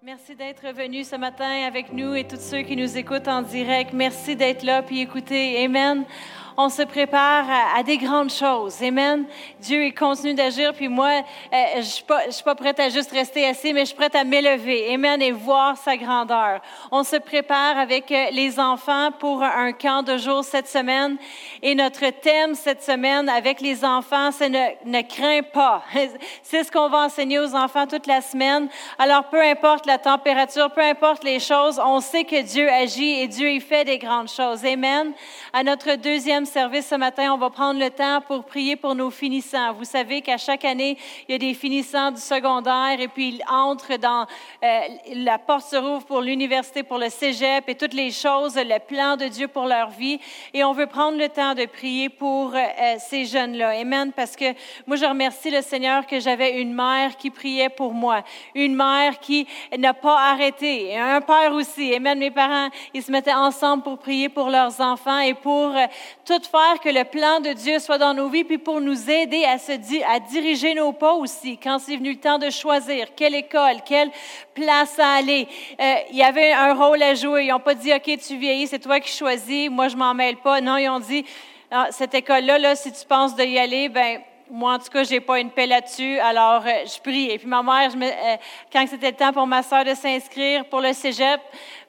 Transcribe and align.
Merci 0.00 0.36
d'être 0.36 0.64
venu 0.74 1.02
ce 1.02 1.16
matin 1.16 1.66
avec 1.66 1.92
nous 1.92 2.14
et 2.14 2.22
tous 2.22 2.38
ceux 2.38 2.62
qui 2.62 2.76
nous 2.76 2.96
écoutent 2.96 3.26
en 3.26 3.42
direct. 3.42 3.92
Merci 3.92 4.36
d'être 4.36 4.62
là 4.62 4.80
puis 4.80 5.00
écouter. 5.00 5.64
Amen 5.64 6.04
on 6.60 6.68
se 6.68 6.82
prépare 6.82 7.46
à, 7.76 7.84
des 7.84 7.98
grandes 7.98 8.32
choses. 8.32 8.82
Amen. 8.82 9.26
Dieu, 9.60 9.84
il 9.84 9.94
continue 9.94 10.34
d'agir. 10.34 10.74
Puis 10.74 10.88
moi, 10.88 11.22
euh, 11.52 11.56
je 11.76 12.02
je 12.26 12.32
suis 12.32 12.42
pas 12.42 12.56
prête 12.56 12.80
à 12.80 12.88
juste 12.88 13.12
rester 13.12 13.46
assis, 13.46 13.72
mais 13.72 13.82
je 13.82 13.86
suis 13.86 13.96
prête 13.96 14.16
à 14.16 14.24
m'élever. 14.24 14.92
Amen. 14.92 15.22
Et 15.22 15.30
voir 15.30 15.76
sa 15.76 15.96
grandeur. 15.96 16.60
On 16.90 17.04
se 17.04 17.14
prépare 17.14 17.78
avec 17.78 18.10
euh, 18.10 18.30
les 18.32 18.58
enfants 18.58 19.10
pour 19.20 19.40
un 19.40 19.70
camp 19.72 20.02
de 20.02 20.18
jour 20.18 20.42
cette 20.42 20.66
semaine. 20.66 21.16
Et 21.62 21.76
notre 21.76 22.10
thème 22.10 22.56
cette 22.56 22.82
semaine 22.82 23.28
avec 23.28 23.60
les 23.60 23.84
enfants, 23.84 24.32
c'est 24.32 24.48
ne, 24.48 24.66
ne 24.84 25.02
crains 25.02 25.42
pas. 25.42 25.84
C'est 26.42 26.64
ce 26.64 26.72
qu'on 26.72 26.88
va 26.88 27.04
enseigner 27.04 27.38
aux 27.38 27.54
enfants 27.54 27.86
toute 27.86 28.08
la 28.08 28.20
semaine. 28.20 28.68
Alors, 28.98 29.24
peu 29.24 29.40
importe 29.40 29.86
la 29.86 29.98
température, 29.98 30.70
peu 30.72 30.80
importe 30.80 31.22
les 31.22 31.38
choses, 31.38 31.80
on 31.84 32.00
sait 32.00 32.24
que 32.24 32.42
Dieu 32.42 32.68
agit 32.68 33.20
et 33.20 33.28
Dieu, 33.28 33.50
il 33.50 33.60
fait 33.60 33.84
des 33.84 33.98
grandes 33.98 34.30
choses. 34.30 34.64
Amen. 34.64 35.12
À 35.52 35.62
notre 35.62 35.94
deuxième 35.94 36.46
service 36.48 36.88
ce 36.88 36.94
matin, 36.94 37.32
on 37.32 37.38
va 37.38 37.50
prendre 37.50 37.78
le 37.78 37.90
temps 37.90 38.20
pour 38.26 38.44
prier 38.44 38.74
pour 38.74 38.94
nos 38.94 39.10
finissants. 39.10 39.72
Vous 39.74 39.84
savez 39.84 40.22
qu'à 40.22 40.38
chaque 40.38 40.64
année, 40.64 40.96
il 41.28 41.32
y 41.32 41.34
a 41.34 41.38
des 41.38 41.54
finissants 41.54 42.10
du 42.10 42.20
secondaire 42.20 42.98
et 42.98 43.08
puis 43.08 43.28
ils 43.28 43.42
entrent 43.48 43.98
dans 43.98 44.26
euh, 44.64 44.80
la 45.14 45.38
porte 45.38 45.66
se 45.66 45.76
rouvre 45.76 46.04
pour 46.06 46.20
l'université, 46.22 46.82
pour 46.82 46.98
le 46.98 47.10
cégep 47.10 47.68
et 47.68 47.74
toutes 47.74 47.94
les 47.94 48.10
choses, 48.10 48.56
le 48.56 48.78
plan 48.78 49.16
de 49.16 49.26
Dieu 49.26 49.46
pour 49.46 49.66
leur 49.66 49.90
vie. 49.90 50.18
Et 50.54 50.64
on 50.64 50.72
veut 50.72 50.86
prendre 50.86 51.18
le 51.18 51.28
temps 51.28 51.54
de 51.54 51.66
prier 51.66 52.08
pour 52.08 52.54
euh, 52.54 52.96
ces 52.98 53.26
jeunes-là. 53.26 53.78
Amen. 53.80 54.12
Parce 54.16 54.34
que 54.34 54.46
moi, 54.86 54.96
je 54.96 55.04
remercie 55.04 55.50
le 55.50 55.62
Seigneur 55.62 56.06
que 56.06 56.18
j'avais 56.18 56.60
une 56.60 56.72
mère 56.72 57.16
qui 57.16 57.30
priait 57.30 57.68
pour 57.68 57.92
moi, 57.92 58.22
une 58.54 58.74
mère 58.74 59.20
qui 59.20 59.46
n'a 59.76 59.94
pas 59.94 60.18
arrêté, 60.30 60.96
un 60.96 61.20
père 61.20 61.52
aussi. 61.52 61.94
Amen. 61.94 62.18
Mes 62.18 62.30
parents, 62.30 62.70
ils 62.94 63.02
se 63.02 63.12
mettaient 63.12 63.34
ensemble 63.34 63.82
pour 63.82 63.98
prier 63.98 64.28
pour 64.28 64.48
leurs 64.48 64.80
enfants 64.80 65.20
et 65.20 65.34
pour 65.34 65.76
euh, 65.76 65.86
tout 66.24 66.37
faire 66.46 66.80
que 66.82 66.88
le 66.88 67.04
plan 67.04 67.40
de 67.40 67.52
Dieu 67.52 67.78
soit 67.78 67.98
dans 67.98 68.14
nos 68.14 68.28
vies, 68.28 68.44
puis 68.44 68.58
pour 68.58 68.80
nous 68.80 69.10
aider 69.10 69.44
à, 69.44 69.58
se 69.58 69.72
diriger 70.30 70.74
nos 70.74 70.92
pas 70.92 71.14
aussi, 71.14 71.58
quand 71.58 71.78
c'est 71.78 71.96
venu 71.96 72.12
le 72.12 72.20
temps 72.20 72.38
de 72.38 72.50
choisir 72.50 73.14
quelle 73.14 73.34
école, 73.34 73.76
quelle 73.84 74.10
place 74.54 74.98
à 74.98 75.14
aller. 75.14 75.48
Euh, 75.80 75.94
il 76.10 76.16
y 76.16 76.22
avait 76.22 76.52
un 76.52 76.74
rôle 76.74 77.02
à 77.02 77.14
jouer. 77.14 77.44
Ils 77.44 77.50
n'ont 77.50 77.60
pas 77.60 77.74
dit, 77.74 77.92
OK, 77.92 78.10
tu 78.26 78.36
vieillis, 78.36 78.66
c'est 78.66 78.78
toi 78.78 79.00
qui 79.00 79.12
choisis, 79.12 79.68
moi 79.70 79.88
je 79.88 79.96
m'en 79.96 80.14
mêle 80.14 80.36
pas. 80.36 80.60
Non, 80.60 80.76
ils 80.76 80.88
ont 80.88 81.00
dit, 81.00 81.24
ah, 81.70 81.88
cette 81.90 82.14
école-là, 82.14 82.58
là, 82.58 82.76
si 82.76 82.92
tu 82.92 83.04
penses 83.06 83.34
d'y 83.34 83.58
aller, 83.58 83.88
ben 83.88 84.20
moi, 84.50 84.74
en 84.74 84.78
tout 84.78 84.90
cas, 84.90 85.04
j'ai 85.04 85.20
pas 85.20 85.38
une 85.40 85.50
paix 85.50 85.66
là-dessus, 85.66 86.18
alors 86.18 86.62
euh, 86.66 86.84
je 86.86 87.00
prie. 87.00 87.30
Et 87.30 87.38
puis 87.38 87.46
ma 87.46 87.62
mère, 87.62 87.90
je 87.90 87.96
euh, 87.96 88.36
quand 88.72 88.86
c'était 88.88 89.10
le 89.10 89.16
temps 89.16 89.32
pour 89.32 89.46
ma 89.46 89.62
soeur 89.62 89.84
de 89.84 89.94
s'inscrire 89.94 90.64
pour 90.66 90.80
le 90.80 90.92
cégep, 90.92 91.40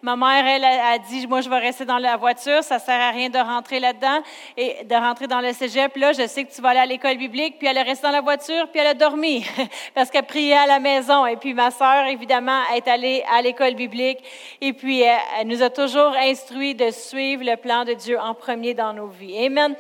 ma 0.01 0.15
mère, 0.15 0.45
elle, 0.45 0.63
a, 0.63 0.97
dit, 0.97 1.25
moi, 1.27 1.41
je 1.41 1.49
vais 1.49 1.57
rester 1.57 1.85
dans 1.85 1.97
la 1.97 2.17
voiture, 2.17 2.63
ça 2.63 2.79
sert 2.79 2.99
à 2.99 3.11
rien 3.11 3.29
de 3.29 3.37
rentrer 3.37 3.79
là-dedans 3.79 4.21
et 4.57 4.83
de 4.83 4.95
rentrer 4.95 5.27
dans 5.27 5.41
le 5.41 5.53
cégep. 5.53 5.95
Là, 5.95 6.11
je 6.13 6.27
sais 6.27 6.43
que 6.43 6.53
tu 6.53 6.61
vas 6.61 6.69
aller 6.69 6.79
à 6.79 6.85
l'école 6.85 7.17
biblique, 7.17 7.57
puis 7.59 7.67
elle 7.67 7.77
est 7.77 7.81
restée 7.81 8.07
dans 8.07 8.13
la 8.13 8.21
voiture, 8.21 8.67
puis 8.71 8.81
elle 8.81 8.87
a 8.87 8.93
dormi 8.93 9.45
parce 9.95 10.09
qu'elle 10.09 10.25
priait 10.25 10.57
à 10.57 10.67
la 10.67 10.79
maison. 10.79 11.25
Et 11.25 11.37
puis 11.37 11.53
ma 11.53 11.71
soeur, 11.71 12.05
évidemment, 12.07 12.61
est 12.75 12.87
allée 12.87 13.23
à 13.31 13.41
l'école 13.41 13.75
biblique. 13.75 14.19
Et 14.61 14.73
puis, 14.73 15.01
elle, 15.01 15.17
elle 15.39 15.47
nous 15.47 15.63
a 15.63 15.69
toujours 15.69 16.13
instruit 16.17 16.75
de 16.75 16.91
suivre 16.91 17.43
le 17.45 17.55
plan 17.55 17.85
de 17.85 17.93
Dieu 17.93 18.19
en 18.19 18.33
premier 18.33 18.73
dans 18.73 18.93
nos 18.93 19.07
vies. 19.07 19.45
Amen. 19.45 19.75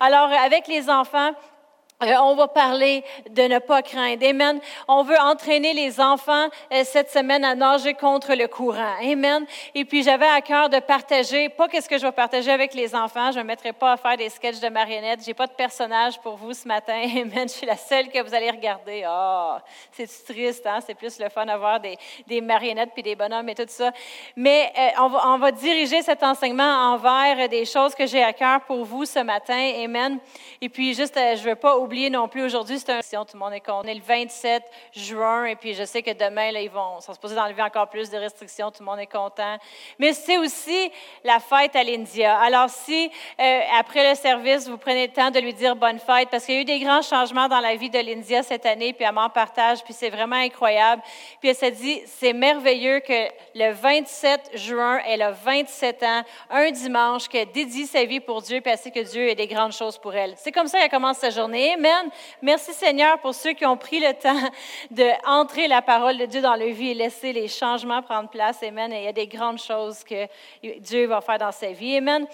Alors, 0.00 0.30
avec 0.44 0.66
les 0.66 0.90
enfants, 0.90 1.30
euh, 1.30 1.53
on 2.20 2.34
va 2.34 2.48
parler 2.48 3.04
de 3.30 3.42
ne 3.42 3.58
pas 3.58 3.82
craindre. 3.82 4.26
Amen. 4.26 4.60
On 4.88 5.02
veut 5.02 5.18
entraîner 5.18 5.72
les 5.72 6.00
enfants 6.00 6.48
euh, 6.72 6.82
cette 6.84 7.10
semaine 7.10 7.44
à 7.44 7.54
nager 7.54 7.94
contre 7.94 8.34
le 8.34 8.48
courant. 8.48 8.94
Amen. 9.02 9.46
Et 9.74 9.84
puis 9.84 10.02
j'avais 10.02 10.26
à 10.26 10.40
cœur 10.40 10.68
de 10.68 10.78
partager, 10.80 11.48
pas 11.48 11.68
qu'est-ce 11.68 11.88
que 11.88 11.98
je 11.98 12.06
vais 12.06 12.12
partager 12.12 12.50
avec 12.50 12.74
les 12.74 12.94
enfants. 12.94 13.32
Je 13.32 13.38
ne 13.38 13.42
me 13.42 13.48
mettrai 13.48 13.72
pas 13.72 13.92
à 13.92 13.96
faire 13.96 14.16
des 14.16 14.28
sketchs 14.28 14.60
de 14.60 14.68
marionnettes. 14.68 15.20
J'ai 15.24 15.34
pas 15.34 15.46
de 15.46 15.52
personnage 15.52 16.20
pour 16.20 16.36
vous 16.36 16.52
ce 16.52 16.66
matin. 16.66 17.00
Amen. 17.16 17.48
Je 17.48 17.54
suis 17.54 17.66
la 17.66 17.76
seule 17.76 18.08
que 18.08 18.22
vous 18.22 18.34
allez 18.34 18.50
regarder. 18.50 19.04
Ah, 19.06 19.58
oh, 19.58 19.62
c'est 19.92 20.08
triste, 20.24 20.66
hein? 20.66 20.80
C'est 20.84 20.94
plus 20.94 21.18
le 21.18 21.28
fun 21.28 21.46
d'avoir 21.46 21.80
des, 21.80 22.40
marionnettes 22.40 22.90
puis 22.92 23.02
des 23.02 23.14
bonhommes 23.14 23.48
et 23.48 23.54
tout 23.54 23.64
ça. 23.68 23.92
Mais 24.36 24.72
euh, 24.78 24.90
on, 25.00 25.38
va, 25.38 25.52
diriger 25.52 26.02
cet 26.02 26.22
enseignement 26.22 26.92
envers 26.92 27.48
des 27.48 27.64
choses 27.64 27.94
que 27.94 28.06
j'ai 28.06 28.22
à 28.22 28.32
cœur 28.32 28.60
pour 28.62 28.84
vous 28.84 29.04
ce 29.04 29.20
matin. 29.20 29.72
Amen. 29.84 30.18
Et 30.60 30.68
puis 30.68 30.94
juste, 30.94 31.14
je 31.14 31.48
veux 31.48 31.54
pas 31.54 31.78
oublier 31.78 31.93
non 32.10 32.28
plus, 32.28 32.42
aujourd'hui, 32.42 32.78
c'est 32.78 32.90
un 32.90 33.24
tout 33.24 33.34
le 33.34 33.38
monde 33.38 33.52
est. 33.52 33.62
On 33.68 33.82
est 33.82 33.94
le 33.94 34.00
27 34.00 34.62
juin, 34.92 35.44
et 35.46 35.56
puis 35.56 35.74
je 35.74 35.84
sais 35.84 36.02
que 36.02 36.12
demain, 36.12 36.52
là, 36.52 36.60
ils 36.60 36.70
vont, 36.70 37.00
sont 37.00 37.14
supposés 37.14 37.38
enlever 37.38 37.62
encore 37.62 37.88
plus 37.88 38.10
de 38.10 38.16
restrictions, 38.16 38.70
tout 38.70 38.82
le 38.82 38.86
monde 38.86 38.98
est 38.98 39.06
content. 39.06 39.56
Mais 39.98 40.12
c'est 40.12 40.38
aussi 40.38 40.90
la 41.22 41.40
fête 41.40 41.74
à 41.76 41.82
l'India. 41.82 42.38
Alors, 42.38 42.68
si, 42.68 43.10
euh, 43.40 43.60
après 43.78 44.10
le 44.10 44.14
service, 44.14 44.68
vous 44.68 44.78
prenez 44.78 45.06
le 45.06 45.12
temps 45.12 45.30
de 45.30 45.40
lui 45.40 45.54
dire 45.54 45.76
bonne 45.76 45.98
fête, 45.98 46.28
parce 46.30 46.44
qu'il 46.44 46.54
y 46.54 46.58
a 46.58 46.60
eu 46.60 46.64
des 46.64 46.80
grands 46.80 47.02
changements 47.02 47.48
dans 47.48 47.60
la 47.60 47.76
vie 47.76 47.90
de 47.90 47.98
l'India 47.98 48.42
cette 48.42 48.66
année, 48.66 48.92
puis 48.92 49.04
elle 49.04 49.14
m'en 49.14 49.30
partage, 49.30 49.82
puis 49.82 49.94
c'est 49.94 50.10
vraiment 50.10 50.36
incroyable. 50.36 51.02
Puis 51.40 51.50
elle 51.50 51.56
s'est 51.56 51.70
dit, 51.70 52.02
c'est 52.06 52.32
merveilleux 52.32 53.00
que 53.00 53.28
le 53.54 53.72
27 53.72 54.50
juin, 54.54 55.00
elle 55.06 55.22
a 55.22 55.30
27 55.30 56.02
ans, 56.02 56.22
un 56.50 56.70
dimanche, 56.70 57.28
qu'elle 57.28 57.50
dédie 57.50 57.86
sa 57.86 58.04
vie 58.04 58.20
pour 58.20 58.42
Dieu, 58.42 58.60
puis 58.60 58.72
elle 58.72 58.78
sait 58.78 58.90
que 58.90 59.00
Dieu 59.00 59.30
a 59.30 59.34
des 59.34 59.46
grandes 59.46 59.72
choses 59.72 59.98
pour 59.98 60.14
elle. 60.14 60.34
C'est 60.36 60.52
comme 60.52 60.66
ça 60.66 60.78
qu'elle 60.78 60.90
commence 60.90 61.18
sa 61.18 61.30
journée. 61.30 61.73
Amen. 61.74 62.08
Merci 62.40 62.72
Seigneur 62.72 63.18
pour 63.18 63.34
ceux 63.34 63.52
qui 63.52 63.66
ont 63.66 63.76
pris 63.76 63.98
le 63.98 64.12
temps 64.14 64.48
d'entrer 64.92 65.66
la 65.66 65.82
parole 65.82 66.16
de 66.18 66.26
Dieu 66.26 66.40
dans 66.40 66.54
leur 66.54 66.68
vie 66.68 66.90
et 66.90 66.94
laisser 66.94 67.32
les 67.32 67.48
changements 67.48 68.00
prendre 68.00 68.28
place. 68.28 68.62
Amen. 68.62 68.92
Et 68.92 68.98
il 68.98 69.04
y 69.04 69.08
a 69.08 69.12
des 69.12 69.26
grandes 69.26 69.58
choses 69.58 70.04
que 70.04 70.28
Dieu 70.78 71.06
va 71.06 71.20
faire 71.20 71.38
dans 71.38 71.50
sa 71.50 71.72
vie. 71.72 71.96
Amen. 71.96 72.26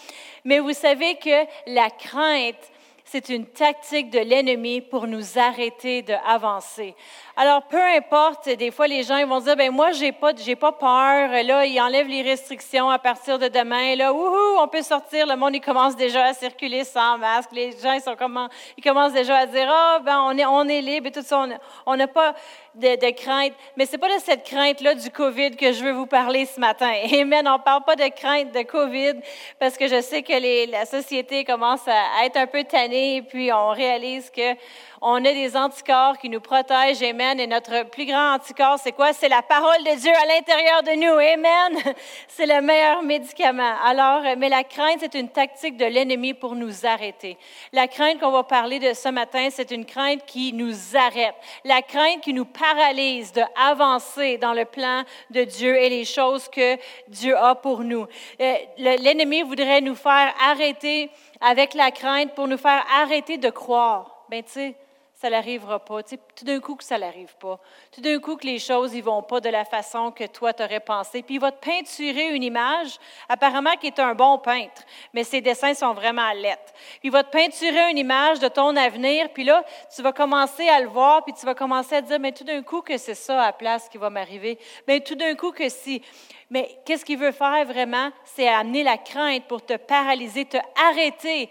Mais 0.44 0.58
vous 0.58 0.74
savez 0.74 1.14
que 1.14 1.46
la 1.66 1.88
crainte, 1.88 2.70
c'est 3.04 3.30
une 3.30 3.46
tactique 3.46 4.10
de 4.10 4.18
l'ennemi 4.18 4.82
pour 4.82 5.06
nous 5.06 5.38
arrêter 5.38 6.02
d'avancer. 6.02 6.94
Alors, 7.42 7.62
peu 7.62 7.82
importe, 7.82 8.50
des 8.50 8.70
fois, 8.70 8.86
les 8.86 9.02
gens 9.02 9.16
ils 9.16 9.24
vont 9.24 9.40
dire, 9.40 9.56
ben 9.56 9.70
moi, 9.70 9.92
j'ai 9.92 10.12
pas, 10.12 10.34
pas 10.34 10.72
peur. 10.72 11.42
Là, 11.42 11.64
ils 11.64 11.80
enlèvent 11.80 12.06
les 12.06 12.20
restrictions 12.20 12.90
à 12.90 12.98
partir 12.98 13.38
de 13.38 13.48
demain. 13.48 13.96
Là, 13.96 14.12
wouhou, 14.12 14.58
on 14.58 14.68
peut 14.68 14.82
sortir. 14.82 15.26
Le 15.26 15.36
monde, 15.36 15.54
il 15.54 15.62
commence 15.62 15.96
déjà 15.96 16.26
à 16.26 16.34
circuler 16.34 16.84
sans 16.84 17.16
masque. 17.16 17.48
Les 17.52 17.72
gens, 17.72 17.94
ils 17.94 18.16
comment, 18.18 18.50
ils 18.76 18.84
commencent 18.84 19.14
déjà 19.14 19.38
à 19.38 19.46
dire, 19.46 19.66
ah, 19.72 20.00
ben 20.04 20.18
on 20.50 20.68
est, 20.68 20.82
libre 20.82 21.06
et 21.06 21.12
tout 21.12 21.22
ça. 21.22 21.46
On 21.86 21.96
n'a 21.96 22.06
pas 22.08 22.34
de, 22.74 23.10
crainte. 23.12 23.54
Mais 23.74 23.86
c'est 23.86 23.96
pas 23.96 24.14
de 24.14 24.20
cette 24.20 24.44
crainte-là 24.44 24.94
du 24.94 25.08
COVID 25.10 25.56
que 25.56 25.72
je 25.72 25.82
veux 25.82 25.92
vous 25.92 26.04
parler 26.04 26.44
ce 26.44 26.60
matin. 26.60 26.92
Amen. 27.20 27.48
On 27.48 27.58
parle 27.58 27.84
pas 27.84 27.96
de 27.96 28.08
crainte 28.08 28.52
de 28.52 28.62
COVID 28.64 29.14
parce 29.58 29.78
que 29.78 29.88
je 29.88 30.02
sais 30.02 30.22
que 30.22 30.70
la 30.70 30.84
société 30.84 31.44
commence 31.44 31.88
à 31.88 32.26
être 32.26 32.36
un 32.36 32.46
peu 32.46 32.64
tannée 32.64 33.16
et 33.16 33.22
puis 33.22 33.50
on 33.50 33.70
réalise 33.70 34.28
que 34.28 34.54
on 35.02 35.24
a 35.24 35.32
des 35.32 35.56
anticorps 35.56 36.18
qui 36.18 36.28
nous 36.28 36.40
protègent. 36.40 37.02
Amen. 37.02 37.40
Et 37.40 37.46
notre 37.46 37.84
plus 37.84 38.04
grand 38.04 38.34
anticorps, 38.34 38.78
c'est 38.78 38.92
quoi? 38.92 39.12
C'est 39.12 39.28
la 39.28 39.40
parole 39.40 39.78
de 39.78 39.98
Dieu 39.98 40.10
à 40.10 40.26
l'intérieur 40.26 40.82
de 40.82 40.92
nous. 40.92 41.18
Amen. 41.18 41.94
C'est 42.28 42.46
le 42.46 42.60
meilleur 42.60 43.02
médicament. 43.02 43.76
Alors, 43.82 44.22
mais 44.36 44.48
la 44.48 44.64
crainte, 44.64 44.98
c'est 45.00 45.14
une 45.14 45.28
tactique 45.28 45.76
de 45.76 45.84
l'ennemi 45.84 46.32
pour 46.32 46.54
nous 46.54 46.86
arrêter. 46.86 47.36
La 47.72 47.88
crainte 47.88 48.18
qu'on 48.20 48.30
va 48.30 48.44
parler 48.44 48.78
de 48.78 48.94
ce 48.94 49.08
matin, 49.08 49.48
c'est 49.50 49.70
une 49.70 49.84
crainte 49.84 50.24
qui 50.26 50.52
nous 50.52 50.96
arrête. 50.96 51.34
La 51.64 51.82
crainte 51.82 52.20
qui 52.22 52.32
nous 52.32 52.44
paralyse 52.44 53.32
de 53.32 53.42
avancer 53.56 54.38
dans 54.38 54.54
le 54.54 54.64
plan 54.64 55.02
de 55.30 55.44
Dieu 55.44 55.76
et 55.76 55.88
les 55.88 56.04
choses 56.04 56.48
que 56.48 56.76
Dieu 57.08 57.36
a 57.36 57.54
pour 57.54 57.80
nous. 57.80 58.06
Euh, 58.40 58.54
l'ennemi 58.78 59.42
voudrait 59.42 59.80
nous 59.80 59.96
faire 59.96 60.32
arrêter 60.42 61.10
avec 61.40 61.74
la 61.74 61.90
crainte 61.90 62.34
pour 62.34 62.48
nous 62.48 62.58
faire 62.58 62.84
arrêter 63.02 63.36
de 63.36 63.50
croire. 63.50 64.24
Ben, 64.30 64.42
tu 64.42 64.52
sais, 64.52 64.76
ça 65.20 65.28
n'arrivera 65.28 65.78
pas. 65.78 66.02
Tout 66.02 66.44
d'un 66.44 66.60
coup 66.60 66.76
que 66.76 66.84
ça 66.84 66.96
n'arrive 66.96 67.36
pas. 67.36 67.60
Tout 67.92 68.00
d'un 68.00 68.18
coup 68.20 68.36
que 68.36 68.46
les 68.46 68.58
choses 68.58 68.94
ne 68.94 69.02
vont 69.02 69.22
pas 69.22 69.40
de 69.40 69.50
la 69.50 69.66
façon 69.66 70.10
que 70.10 70.24
toi 70.24 70.54
t'aurais 70.54 70.80
pensé. 70.80 71.22
Puis 71.22 71.34
il 71.34 71.40
va 71.40 71.52
te 71.52 71.62
peinturer 71.62 72.34
une 72.34 72.42
image, 72.42 72.96
apparemment 73.28 73.76
qui 73.78 73.88
est 73.88 73.98
un 73.98 74.14
bon 74.14 74.38
peintre, 74.38 74.82
mais 75.12 75.22
ses 75.22 75.42
dessins 75.42 75.74
sont 75.74 75.92
vraiment 75.92 76.32
lettres. 76.32 76.72
Puis 76.72 77.08
il 77.08 77.10
va 77.10 77.22
te 77.22 77.30
peinturer 77.30 77.90
une 77.90 77.98
image 77.98 78.38
de 78.38 78.48
ton 78.48 78.74
avenir, 78.76 79.28
puis 79.34 79.44
là, 79.44 79.62
tu 79.94 80.00
vas 80.00 80.12
commencer 80.12 80.66
à 80.70 80.80
le 80.80 80.88
voir, 80.88 81.22
puis 81.22 81.34
tu 81.34 81.44
vas 81.44 81.54
commencer 81.54 81.96
à 81.96 82.00
dire, 82.00 82.18
mais 82.18 82.32
tout 82.32 82.44
d'un 82.44 82.62
coup 82.62 82.80
que 82.80 82.96
c'est 82.96 83.14
ça 83.14 83.42
à 83.42 83.46
la 83.46 83.52
place 83.52 83.90
qui 83.90 83.98
va 83.98 84.08
m'arriver. 84.08 84.58
Mais 84.88 85.00
tout 85.00 85.16
d'un 85.16 85.34
coup 85.34 85.52
que 85.52 85.68
si 85.68 86.02
mais 86.50 86.80
qu'est-ce 86.84 87.04
qu'il 87.04 87.18
veut 87.18 87.30
faire 87.30 87.64
vraiment? 87.64 88.10
C'est 88.24 88.48
amener 88.48 88.82
la 88.82 88.98
crainte 88.98 89.44
pour 89.44 89.64
te 89.64 89.76
paralyser, 89.76 90.44
te 90.44 90.56
arrêter. 90.88 91.48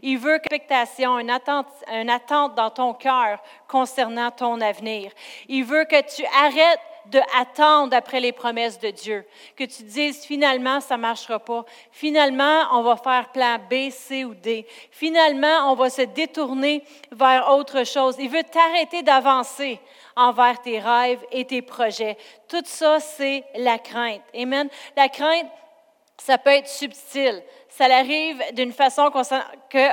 Il 0.00 0.18
veut 0.18 0.36
expectation, 0.36 1.18
une 1.18 1.28
attente, 1.28 1.66
une 1.92 2.08
attente 2.08 2.54
dans 2.54 2.70
ton 2.70 2.94
cœur 2.94 3.42
concernant 3.68 4.30
ton 4.30 4.60
avenir. 4.62 5.12
Il 5.48 5.64
veut 5.64 5.84
que 5.84 6.00
tu 6.14 6.24
arrêtes 6.42 6.80
d'attendre 7.10 7.96
après 7.96 8.20
les 8.20 8.32
promesses 8.32 8.78
de 8.78 8.90
Dieu. 8.90 9.24
Que 9.56 9.64
tu 9.64 9.82
dises 9.82 10.24
finalement, 10.24 10.80
ça 10.80 10.96
ne 10.96 11.02
marchera 11.02 11.38
pas. 11.38 11.64
Finalement, 11.90 12.62
on 12.72 12.82
va 12.82 12.96
faire 12.96 13.30
plan 13.32 13.58
B, 13.70 13.90
C 13.90 14.24
ou 14.24 14.34
D. 14.34 14.66
Finalement, 14.90 15.72
on 15.72 15.74
va 15.74 15.90
se 15.90 16.02
détourner 16.02 16.82
vers 17.12 17.50
autre 17.50 17.84
chose. 17.84 18.16
Il 18.18 18.30
veut 18.30 18.44
t'arrêter 18.44 19.02
d'avancer 19.02 19.80
envers 20.16 20.60
tes 20.60 20.78
rêves 20.78 21.24
et 21.30 21.44
tes 21.44 21.62
projets. 21.62 22.16
Tout 22.48 22.64
ça, 22.64 23.00
c'est 23.00 23.44
la 23.54 23.78
crainte. 23.78 24.22
Amen. 24.34 24.68
La 24.96 25.08
crainte, 25.08 25.46
ça 26.16 26.36
peut 26.38 26.50
être 26.50 26.68
subtil. 26.68 27.42
Ça 27.78 27.84
arrive 27.84 28.42
d'une 28.54 28.72
façon 28.72 29.08
qu'on 29.08 29.22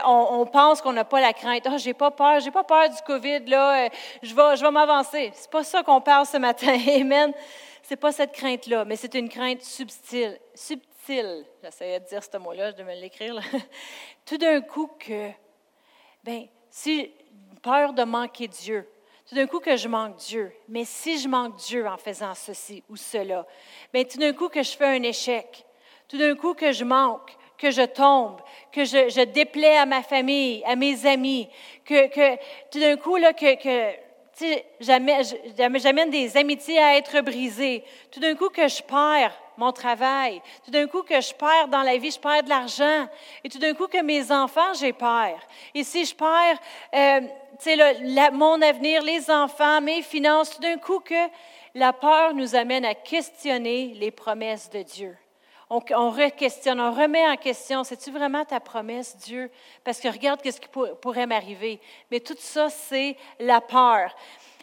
on 0.08 0.46
pense 0.48 0.82
qu'on 0.82 0.92
n'a 0.92 1.06
pas 1.06 1.22
la 1.22 1.34
crainte. 1.34 1.68
Oh, 1.70 1.78
j'ai 1.78 1.94
pas 1.94 2.10
peur, 2.10 2.40
j'ai 2.40 2.50
pas 2.50 2.64
peur 2.64 2.90
du 2.90 3.00
COVID, 3.06 3.46
là, 3.46 3.86
euh, 3.86 3.90
je 4.24 4.34
vais, 4.34 4.56
je 4.56 4.64
vais 4.64 4.72
m'avancer. 4.72 5.30
C'est 5.36 5.52
pas 5.52 5.64
ça 5.64 5.84
qu'on 5.84 6.02
parle 6.02 6.26
ce 6.26 6.38
matin. 6.38 6.76
Amen. 7.00 7.32
C'est 7.84 7.96
pas 7.96 8.12
cette 8.12 8.32
crainte-là, 8.32 8.86
mais 8.86 8.96
c'est 8.96 9.14
une 9.14 9.30
crainte 9.30 9.62
subtile. 9.62 10.40
Subtile. 10.56 11.46
J'essayais 11.64 12.00
de 12.00 12.06
dire 12.06 12.24
ce 12.24 12.36
mot-là, 12.40 12.72
je 12.72 12.78
devais 12.78 12.96
l'écrire. 12.96 13.40
Tout 14.26 14.40
d'un 14.40 14.62
coup 14.62 14.90
que, 14.98 15.30
ben, 16.24 16.48
si 16.72 17.12
peur 17.62 17.94
de 17.94 18.04
manquer 18.04 18.48
Dieu, 18.48 18.90
tout 19.30 19.36
d'un 19.36 19.46
coup 19.46 19.60
que 19.60 19.76
je 19.76 19.88
manque 19.88 20.16
Dieu. 20.16 20.52
Mais 20.68 20.86
si 20.86 21.20
je 21.20 21.28
manque 21.28 21.58
Dieu 21.58 21.88
en 21.88 21.98
faisant 21.98 22.34
ceci 22.34 22.84
ou 22.90 22.96
cela, 22.96 23.46
bien, 23.94 24.04
tout 24.06 24.18
d'un 24.18 24.34
coup 24.34 24.50
que 24.50 24.64
je 24.64 24.72
fais 24.72 24.88
un 24.88 25.04
échec, 25.04 25.64
tout 26.08 26.18
d'un 26.18 26.36
coup 26.36 26.56
que 26.56 26.72
je 26.72 26.84
manque, 26.84 27.36
que 27.57 27.72
je 27.72 27.84
tombe, 27.84 28.42
que 28.72 28.84
je, 28.84 29.24
déplais 29.25 29.78
à 29.78 29.86
ma 29.86 30.04
famille, 30.04 30.63
à 30.66 30.75
mes 30.75 31.06
amis, 31.06 31.48
que, 31.86 32.36
tout 32.69 32.80
d'un 32.80 32.98
coup, 32.98 33.16
là, 33.16 33.34
que, 33.34 33.56
que 33.56 33.96
j'amène 34.80 36.10
des 36.10 36.38
amitiés 36.38 36.80
à 36.80 36.98
être 36.98 37.22
brisées, 37.22 37.84
tout 38.12 38.19
d'un 38.19 38.36
coup 38.36 38.50
que 38.50 38.68
je 38.68 38.81
perds 38.81 39.34
mon 39.57 39.72
travail, 39.72 40.42
tout 40.66 40.72
d'un 40.72 40.88
coup 40.88 41.04
que 41.04 41.22
je 41.22 41.34
perds 41.34 41.69
dans 41.69 41.81
la 41.81 41.98
vie, 41.98 42.12
je 42.12 42.19
perds 42.19 42.44
de 42.44 42.50
l'argent, 42.50 43.07
et 43.44 43.50
tout 43.50 43.60
d'un 43.60 43.74
coup 43.74 43.88
que 43.88 44.02
mes 44.02 44.31
enfants, 44.31 44.74
j'ai 44.78 44.92
peur. 44.94 45.40
Et 45.74 45.84
si 45.84 46.04
je 46.04 46.13
perds 46.13 46.60
euh, 46.94 47.22
mon 48.34 48.62
avenir, 48.62 49.02
les 49.02 49.31
enfants, 49.31 49.80
mes 49.80 50.02
finances, 50.02 50.52
tout 50.52 50.62
d'un 50.62 50.78
coup 50.78 51.00
que 51.00 51.30
la 51.74 51.94
peur 51.94 52.34
nous 52.34 52.56
amène 52.56 52.86
à 52.86 52.94
questionner 52.94 53.94
les 53.96 54.12
promesses 54.12 54.69
de 54.69 54.81
Dieu 54.81 55.18
on, 55.70 55.82
on 55.96 56.10
re-questionne, 56.12 56.80
on 56.80 56.92
remet 56.92 57.28
en 57.28 57.36
question, 57.38 57.84
c'est-tu 57.84 58.12
vraiment 58.12 58.46
ta 58.46 58.60
promesse, 58.60 59.18
Dieu? 59.18 59.50
Parce 59.84 60.00
que 60.00 60.08
regarde 60.08 60.40
ce 60.44 60.60
qui 60.60 60.70
pourrait 61.02 61.28
m'arriver. 61.28 61.80
Mais 62.12 62.20
tout 62.20 62.36
ça, 62.38 62.70
c'est 62.70 63.18
la 63.40 63.62
peur. 63.62 64.16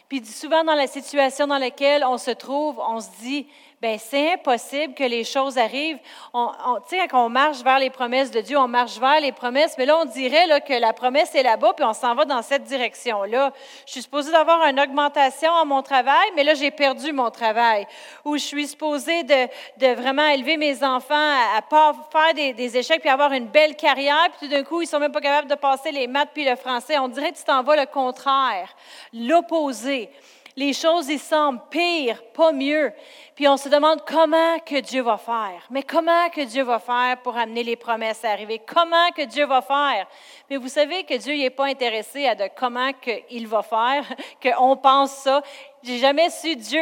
Puis 0.07 0.23
souvent 0.25 0.63
dans 0.63 0.75
la 0.75 0.87
situation 0.87 1.47
dans 1.47 1.57
laquelle 1.57 2.03
on 2.05 2.17
se 2.17 2.31
trouve, 2.31 2.79
on 2.79 2.99
se 2.99 3.09
dit, 3.21 3.47
ben 3.83 3.99
c'est 3.99 4.31
impossible 4.31 4.93
que 4.93 5.03
les 5.03 5.25
choses 5.25 5.57
arrivent. 5.57 5.99
On, 6.33 6.49
tu 6.87 6.95
sais, 6.95 7.05
quand 7.09 7.25
on 7.25 7.27
marche 7.27 7.61
vers 7.63 7.79
les 7.79 7.89
promesses 7.89 8.31
de 8.31 8.39
Dieu, 8.39 8.57
on 8.57 8.69
marche 8.69 8.97
vers 8.97 9.19
les 9.19 9.33
promesses, 9.33 9.75
mais 9.77 9.85
là, 9.85 9.97
on 9.97 10.05
dirait 10.05 10.47
là, 10.47 10.61
que 10.61 10.71
la 10.71 10.93
promesse 10.93 11.35
est 11.35 11.43
là-bas, 11.43 11.73
puis 11.73 11.83
on 11.83 11.91
s'en 11.91 12.15
va 12.15 12.23
dans 12.23 12.41
cette 12.41 12.63
direction-là. 12.63 13.51
Je 13.85 13.91
suis 13.91 14.03
supposée 14.03 14.31
d'avoir 14.31 14.65
une 14.67 14.79
augmentation 14.79 15.53
à 15.53 15.65
mon 15.65 15.81
travail, 15.81 16.29
mais 16.33 16.45
là, 16.45 16.53
j'ai 16.53 16.71
perdu 16.71 17.11
mon 17.11 17.29
travail. 17.29 17.85
Ou 18.23 18.37
je 18.37 18.43
suis 18.45 18.67
supposée 18.69 19.23
de, 19.23 19.49
de 19.75 19.93
vraiment 19.95 20.27
élever 20.27 20.55
mes 20.55 20.81
enfants 20.81 21.33
à, 21.53 21.61
pas 21.61 21.93
faire 22.09 22.33
des, 22.35 22.53
des, 22.53 22.77
échecs, 22.77 23.01
puis 23.01 23.09
avoir 23.09 23.33
une 23.33 23.47
belle 23.47 23.75
carrière, 23.75 24.29
puis 24.29 24.47
tout 24.47 24.53
d'un 24.55 24.63
coup, 24.63 24.81
ils 24.81 24.87
sont 24.87 24.99
même 24.99 25.11
pas 25.11 25.19
capables 25.19 25.49
de 25.49 25.55
passer 25.55 25.91
les 25.91 26.07
maths 26.07 26.29
puis 26.33 26.45
le 26.45 26.55
français. 26.55 26.97
On 26.99 27.09
dirait 27.09 27.33
que 27.33 27.37
tu 27.37 27.43
t'en 27.43 27.63
vas 27.63 27.75
le 27.75 27.85
contraire, 27.85 28.73
l'opposé 29.11 30.09
les 30.55 30.73
choses 30.73 31.09
y 31.09 31.17
semblent 31.17 31.61
pires, 31.69 32.23
pas 32.33 32.51
mieux. 32.51 32.91
Puis 33.35 33.47
on 33.47 33.57
se 33.57 33.69
demande 33.69 34.01
comment 34.05 34.59
que 34.59 34.79
Dieu 34.79 35.01
va 35.01 35.17
faire. 35.17 35.65
Mais 35.71 35.83
comment 35.83 36.29
que 36.29 36.41
Dieu 36.41 36.63
va 36.63 36.79
faire 36.79 37.17
pour 37.23 37.35
amener 37.35 37.63
les 37.63 37.75
promesses 37.75 38.23
à 38.23 38.31
arriver? 38.31 38.59
Comment 38.59 39.09
que 39.15 39.23
Dieu 39.23 39.45
va 39.45 39.61
faire? 39.61 40.07
Mais 40.49 40.57
vous 40.57 40.67
savez 40.67 41.03
que 41.03 41.15
Dieu 41.15 41.35
n'est 41.35 41.49
pas 41.49 41.65
intéressé 41.65 42.27
à 42.27 42.35
de 42.35 42.49
comment 42.55 42.91
qu'il 42.93 43.47
va 43.47 43.63
faire, 43.63 44.05
qu'on 44.43 44.77
pense 44.77 45.11
ça. 45.11 45.41
J'ai 45.81 45.97
jamais 45.97 46.29
su 46.29 46.55
Dieu 46.55 46.81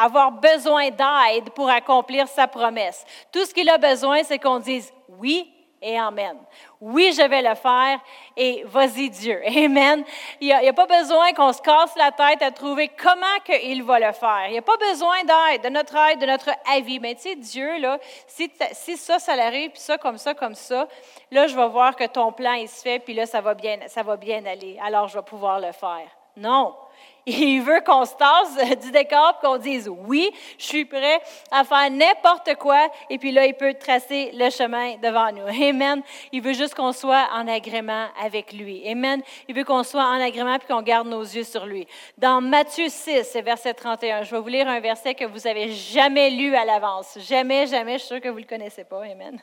avoir 0.00 0.32
besoin 0.32 0.88
d'aide 0.90 1.50
pour 1.54 1.68
accomplir 1.68 2.26
sa 2.28 2.48
promesse. 2.48 3.04
Tout 3.30 3.44
ce 3.44 3.52
qu'il 3.52 3.68
a 3.68 3.78
besoin, 3.78 4.22
c'est 4.22 4.38
qu'on 4.38 4.58
dise 4.58 4.92
oui 5.20 5.52
et 5.86 5.98
Amen. 5.98 6.36
Oui, 6.80 7.12
je 7.16 7.22
vais 7.22 7.42
le 7.42 7.54
faire 7.54 8.00
et 8.36 8.64
vas-y 8.66 9.08
Dieu. 9.08 9.40
Amen. 9.46 10.04
Il 10.40 10.48
n'y 10.48 10.52
a, 10.52 10.72
pas 10.72 10.86
besoin 10.86 11.32
qu'on 11.32 11.52
se 11.52 11.62
casse 11.62 11.94
la 11.96 12.10
tête 12.10 12.42
à 12.42 12.50
trouver 12.50 12.88
comment 12.88 13.26
il 13.62 13.84
va 13.84 14.00
le 14.00 14.12
faire. 14.12 14.46
Il 14.48 14.52
n'y 14.52 14.58
a 14.58 14.62
pas 14.62 14.76
besoin 14.76 15.16
d'aide, 15.22 15.62
de 15.62 15.68
notre 15.68 15.96
aide, 15.96 16.18
de 16.18 16.26
notre 16.26 16.50
avis. 16.74 16.98
Mais 16.98 17.14
tu 17.14 17.22
sais, 17.22 17.36
Dieu, 17.36 17.78
là, 17.78 17.98
si, 18.26 18.50
si 18.72 18.96
ça, 18.96 19.20
ça 19.20 19.32
arrive, 19.34 19.70
puis 19.70 19.80
ça, 19.80 19.96
comme 19.96 20.18
ça, 20.18 20.34
comme 20.34 20.56
ça, 20.56 20.88
là, 21.30 21.46
je 21.46 21.54
vais 21.54 21.68
voir 21.68 21.94
que 21.94 22.04
ton 22.04 22.32
plan, 22.32 22.54
il 22.54 22.68
se 22.68 22.82
fait, 22.82 22.98
puis 22.98 23.14
là, 23.14 23.24
ça 23.24 23.40
va 23.40 23.54
bien, 23.54 23.78
ça 23.86 24.02
va 24.02 24.16
bien 24.16 24.44
aller. 24.44 24.78
Alors, 24.84 25.06
je 25.06 25.16
vais 25.16 25.24
pouvoir 25.24 25.60
le 25.60 25.70
faire. 25.70 26.08
Non. 26.36 26.74
Il 27.28 27.60
veut 27.60 27.80
qu'on 27.80 28.04
se 28.04 28.14
tasse 28.14 28.78
du 28.82 28.92
décor, 28.92 29.40
qu'on 29.40 29.58
dise 29.58 29.88
oui, 29.88 30.30
je 30.58 30.64
suis 30.64 30.84
prêt 30.84 31.20
à 31.50 31.64
faire 31.64 31.90
n'importe 31.90 32.54
quoi. 32.54 32.88
Et 33.10 33.18
puis 33.18 33.32
là, 33.32 33.46
il 33.46 33.54
peut 33.54 33.74
tracer 33.74 34.30
le 34.32 34.48
chemin 34.48 34.96
devant 34.98 35.32
nous. 35.32 35.46
Amen. 35.68 36.02
Il 36.30 36.40
veut 36.40 36.52
juste 36.52 36.76
qu'on 36.76 36.92
soit 36.92 37.28
en 37.32 37.48
agrément 37.48 38.06
avec 38.22 38.52
lui. 38.52 38.88
Amen. 38.88 39.22
Il 39.48 39.56
veut 39.56 39.64
qu'on 39.64 39.82
soit 39.82 40.04
en 40.04 40.20
agrément 40.20 40.56
puis 40.58 40.68
qu'on 40.68 40.82
garde 40.82 41.08
nos 41.08 41.22
yeux 41.22 41.42
sur 41.42 41.66
lui. 41.66 41.88
Dans 42.16 42.40
Matthieu 42.40 42.88
6, 42.88 43.36
verset 43.42 43.74
31, 43.74 44.22
je 44.22 44.30
vais 44.30 44.40
vous 44.40 44.48
lire 44.48 44.68
un 44.68 44.78
verset 44.78 45.14
que 45.14 45.24
vous 45.24 45.48
avez 45.48 45.72
jamais 45.72 46.30
lu 46.30 46.54
à 46.54 46.64
l'avance. 46.64 47.18
Jamais, 47.18 47.66
jamais. 47.66 47.94
Je 47.94 47.98
suis 47.98 48.08
sûre 48.08 48.20
que 48.20 48.28
vous 48.28 48.38
le 48.38 48.44
connaissez 48.44 48.84
pas. 48.84 49.02
Amen. 49.02 49.40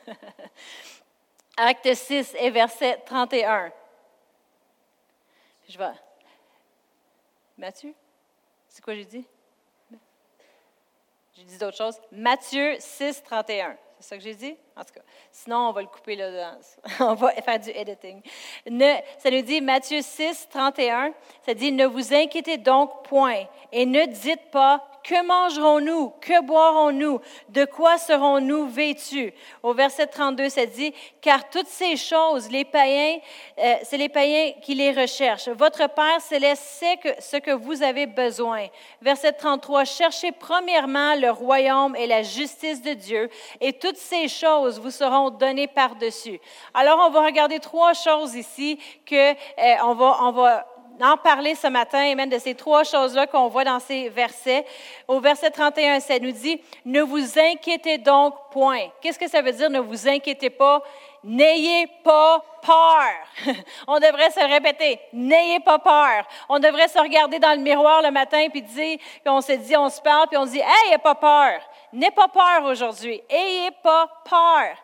Acte 1.58 1.94
6 1.94 2.34
et 2.40 2.50
verset 2.50 3.02
31. 3.04 3.70
Je 5.68 5.76
vais. 5.76 5.84
Matthieu? 7.56 7.94
C'est 8.68 8.82
quoi 8.82 8.94
j'ai 8.94 9.04
dit? 9.04 9.26
J'ai 11.36 11.44
dit 11.44 11.58
d'autres 11.58 11.76
choses. 11.76 12.00
Matthieu 12.12 12.76
6, 12.78 13.22
31. 13.24 13.76
C'est 13.98 14.08
ça 14.08 14.16
que 14.16 14.22
j'ai 14.22 14.34
dit? 14.34 14.56
En 14.76 14.84
tout 14.84 14.92
cas. 14.92 15.00
Sinon, 15.32 15.68
on 15.68 15.72
va 15.72 15.82
le 15.82 15.88
couper 15.88 16.14
là. 16.16 16.58
on 17.00 17.14
va 17.14 17.32
faire 17.32 17.58
du 17.58 17.70
editing. 17.70 18.22
ça 19.18 19.30
nous 19.30 19.42
dit 19.42 19.60
Matthieu 19.60 20.00
6, 20.02 20.48
31. 20.50 21.12
Ça 21.44 21.54
dit 21.54 21.72
Ne 21.72 21.86
vous 21.86 22.12
inquiétez 22.12 22.58
donc 22.58 23.04
point 23.04 23.44
et 23.72 23.86
ne 23.86 24.04
dites 24.06 24.50
pas 24.50 24.86
que 25.04 25.22
mangerons-nous? 25.22 26.14
Que 26.20 26.42
boirons-nous? 26.42 27.20
De 27.50 27.66
quoi 27.66 27.98
serons-nous 27.98 28.66
vêtus? 28.68 29.34
Au 29.62 29.74
verset 29.74 30.06
32, 30.06 30.48
ça 30.48 30.64
dit, 30.64 30.94
car 31.20 31.48
toutes 31.50 31.68
ces 31.68 31.96
choses, 31.96 32.50
les 32.50 32.64
païens, 32.64 33.18
euh, 33.58 33.74
c'est 33.82 33.98
les 33.98 34.08
païens 34.08 34.52
qui 34.62 34.74
les 34.74 34.92
recherchent. 34.92 35.48
Votre 35.48 35.88
Père 35.88 36.22
céleste 36.22 36.62
sait 36.62 36.96
que, 36.96 37.10
ce 37.20 37.36
que 37.36 37.50
vous 37.50 37.82
avez 37.82 38.06
besoin. 38.06 38.66
Verset 39.02 39.32
33, 39.32 39.84
cherchez 39.84 40.32
premièrement 40.32 41.14
le 41.16 41.30
royaume 41.30 41.94
et 41.96 42.06
la 42.06 42.22
justice 42.22 42.80
de 42.80 42.94
Dieu, 42.94 43.28
et 43.60 43.74
toutes 43.74 43.98
ces 43.98 44.26
choses 44.26 44.80
vous 44.80 44.90
seront 44.90 45.28
données 45.28 45.68
par-dessus. 45.68 46.40
Alors, 46.72 46.98
on 47.06 47.10
va 47.10 47.26
regarder 47.26 47.60
trois 47.60 47.92
choses 47.92 48.34
ici 48.34 48.78
que 49.04 49.32
euh, 49.32 49.74
on 49.84 49.94
va, 49.94 50.16
on 50.22 50.32
va 50.32 50.66
en 51.00 51.16
parler 51.16 51.54
ce 51.54 51.66
matin, 51.66 52.12
amen, 52.12 52.28
de 52.28 52.38
ces 52.38 52.54
trois 52.54 52.84
choses-là 52.84 53.26
qu'on 53.26 53.48
voit 53.48 53.64
dans 53.64 53.80
ces 53.80 54.08
versets. 54.08 54.64
Au 55.08 55.20
verset 55.20 55.50
31, 55.50 56.00
ça 56.00 56.18
nous 56.18 56.32
dit, 56.32 56.60
ne 56.84 57.02
vous 57.02 57.38
inquiétez 57.38 57.98
donc 57.98 58.34
point. 58.50 58.88
Qu'est-ce 59.00 59.18
que 59.18 59.28
ça 59.28 59.42
veut 59.42 59.52
dire, 59.52 59.70
ne 59.70 59.80
vous 59.80 60.08
inquiétez 60.08 60.50
pas? 60.50 60.82
N'ayez 61.22 61.86
pas 62.02 62.44
peur. 62.62 63.54
On 63.88 63.98
devrait 63.98 64.30
se 64.30 64.40
répéter, 64.40 65.00
n'ayez 65.12 65.60
pas 65.60 65.78
peur. 65.78 66.26
On 66.48 66.58
devrait 66.58 66.88
se 66.88 66.98
regarder 66.98 67.38
dans 67.38 67.52
le 67.52 67.62
miroir 67.62 68.02
le 68.02 68.10
matin 68.10 68.46
puis 68.50 68.62
dire, 68.62 68.98
puis 68.98 69.28
on 69.28 69.40
se 69.40 69.52
dit, 69.52 69.76
on 69.76 69.88
se 69.88 70.00
parle 70.00 70.28
puis 70.28 70.36
on 70.36 70.46
se 70.46 70.52
dit, 70.52 70.60
ayez 70.60 70.98
pas 70.98 71.14
peur. 71.14 71.60
N'ayez 71.92 72.10
pas 72.10 72.28
peur 72.28 72.64
aujourd'hui. 72.64 73.20
Ayez 73.30 73.70
pas 73.82 74.08
peur. 74.28 74.76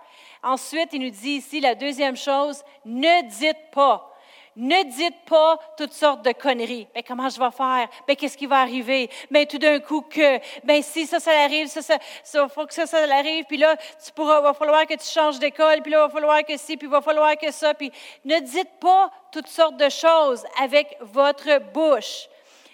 Ensuite, 0.42 0.90
il 0.92 1.02
nous 1.02 1.10
dit 1.10 1.32
ici 1.32 1.60
la 1.60 1.74
deuxième 1.74 2.16
chose, 2.16 2.62
ne 2.84 3.28
dites 3.28 3.70
pas. 3.72 4.09
Ne 4.56 4.82
dites 4.84 5.24
pas 5.26 5.58
toutes 5.76 5.92
sortes 5.92 6.22
de 6.22 6.32
conneries. 6.32 6.88
Mais 6.94 7.02
comment 7.02 7.28
je 7.28 7.38
vais 7.38 7.50
faire? 7.50 7.88
Mais 8.06 8.16
qu'est-ce 8.16 8.36
qui 8.36 8.46
va 8.46 8.60
arriver? 8.60 9.08
Mais 9.30 9.46
tout 9.46 9.58
d'un 9.58 9.78
coup 9.78 10.02
que, 10.02 10.38
ben 10.64 10.82
si 10.82 11.06
ça, 11.06 11.20
ça 11.20 11.30
arrive, 11.42 11.68
ça, 11.68 11.82
ça, 11.82 11.98
ça, 12.22 12.48
faut 12.48 12.66
que 12.66 12.74
ça, 12.74 12.86
ça 12.86 12.98
arrive, 13.14 13.44
puis 13.44 13.56
là, 13.56 13.76
tu 13.76 14.12
pourras, 14.12 14.40
va 14.40 14.52
falloir 14.52 14.86
que 14.86 14.94
tu 14.94 15.06
changes 15.06 15.38
d'école, 15.38 15.82
puis 15.82 15.92
là, 15.92 16.06
va 16.06 16.12
falloir 16.12 16.44
que 16.44 16.56
ci, 16.56 16.76
puis 16.76 16.88
va 16.88 17.00
falloir 17.00 17.36
que 17.36 17.50
ça, 17.50 17.74
puis 17.74 17.92
ne 18.24 18.38
dites 18.40 18.78
pas 18.80 19.10
toutes 19.30 19.48
sortes 19.48 19.76
de 19.76 19.88
choses 19.88 20.44
avec 20.60 20.96
votre 21.00 21.60
bouche. 21.72 22.28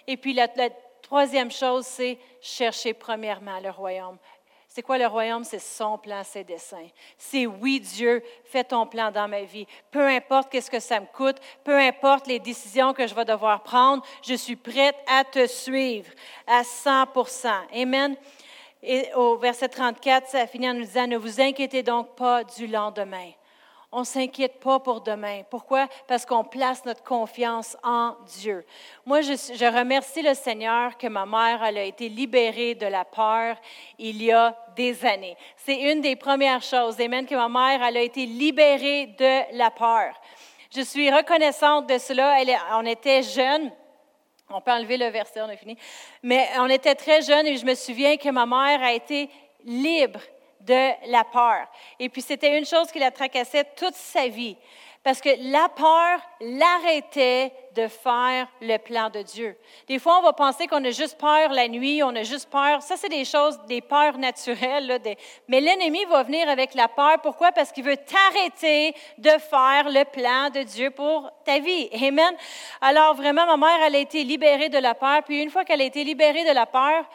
Et 0.07 0.17
puis 0.17 0.33
la 0.33 0.47
troisième 1.01 1.51
chose, 1.51 1.85
c'est 1.85 2.17
chercher 2.41 2.93
premièrement 2.93 3.59
le 3.59 3.69
royaume 3.69 4.17
C'est 4.77 4.83
quoi 4.83 4.99
le 4.99 5.07
royaume? 5.07 5.43
C'est 5.43 5.57
son 5.57 5.97
plan, 5.97 6.23
ses 6.23 6.43
desseins. 6.43 6.85
C'est 7.17 7.47
oui, 7.47 7.79
Dieu, 7.79 8.21
fais 8.45 8.63
ton 8.63 8.85
plan 8.85 9.09
dans 9.09 9.27
ma 9.27 9.41
vie. 9.41 9.65
Peu 9.89 10.05
importe 10.05 10.51
qu'est-ce 10.51 10.69
que 10.69 10.79
ça 10.79 10.99
me 10.99 11.07
coûte, 11.07 11.37
peu 11.63 11.75
importe 11.75 12.27
les 12.27 12.37
décisions 12.37 12.93
que 12.93 13.07
je 13.07 13.15
vais 13.15 13.25
devoir 13.25 13.63
prendre, 13.63 14.05
je 14.21 14.35
suis 14.35 14.55
prête 14.55 14.95
à 15.07 15.23
te 15.23 15.47
suivre 15.47 16.11
à 16.45 16.61
100% 16.61 17.49
Amen. 17.73 18.15
Et 18.83 19.11
au 19.15 19.37
verset 19.37 19.69
34, 19.69 20.27
ça 20.27 20.45
finit 20.45 20.69
en 20.69 20.75
nous 20.75 20.85
disant, 20.85 21.07
ne 21.07 21.17
vous 21.17 21.41
inquiétez 21.41 21.81
donc 21.81 22.15
pas 22.15 22.43
du 22.43 22.67
lendemain. 22.67 23.31
On 23.89 24.01
ne 24.01 24.05
s'inquiète 24.05 24.59
pas 24.59 24.79
pour 24.79 24.99
demain. 24.99 25.43
Pourquoi? 25.49 25.87
Parce 26.07 26.25
qu'on 26.25 26.43
place 26.43 26.83
notre 26.83 27.03
confiance 27.03 27.77
en 27.83 28.15
Dieu. 28.39 28.65
Moi, 29.05 29.21
je, 29.21 29.77
remercie 29.77 30.21
le 30.21 30.33
Seigneur 30.33 30.97
que 30.97 31.07
ma 31.07 31.25
mère 31.25 31.63
a 31.63 31.71
été 31.71 32.09
libérée 32.09 32.75
de 32.75 32.85
la 32.85 33.05
peur 33.05 33.55
il 33.97 34.21
y 34.21 34.31
a 34.33 34.57
des 34.75 35.05
années. 35.05 35.37
C'est 35.55 35.79
une 35.79 36.01
des 36.01 36.17
premières 36.17 36.61
choses. 36.61 36.99
Amen, 36.99 37.25
que 37.25 37.35
ma 37.35 37.47
mère 37.47 37.81
a 37.81 37.91
été 37.91 38.25
libérée 38.25 39.07
de 39.17 39.57
la 39.57 39.71
peur. 39.71 40.13
Je 40.75 40.81
suis 40.81 41.09
reconnaissante 41.09 41.87
de 41.87 41.97
cela. 41.97 42.41
Elle, 42.41 42.57
on 42.73 42.85
était 42.85 43.23
jeunes. 43.23 43.71
On 44.49 44.59
peut 44.59 44.71
enlever 44.71 44.97
le 44.97 45.07
verset, 45.07 45.41
on 45.41 45.49
a 45.49 45.55
fini. 45.55 45.77
Mais 46.23 46.49
on 46.57 46.67
était 46.67 46.95
très 46.95 47.21
jeunes 47.21 47.47
et 47.47 47.55
je 47.55 47.65
me 47.65 47.73
souviens 47.73 48.17
que 48.17 48.29
ma 48.29 48.45
mère 48.45 48.83
a 48.83 48.91
été 48.91 49.29
libre 49.63 50.19
de 50.61 51.11
la 51.11 51.23
peur. 51.23 51.67
Et 51.99 52.09
puis 52.09 52.21
c'était 52.21 52.57
une 52.57 52.65
chose 52.65 52.91
qui 52.91 52.99
la 52.99 53.11
tracassait 53.11 53.65
toute 53.75 53.95
sa 53.95 54.27
vie, 54.27 54.57
parce 55.03 55.21
que 55.21 55.29
la 55.51 55.69
peur 55.69 56.19
l'arrêtait 56.41 57.53
de 57.75 57.87
faire 57.87 58.47
le 58.59 58.77
plan 58.77 59.09
de 59.09 59.21
Dieu. 59.21 59.55
Des 59.87 59.99
fois, 59.99 60.17
on 60.19 60.23
va 60.23 60.33
penser 60.33 60.67
qu'on 60.67 60.83
a 60.83 60.89
juste 60.89 61.17
peur 61.17 61.53
la 61.53 61.67
nuit, 61.67 62.03
on 62.03 62.13
a 62.15 62.23
juste 62.23 62.49
peur. 62.49 62.81
Ça, 62.81 62.97
c'est 62.97 63.07
des 63.07 63.23
choses, 63.23 63.57
des 63.67 63.79
peurs 63.81 64.17
naturelles. 64.17 64.99
Mais 65.47 65.61
l'ennemi 65.61 66.03
va 66.05 66.23
venir 66.23 66.49
avec 66.49 66.73
la 66.73 66.87
peur. 66.87 67.21
Pourquoi? 67.21 67.51
Parce 67.51 67.71
qu'il 67.71 67.85
veut 67.85 67.95
t'arrêter 67.95 68.95
de 69.17 69.29
faire 69.29 69.87
le 69.89 70.03
plan 70.05 70.49
de 70.49 70.63
Dieu 70.63 70.89
pour 70.89 71.31
ta 71.45 71.59
vie. 71.59 71.87
Amen. 71.93 72.35
Alors, 72.81 73.13
vraiment, 73.13 73.45
ma 73.45 73.57
mère, 73.57 73.85
elle 73.85 73.95
a 73.95 73.99
été 73.99 74.23
libérée 74.23 74.69
de 74.69 74.79
la 74.79 74.95
peur. 74.95 75.21
Puis 75.23 75.41
une 75.41 75.51
fois 75.51 75.63
qu'elle 75.63 75.81
a 75.81 75.85
été 75.85 76.03
libérée 76.03 76.43
de 76.43 76.53
la 76.53 76.65
peur, 76.65 77.05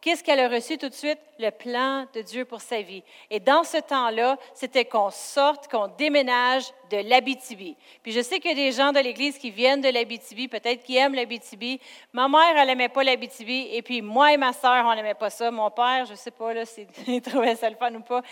Qu'est-ce 0.00 0.24
qu'elle 0.24 0.40
a 0.40 0.48
reçu 0.48 0.78
tout 0.78 0.88
de 0.88 0.94
suite? 0.94 1.18
Le 1.38 1.50
plan 1.50 2.06
de 2.14 2.22
Dieu 2.22 2.46
pour 2.46 2.62
sa 2.62 2.80
vie. 2.80 3.02
Et 3.28 3.38
dans 3.38 3.64
ce 3.64 3.76
temps-là, 3.76 4.38
c'était 4.54 4.86
qu'on 4.86 5.10
sorte, 5.10 5.68
qu'on 5.68 5.88
déménage 5.88 6.64
de 6.90 6.96
l'Abitibi. 7.06 7.76
Puis 8.02 8.12
je 8.12 8.22
sais 8.22 8.40
qu'il 8.40 8.50
y 8.50 8.54
a 8.54 8.56
des 8.56 8.72
gens 8.72 8.92
de 8.92 8.98
l'Église 8.98 9.36
qui 9.36 9.50
viennent 9.50 9.82
de 9.82 9.90
l'Abitibi, 9.90 10.48
peut-être 10.48 10.82
qui 10.82 10.96
aiment 10.96 11.14
l'Abitibi. 11.14 11.78
Ma 12.14 12.28
mère, 12.28 12.56
elle 12.56 12.68
n'aimait 12.68 12.88
pas 12.88 13.04
l'Abitibi. 13.04 13.68
Et 13.72 13.82
puis 13.82 14.00
moi 14.00 14.32
et 14.32 14.38
ma 14.38 14.54
sœur, 14.54 14.86
on 14.86 14.94
n'aimait 14.94 15.12
pas 15.12 15.28
ça. 15.28 15.50
Mon 15.50 15.70
père, 15.70 16.06
je 16.06 16.12
ne 16.12 16.16
sais 16.16 16.30
pas 16.30 16.64
s'il 16.64 17.20
trouvait 17.22 17.56
ça 17.56 17.68
le 17.68 17.76
fun 17.76 17.94
ou 17.94 18.00
pas. 18.00 18.22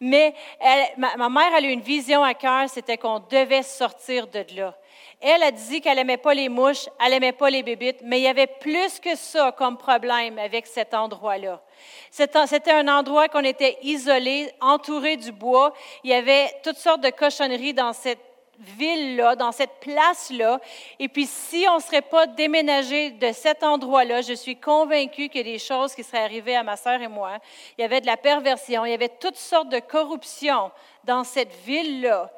Mais 0.00 0.34
ma, 0.96 1.18
ma 1.18 1.28
mère, 1.28 1.52
elle 1.54 1.66
a 1.66 1.68
eu 1.68 1.72
une 1.72 1.82
vision 1.82 2.24
à 2.24 2.32
cœur, 2.32 2.66
c'était 2.70 2.96
qu'on 2.96 3.18
devait 3.18 3.62
sortir 3.62 4.26
de 4.26 4.42
là. 4.56 4.74
Elle 5.20 5.42
a 5.42 5.50
dit 5.50 5.82
qu'elle 5.82 5.96
n'aimait 5.96 6.16
pas 6.16 6.32
les 6.32 6.48
mouches, 6.48 6.88
elle 6.98 7.10
n'aimait 7.10 7.32
pas 7.32 7.50
les 7.50 7.62
bébites, 7.62 8.00
mais 8.02 8.20
il 8.20 8.22
y 8.22 8.28
avait 8.28 8.46
plus 8.46 8.98
que 9.00 9.14
ça 9.16 9.52
comme 9.52 9.76
problème 9.76 10.38
avec 10.38 10.66
cet 10.66 10.94
endroit-là. 10.94 11.60
C'était 12.10 12.72
un 12.72 12.88
endroit 12.88 13.28
qu'on 13.28 13.44
était 13.44 13.76
isolé, 13.82 14.50
entouré 14.62 15.18
du 15.18 15.30
bois. 15.30 15.74
Il 16.04 16.10
y 16.10 16.14
avait 16.14 16.50
toutes 16.62 16.78
sortes 16.78 17.02
de 17.02 17.10
cochonneries 17.10 17.74
dans 17.74 17.92
cette 17.92 18.18
ville-là, 18.60 19.36
dans 19.36 19.52
cette 19.52 19.80
place-là. 19.80 20.58
Et 20.98 21.08
puis, 21.08 21.26
si 21.26 21.66
on 21.70 21.76
ne 21.76 21.82
serait 21.82 22.02
pas 22.02 22.26
déménagé 22.26 23.10
de 23.10 23.32
cet 23.32 23.62
endroit-là, 23.62 24.22
je 24.22 24.32
suis 24.32 24.56
convaincue 24.56 25.28
qu'il 25.28 25.46
y 25.46 25.50
a 25.50 25.52
des 25.52 25.58
choses 25.58 25.94
qui 25.94 26.02
seraient 26.02 26.24
arrivées 26.24 26.56
à 26.56 26.62
ma 26.62 26.76
sœur 26.76 27.00
et 27.00 27.08
moi. 27.08 27.38
Il 27.76 27.82
y 27.82 27.84
avait 27.84 28.00
de 28.00 28.06
la 28.06 28.16
perversion, 28.16 28.86
il 28.86 28.90
y 28.90 28.94
avait 28.94 29.08
toutes 29.08 29.36
sortes 29.36 29.68
de 29.68 29.80
corruption 29.80 30.70
dans 31.04 31.24
cette 31.24 31.54
ville-là 31.66 32.30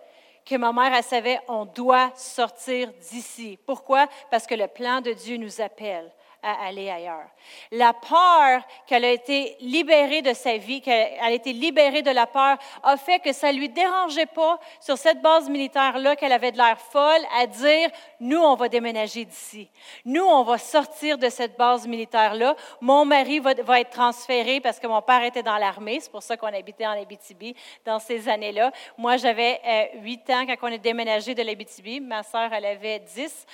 que 0.45 0.57
ma 0.57 0.73
mère, 0.73 0.93
elle 0.95 1.05
savait, 1.05 1.41
on 1.49 1.65
doit 1.65 2.11
sortir 2.17 2.93
d'ici. 3.11 3.59
Pourquoi? 3.67 4.09
Parce 4.31 4.47
que 4.47 4.55
le 4.55 4.67
plan 4.67 5.01
de 5.01 5.13
Dieu 5.13 5.37
nous 5.37 5.61
appelle 5.61 6.11
à 6.43 6.67
aller 6.67 6.91
ailleurs. 6.91 7.29
La 7.71 7.93
peur 7.93 8.63
qu'elle 8.87 9.05
a 9.05 9.11
été 9.11 9.57
libérée 9.61 10.23
de 10.23 10.33
sa 10.33 10.57
vie, 10.57 10.81
qu'elle 10.81 11.19
a 11.21 11.31
été 11.31 11.53
libérée 11.53 12.03
de 12.03 12.11
la 12.11 12.27
peur, 12.27 12.59
a 12.83 12.97
fait 12.97 13.21
que 13.21 13.33
ça 13.33 13.53
lui 13.53 13.69
dérangeait 13.69 14.27
pas 14.27 14.59
sur 14.81 14.99
cette 14.99 15.23
base 15.23 15.49
militaire-là 15.49 16.17
qu'elle 16.17 16.33
avait 16.33 16.53
de 16.53 16.57
l'air 16.57 16.79
folle 16.79 17.21
à 17.39 17.47
dire, 17.47 17.91
nous, 18.19 18.39
on 18.39 18.55
va 18.57 18.69
déménager 18.69 19.25
d'ici. 19.25 19.71
Nous, 20.05 20.25
on 20.25 20.43
va 20.43 20.59
sortir 20.59 21.17
de 21.19 21.29
cette 21.29 21.57
base 21.57 21.87
militaire-là. 21.87 22.57
Mon 22.81 23.05
mari 23.05 23.39
va, 23.39 23.81
être 23.81 23.91
transféré 23.91 24.61
parce 24.61 24.81
que 24.81 24.87
mon 24.87 25.03
père 25.03 25.23
était 25.23 25.43
dans 25.43 25.59
l'armée. 25.59 26.01
C'est 26.01 26.11
pour 26.11 26.23
ça 26.23 26.37
qu'on 26.37 26.49
habitait 26.49 26.87
en 26.87 27.01
Abitibi 27.01 27.55
dans 27.85 27.99
ces 27.99 28.29
années-là. 28.29 28.73
Moi, 28.99 29.17
j'avais 29.17 29.61
euh, 29.65 30.01
huit 30.01 30.29
ans 30.31 30.45
quand 30.47 30.57
on 30.63 30.73
est 30.73 30.79
déménagé 30.79 31.35
de 31.35 31.43
l'Abitibi. 31.43 32.01
Ma 32.01 32.23
sœur, 32.23 32.53
elle 32.53 32.67
avait 32.67 32.99
dix. 33.01 33.47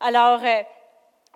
Alors, 0.00 0.40
euh, 0.44 0.62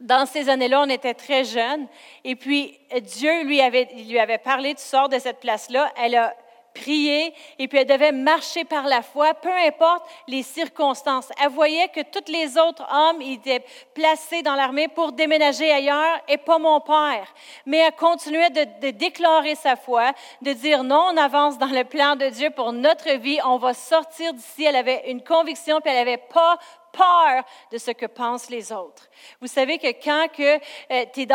dans 0.00 0.26
ces 0.26 0.48
années-là, 0.48 0.82
on 0.82 0.88
était 0.88 1.14
très 1.14 1.44
jeunes. 1.44 1.86
Et 2.24 2.36
puis, 2.36 2.78
Dieu 3.02 3.44
lui 3.44 3.60
avait, 3.60 3.88
lui 4.08 4.18
avait 4.18 4.38
parlé, 4.38 4.74
tu 4.74 4.82
sors 4.82 5.08
de 5.08 5.18
cette 5.18 5.40
place-là. 5.40 5.92
Elle 5.96 6.16
a 6.16 6.34
prié 6.72 7.34
et 7.58 7.68
puis 7.68 7.78
elle 7.78 7.86
devait 7.86 8.12
marcher 8.12 8.64
par 8.64 8.86
la 8.86 9.02
foi, 9.02 9.34
peu 9.34 9.52
importe 9.52 10.04
les 10.26 10.42
circonstances. 10.42 11.30
Elle 11.42 11.50
voyait 11.50 11.88
que 11.88 12.00
tous 12.00 12.30
les 12.30 12.58
autres 12.58 12.86
hommes 12.92 13.20
étaient 13.22 13.64
placés 13.94 14.42
dans 14.42 14.54
l'armée 14.54 14.88
pour 14.88 15.12
déménager 15.12 15.70
ailleurs 15.70 16.20
et 16.28 16.38
pas 16.38 16.58
mon 16.58 16.80
père. 16.80 17.32
Mais 17.66 17.78
elle 17.78 17.92
continuait 17.92 18.50
de, 18.50 18.64
de, 18.86 18.90
déclarer 18.90 19.54
sa 19.54 19.76
foi, 19.76 20.12
de 20.40 20.52
dire 20.52 20.84
non, 20.84 21.10
on 21.12 21.16
avance 21.16 21.58
dans 21.58 21.66
le 21.66 21.84
plan 21.84 22.16
de 22.16 22.28
Dieu 22.28 22.50
pour 22.50 22.72
notre 22.72 23.10
vie, 23.18 23.38
on 23.44 23.58
va 23.58 23.74
sortir 23.74 24.32
d'ici. 24.32 24.64
Elle 24.64 24.76
avait 24.76 25.10
une 25.10 25.22
conviction 25.22 25.80
puis 25.80 25.90
elle 25.90 25.98
n'avait 25.98 26.16
pas 26.16 26.58
peur 26.92 27.42
de 27.70 27.78
ce 27.78 27.90
que 27.90 28.06
pensent 28.06 28.50
les 28.50 28.70
autres. 28.72 29.08
Vous 29.40 29.46
savez 29.46 29.78
que 29.78 29.88
quand 29.88 30.28
que 30.28 30.56
euh, 30.56 31.04
tu 31.12 31.26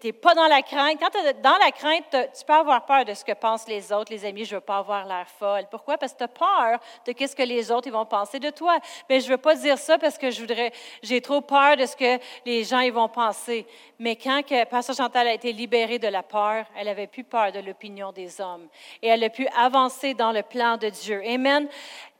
t'es, 0.00 0.12
pas 0.12 0.34
dans 0.34 0.46
la 0.46 0.62
crainte, 0.62 0.98
quand 1.00 1.10
tu 1.10 1.26
es 1.26 1.34
dans 1.34 1.56
la 1.58 1.70
crainte, 1.70 2.04
tu 2.10 2.44
peux 2.44 2.52
avoir 2.52 2.84
peur 2.84 3.04
de 3.04 3.14
ce 3.14 3.24
que 3.24 3.32
pensent 3.32 3.68
les 3.68 3.92
autres. 3.92 4.12
Les 4.12 4.24
amis, 4.24 4.44
je 4.44 4.56
veux 4.56 4.60
pas 4.60 4.78
avoir 4.78 5.06
l'air 5.06 5.26
folle. 5.38 5.64
Pourquoi? 5.70 5.96
Parce 5.96 6.12
que 6.12 6.18
tu 6.18 6.24
as 6.24 6.28
peur 6.28 6.80
de 7.06 7.12
qu'est-ce 7.12 7.36
que 7.36 7.42
les 7.42 7.70
autres 7.70 7.86
ils 7.86 7.92
vont 7.92 8.06
penser 8.06 8.38
de 8.38 8.50
toi. 8.50 8.78
Mais 9.08 9.20
je 9.20 9.28
veux 9.28 9.38
pas 9.38 9.54
dire 9.54 9.78
ça 9.78 9.98
parce 9.98 10.18
que 10.18 10.30
je 10.30 10.40
voudrais, 10.40 10.72
j'ai 11.02 11.20
trop 11.20 11.40
peur 11.40 11.76
de 11.76 11.86
ce 11.86 11.96
que 11.96 12.18
les 12.44 12.64
gens 12.64 12.80
ils 12.80 12.92
vont 12.92 13.08
penser. 13.08 13.66
Mais 13.98 14.16
quand 14.16 14.42
que 14.42 14.64
Pasteur 14.64 14.96
Chantal 14.96 15.28
a 15.28 15.32
été 15.32 15.52
libérée 15.52 15.98
de 15.98 16.08
la 16.08 16.22
peur, 16.22 16.66
elle 16.76 16.88
avait 16.88 17.06
plus 17.06 17.24
peur 17.24 17.52
de 17.52 17.60
l'opinion 17.60 18.12
des 18.12 18.40
hommes 18.40 18.68
et 19.02 19.08
elle 19.08 19.22
a 19.24 19.30
pu 19.30 19.46
avancer 19.56 20.14
dans 20.14 20.32
le 20.32 20.42
plan 20.42 20.76
de 20.76 20.88
Dieu. 20.88 21.22
Amen. 21.24 21.68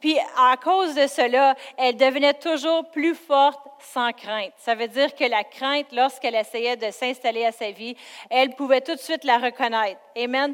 Puis 0.05 0.19
à 0.37 0.55
cause 0.55 0.93
de 0.93 1.07
cela, 1.07 1.55
elle 1.77 1.95
devenait 1.97 2.35
toujours 2.35 2.87
plus 2.91 3.15
forte 3.15 3.59
sans 3.79 4.11
crainte. 4.11 4.51
Ça 4.57 4.75
veut 4.75 4.87
dire 4.87 5.15
que 5.15 5.23
la 5.23 5.43
crainte, 5.43 5.87
lorsqu'elle 5.91 6.35
essayait 6.35 6.77
de 6.77 6.91
s'installer 6.91 7.43
à 7.43 7.51
sa 7.51 7.71
vie, 7.71 7.95
elle 8.29 8.51
pouvait 8.51 8.81
tout 8.81 8.93
de 8.93 8.99
suite 8.99 9.23
la 9.23 9.39
reconnaître. 9.39 9.99
Amen. 10.15 10.53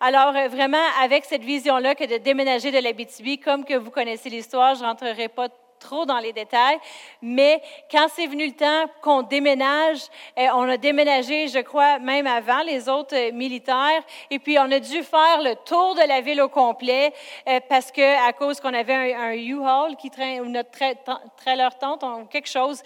Alors 0.00 0.36
euh, 0.36 0.48
vraiment, 0.48 0.84
avec 1.02 1.24
cette 1.24 1.44
vision-là 1.44 1.94
que 1.94 2.04
de 2.04 2.18
déménager 2.18 2.70
de 2.72 2.78
l'Abitibi, 2.78 3.38
comme 3.38 3.64
que 3.64 3.72
vous 3.72 3.90
connaissez 3.90 4.28
l'histoire, 4.28 4.74
je 4.74 4.84
rentrerai 4.84 5.28
pas 5.28 5.48
trop 5.80 6.04
dans 6.04 6.18
les 6.18 6.32
détails, 6.32 6.78
mais 7.22 7.60
quand 7.90 8.06
c'est 8.14 8.26
venu 8.26 8.46
le 8.46 8.52
temps 8.52 8.84
qu'on 9.02 9.22
déménage, 9.22 10.02
eh, 10.36 10.48
on 10.50 10.68
a 10.68 10.76
déménagé, 10.76 11.48
je 11.48 11.60
crois, 11.60 11.98
même 11.98 12.26
avant 12.26 12.62
les 12.62 12.88
autres 12.88 13.16
euh, 13.16 13.32
militaires, 13.32 14.02
et 14.30 14.38
puis 14.38 14.58
on 14.58 14.70
a 14.70 14.78
dû 14.78 15.02
faire 15.02 15.40
le 15.42 15.54
tour 15.64 15.94
de 15.94 16.06
la 16.06 16.20
ville 16.20 16.40
au 16.42 16.48
complet 16.48 17.12
eh, 17.46 17.60
parce 17.60 17.90
que 17.90 18.28
à 18.28 18.32
cause 18.32 18.60
qu'on 18.60 18.74
avait 18.74 19.14
un, 19.14 19.32
U-Haul 19.32 19.96
qui 19.96 20.10
traîne 20.10 20.42
ou 20.42 20.46
notre 20.46 20.70
trailer 21.36 21.76
tente 21.78 22.02
ou 22.02 22.26
quelque 22.26 22.48
chose, 22.48 22.82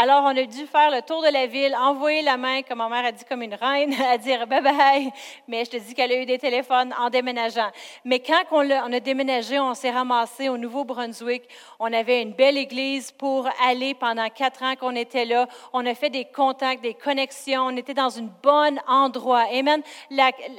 alors 0.00 0.22
on 0.24 0.36
a 0.36 0.44
dû 0.44 0.66
faire 0.66 0.90
le 0.90 1.02
tour 1.02 1.22
de 1.22 1.28
la 1.28 1.46
ville, 1.46 1.76
envoyer 1.76 2.22
la 2.22 2.36
main, 2.36 2.62
comme 2.62 2.78
ma 2.78 2.88
mère 2.88 3.04
a 3.04 3.12
dit, 3.12 3.24
comme 3.24 3.42
une 3.42 3.54
reine, 3.54 3.94
à 4.10 4.16
dire 4.16 4.46
bye 4.46 4.62
bye. 4.62 5.12
Mais 5.46 5.64
je 5.64 5.70
te 5.70 5.76
dis 5.76 5.94
qu'elle 5.94 6.12
a 6.12 6.16
eu 6.16 6.26
des 6.26 6.38
téléphones 6.38 6.94
en 6.98 7.10
déménageant. 7.10 7.70
Mais 8.04 8.20
quand 8.20 8.42
on 8.50 8.70
a, 8.70 8.88
on 8.88 8.92
a 8.92 9.00
déménagé, 9.00 9.60
on 9.60 9.74
s'est 9.74 9.90
ramassé 9.90 10.48
au 10.48 10.56
Nouveau-Brunswick, 10.56 11.42
on 11.78 11.92
avait 11.92 12.22
une 12.22 12.32
belle 12.38 12.56
église 12.56 13.10
pour 13.10 13.48
aller 13.66 13.94
pendant 13.94 14.28
quatre 14.30 14.62
ans 14.62 14.76
qu'on 14.76 14.94
était 14.94 15.24
là. 15.24 15.48
On 15.72 15.84
a 15.84 15.94
fait 15.94 16.08
des 16.08 16.24
contacts, 16.24 16.80
des 16.80 16.94
connexions. 16.94 17.64
On 17.66 17.76
était 17.76 17.94
dans 17.94 18.16
un 18.16 18.28
bon 18.42 18.78
endroit. 18.86 19.44
Amen. 19.52 19.82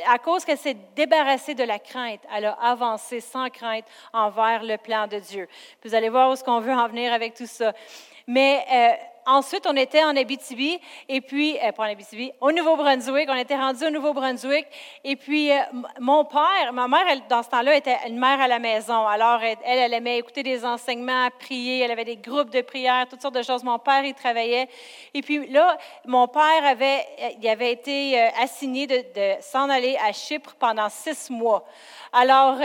à 0.05 0.17
cause 0.19 0.43
qu'elle 0.43 0.57
s'est 0.57 0.77
débarrassée 0.95 1.55
de 1.55 1.63
la 1.63 1.79
crainte, 1.79 2.19
elle 2.35 2.45
a 2.45 2.57
avancé 2.61 3.21
sans 3.21 3.49
crainte 3.49 3.85
envers 4.11 4.61
le 4.63 4.77
plan 4.77 5.07
de 5.07 5.19
Dieu. 5.19 5.47
vous 5.85 5.95
allez 5.95 6.09
voir 6.09 6.29
où 6.29 6.33
est-ce 6.33 6.43
qu'on 6.43 6.59
veut 6.59 6.73
en 6.73 6.87
venir 6.89 7.13
avec 7.13 7.33
tout 7.33 7.47
ça. 7.47 7.71
Mais 8.27 8.65
euh, 8.71 8.89
ensuite, 9.25 9.65
on 9.67 9.75
était 9.75 10.03
en 10.03 10.15
Abitibi, 10.15 10.79
et 11.07 11.21
puis, 11.21 11.57
euh, 11.63 11.71
pas 11.71 11.83
en 11.83 11.91
Abitibi, 11.91 12.31
au 12.41 12.51
Nouveau-Brunswick. 12.51 13.29
On 13.29 13.35
était 13.35 13.55
rendu 13.55 13.85
au 13.85 13.89
Nouveau-Brunswick. 13.89 14.65
Et 15.03 15.15
puis, 15.15 15.51
euh, 15.51 15.59
mon 15.99 16.25
père, 16.25 16.73
ma 16.73 16.87
mère, 16.87 17.05
dans 17.29 17.43
ce 17.43 17.49
temps-là, 17.49 17.75
était 17.75 17.97
une 18.07 18.19
mère 18.19 18.39
à 18.41 18.47
la 18.47 18.59
maison. 18.59 19.05
Alors, 19.07 19.41
elle, 19.41 19.57
elle, 19.63 19.93
aimait 19.93 20.17
écouter 20.17 20.43
des 20.43 20.65
enseignements, 20.65 21.29
prier. 21.39 21.79
Elle 21.79 21.91
avait 21.91 22.05
des 22.05 22.17
groupes 22.17 22.49
de 22.49 22.61
prière, 22.61 23.07
toutes 23.09 23.21
sortes 23.21 23.35
de 23.35 23.43
choses. 23.43 23.63
Mon 23.63 23.79
père, 23.79 24.03
il 24.03 24.13
travaillait. 24.13 24.67
Et 25.13 25.21
puis 25.21 25.47
là, 25.47 25.77
mon 26.05 26.27
père 26.27 26.65
avait, 26.65 27.05
il 27.41 27.47
avait 27.47 27.71
été 27.71 28.19
assigné 28.41 28.87
de, 28.87 28.97
de 28.97 29.41
s'en 29.41 29.69
aller 29.69 29.97
à 30.03 30.11
Chypre 30.11 30.55
pendant 30.59 30.89
six 30.89 31.29
mois. 31.29 31.65
Alors, 32.11 32.57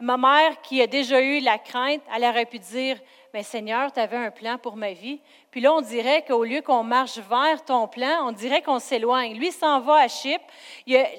ma 0.00 0.16
mère, 0.16 0.60
qui 0.62 0.80
a 0.80 0.86
déjà 0.86 1.20
eu 1.20 1.40
la 1.40 1.58
crainte, 1.58 2.00
elle 2.14 2.24
aurait 2.24 2.46
pu 2.46 2.58
dire, 2.58 2.96
mais 3.36 3.42
Seigneur, 3.42 3.92
tu 3.92 4.00
avais 4.00 4.16
un 4.16 4.30
plan 4.30 4.56
pour 4.56 4.76
ma 4.76 4.94
vie. 4.94 5.20
Puis 5.50 5.60
là, 5.60 5.74
on 5.74 5.82
dirait 5.82 6.24
qu'au 6.26 6.42
lieu 6.42 6.62
qu'on 6.62 6.82
marche 6.82 7.18
vers 7.18 7.62
ton 7.66 7.86
plan, 7.86 8.26
on 8.26 8.32
dirait 8.32 8.62
qu'on 8.62 8.78
s'éloigne. 8.78 9.36
Lui 9.36 9.52
s'en 9.52 9.78
va 9.80 9.96
à 9.96 10.08
Chypre. 10.08 10.42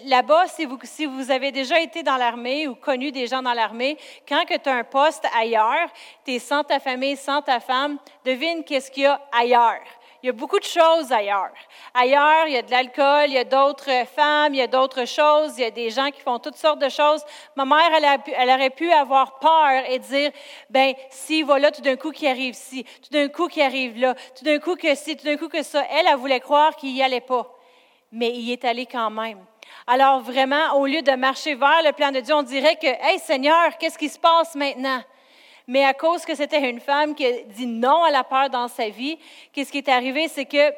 Là-bas, 0.06 0.48
si 0.48 0.66
vous, 1.06 1.30
avez 1.30 1.52
déjà 1.52 1.80
été 1.80 2.02
dans 2.02 2.18
l'armée 2.18 2.68
ou 2.68 2.74
connu 2.74 3.12
des 3.12 3.28
gens 3.28 3.44
dans 3.44 3.54
l'armée, 3.54 4.00
quand 4.28 4.44
tu 4.48 4.68
as 4.68 4.74
un 4.74 4.84
poste 4.84 5.28
ailleurs, 5.38 5.90
tu 6.26 6.32
es 6.32 6.40
sans 6.40 6.64
ta 6.64 6.80
famille, 6.80 7.18
sans 7.18 7.44
ta 7.44 7.60
femme, 7.60 8.00
devine 8.26 8.64
qu'est-ce 8.64 8.90
qu'il 8.90 9.04
y 9.04 9.06
a 9.06 9.22
ailleurs. 9.32 9.84
Il 10.24 10.28
y 10.28 10.30
a 10.30 10.34
beaucoup 10.34 10.58
de 10.58 10.64
choses 10.64 11.12
ailleurs. 11.12 11.52
Ailleurs, 11.94 12.48
il 12.48 12.54
y 12.54 12.58
a 12.58 12.64
de 12.64 12.72
l'alcool, 12.72 13.26
il 13.28 13.34
y 13.34 13.38
a 13.38 13.44
d'autres 13.44 14.06
femmes, 14.08 14.56
il 14.56 14.58
y 14.58 14.62
a 14.62 14.68
d'autres 14.68 15.06
choses, 15.06 15.58
il 15.58 15.62
y 15.62 15.66
a 15.66 15.72
des 15.72 15.92
gens 15.92 16.10
qui 16.10 16.22
font 16.22 16.40
toutes 16.40 16.56
sortes 16.56 16.80
de 16.80 16.90
choses. 16.90 17.24
Ma 17.56 17.66
mère, 17.66 17.92
elle, 17.94 18.50
aurait 18.50 18.72
pu 18.72 18.92
avoir 18.92 19.38
peur 19.38 19.84
et 19.88 20.00
dire, 20.00 20.32
ben, 20.70 20.94
si 21.12 21.44
voilà, 21.44 21.70
tout 21.70 21.82
d'un 21.82 21.96
coup 21.96 22.12
qui 22.12 22.28
arrive 22.28 22.56
ci, 22.56 22.84
tout 22.84 23.12
d'un 23.12 23.28
coup 23.28 23.48
qui 23.48 23.62
arrive 23.62 24.00
là, 24.00 24.16
tout 24.36 24.44
d'un 24.44 24.58
coup 24.58 24.76
que 24.76 24.96
ci, 24.96 25.16
tout 25.16 25.26
d'un 25.26 25.38
coup 25.38 25.50
que 25.50 25.62
ça. 25.62 25.84
Elle, 25.92 26.08
elle 26.08 26.18
voulait 26.18 26.40
croire 26.40 26.76
qu'il 26.76 26.94
n'y 26.94 27.04
allait 27.04 27.22
pas, 27.22 27.48
mais 28.12 28.32
il 28.34 28.52
est 28.52 28.66
allé 28.66 28.88
quand 28.88 29.12
même. 29.12 29.46
Alors 29.86 30.22
vraiment, 30.22 30.74
au 30.78 30.88
lieu 30.88 31.04
de 31.04 31.12
marcher 31.12 31.54
vers 31.54 31.84
le 31.86 31.92
plan 31.92 32.12
de 32.12 32.22
Dieu, 32.22 32.34
on 32.34 32.44
dirait 32.44 32.76
que, 32.76 32.88
hey 32.88 33.20
Seigneur, 33.20 33.78
qu'est-ce 33.78 33.98
qui 33.98 34.10
se 34.10 34.18
passe 34.18 34.56
maintenant? 34.56 35.04
Mais 35.68 35.84
à 35.84 35.94
cause 35.94 36.26
que 36.26 36.34
c'était 36.34 36.70
une 36.70 36.80
femme 36.80 37.14
qui 37.14 37.26
a 37.26 37.32
dit 37.44 37.68
non 37.68 38.04
à 38.04 38.12
la 38.12 38.24
peur 38.24 38.50
dans 38.50 38.70
sa 38.70 38.90
vie, 38.90 39.18
qu'est-ce 39.52 39.72
qui 39.72 39.80
est 39.80 39.90
arrivé, 39.90 40.30
c'est 40.30 40.46
que 40.46 40.72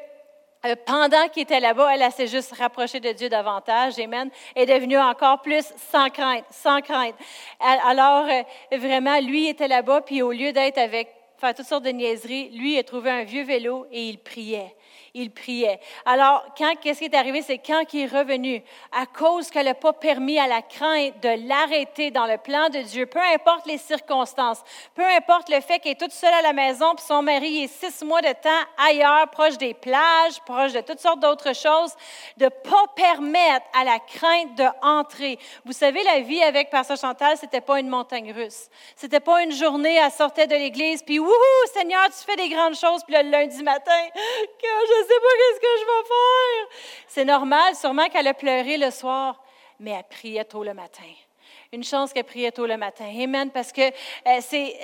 euh, 0.66 0.76
pendant 0.86 1.30
qu'il 1.30 1.44
était 1.44 1.60
là-bas, 1.60 1.96
elle, 1.96 2.12
s'est 2.12 2.28
juste 2.28 2.54
rapprochée 2.54 3.00
de 3.00 3.12
Dieu 3.12 3.30
davantage. 3.30 3.98
Amen. 4.00 4.30
Elle 4.56 4.70
est 4.70 4.74
devenue 4.74 4.98
encore 4.98 5.42
plus 5.42 5.66
sans 5.92 6.10
crainte, 6.10 6.44
sans 6.52 6.82
crainte. 6.82 7.16
Alors, 7.60 8.28
euh, 8.28 8.78
vraiment, 8.78 9.20
lui 9.22 9.48
était 9.48 9.68
là-bas, 9.70 10.02
puis 10.02 10.22
au 10.22 10.32
lieu 10.32 10.52
d'être 10.52 10.78
avec, 10.78 11.10
faire 11.38 11.54
toutes 11.54 11.68
sortes 11.68 11.86
de 11.86 11.92
niaiseries, 11.92 12.50
lui, 12.50 12.78
a 12.78 12.84
trouvé 12.84 13.10
un 13.10 13.24
vieux 13.24 13.44
vélo 13.44 13.88
et 13.92 14.10
il 14.10 14.18
priait 14.18 14.76
il 15.14 15.32
priait. 15.32 15.80
Alors, 16.06 16.44
quand, 16.58 16.74
qu'est-ce 16.82 17.00
qui 17.00 17.06
est 17.06 17.16
arrivé? 17.16 17.42
C'est 17.42 17.58
quand 17.58 17.84
il 17.94 18.02
est 18.02 18.06
revenu, 18.06 18.64
à 18.92 19.06
cause 19.06 19.50
qu'elle 19.50 19.66
n'a 19.66 19.74
pas 19.74 19.94
permis 19.94 20.40
à 20.40 20.48
la 20.48 20.62
crainte 20.62 21.22
de 21.22 21.48
l'arrêter 21.48 22.12
dans 22.12 22.26
le 22.26 22.38
plan 22.38 22.70
de 22.70 22.80
Dieu, 22.80 23.06
peu 23.06 23.20
importe 23.34 23.66
les 23.66 23.78
circonstances, 23.78 24.62
peu 24.96 25.06
importe 25.06 25.50
le 25.50 25.62
fait 25.62 25.80
qu'elle 25.80 25.94
est 25.94 26.00
toute 26.00 26.12
seule 26.12 26.34
à 26.34 26.42
la 26.42 26.54
maison, 26.54 26.96
puis 26.96 27.06
son 27.06 27.22
mari 27.22 27.64
est 27.64 27.68
six 27.68 28.04
mois 28.04 28.22
de 28.22 28.32
temps 28.34 28.50
ailleurs, 28.90 29.30
proche 29.30 29.58
des 29.58 29.74
plages, 29.74 30.40
proche 30.46 30.74
de 30.74 30.82
toutes 30.82 31.00
sortes 31.00 31.20
d'autres 31.20 31.56
choses, 31.56 31.94
de 32.38 32.46
ne 32.46 32.50
pas 32.50 32.86
permettre 32.96 33.66
à 33.80 33.84
la 33.84 34.00
crainte 34.00 34.56
d'entrer. 34.56 35.40
Vous 35.66 35.74
savez, 35.74 36.04
la 36.04 36.22
vie 36.22 36.42
avec 36.44 36.70
Pasteur 36.70 36.98
Chantal, 36.98 37.38
c'était 37.38 37.62
pas 37.62 37.80
une 37.80 37.90
montagne 37.90 38.32
russe. 38.32 38.70
C'était 38.96 39.20
pas 39.20 39.44
une 39.44 39.52
journée, 39.52 39.96
elle 39.96 40.12
sortait 40.12 40.48
de 40.48 40.56
l'église, 40.56 41.04
puis 41.04 41.20
wouhou, 41.20 41.34
Seigneur, 41.74 42.06
tu 42.08 42.26
fais 42.26 42.36
des 42.36 42.50
grandes 42.50 42.76
choses, 42.76 43.04
puis 43.06 43.16
le 43.16 43.30
lundi 43.30 43.64
matin, 43.64 43.92
je 44.64 44.99
ne 45.02 45.08
sais 45.08 45.20
pas 45.20 45.34
qu'est-ce 45.38 45.60
que 45.60 45.80
je 45.80 45.86
vais 45.86 46.08
faire. 46.08 46.78
C'est 47.08 47.26
normal, 47.26 47.76
sûrement 47.76 48.08
qu'elle 48.10 48.28
a 48.28 48.34
pleuré 48.34 48.78
le 48.78 48.92
soir, 48.92 49.44
mais 49.80 49.92
elle 49.92 50.04
priait 50.04 50.46
tôt 50.46 50.64
le 50.64 50.74
matin. 50.74 51.04
Une 51.72 51.84
chance 51.84 52.14
qu'elle 52.14 52.24
priait 52.24 52.52
tôt 52.52 52.66
le 52.66 52.78
matin. 52.78 53.06
Amen. 53.06 53.52
Parce 53.52 53.72
que 53.72 53.82
euh, 53.82 54.40
c'est 54.42 54.76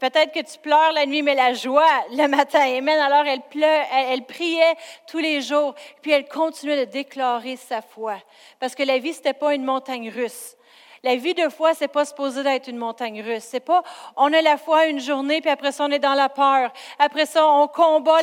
peut-être 0.00 0.32
que 0.32 0.40
tu 0.40 0.58
pleures 0.58 0.92
la 0.92 1.06
nuit, 1.06 1.22
mais 1.22 1.36
la 1.36 1.54
joie 1.54 1.86
le 2.10 2.26
matin. 2.26 2.60
Amen. 2.60 2.98
Alors 2.98 3.24
elle 3.26 3.42
pleure, 3.42 3.84
elle, 3.92 4.24
priait 4.24 4.74
tous 5.06 5.18
les 5.18 5.40
jours, 5.40 5.74
puis 6.00 6.10
elle 6.10 6.26
continuait 6.26 6.84
de 6.84 6.90
déclarer 6.90 7.54
sa 7.56 7.80
foi. 7.80 8.16
Parce 8.58 8.74
que 8.74 8.82
la 8.82 8.98
vie 8.98 9.12
c'était 9.12 9.34
pas 9.34 9.54
une 9.54 9.64
montagne 9.64 10.10
russe. 10.10 10.56
La 11.04 11.16
vie 11.16 11.34
de 11.34 11.48
foi, 11.48 11.74
c'est 11.74 11.88
pas 11.88 12.04
supposé 12.04 12.44
d'être 12.44 12.68
une 12.68 12.76
montagne 12.76 13.22
russe. 13.22 13.42
C'est 13.42 13.58
pas, 13.58 13.82
on 14.16 14.32
a 14.32 14.40
la 14.40 14.56
foi 14.56 14.86
une 14.86 15.00
journée, 15.00 15.40
puis 15.40 15.50
après 15.50 15.72
ça, 15.72 15.84
on 15.84 15.90
est 15.90 15.98
dans 15.98 16.14
la 16.14 16.28
peur. 16.28 16.72
Après 16.96 17.26
ça, 17.26 17.44
on 17.44 17.66
combat, 17.66 18.20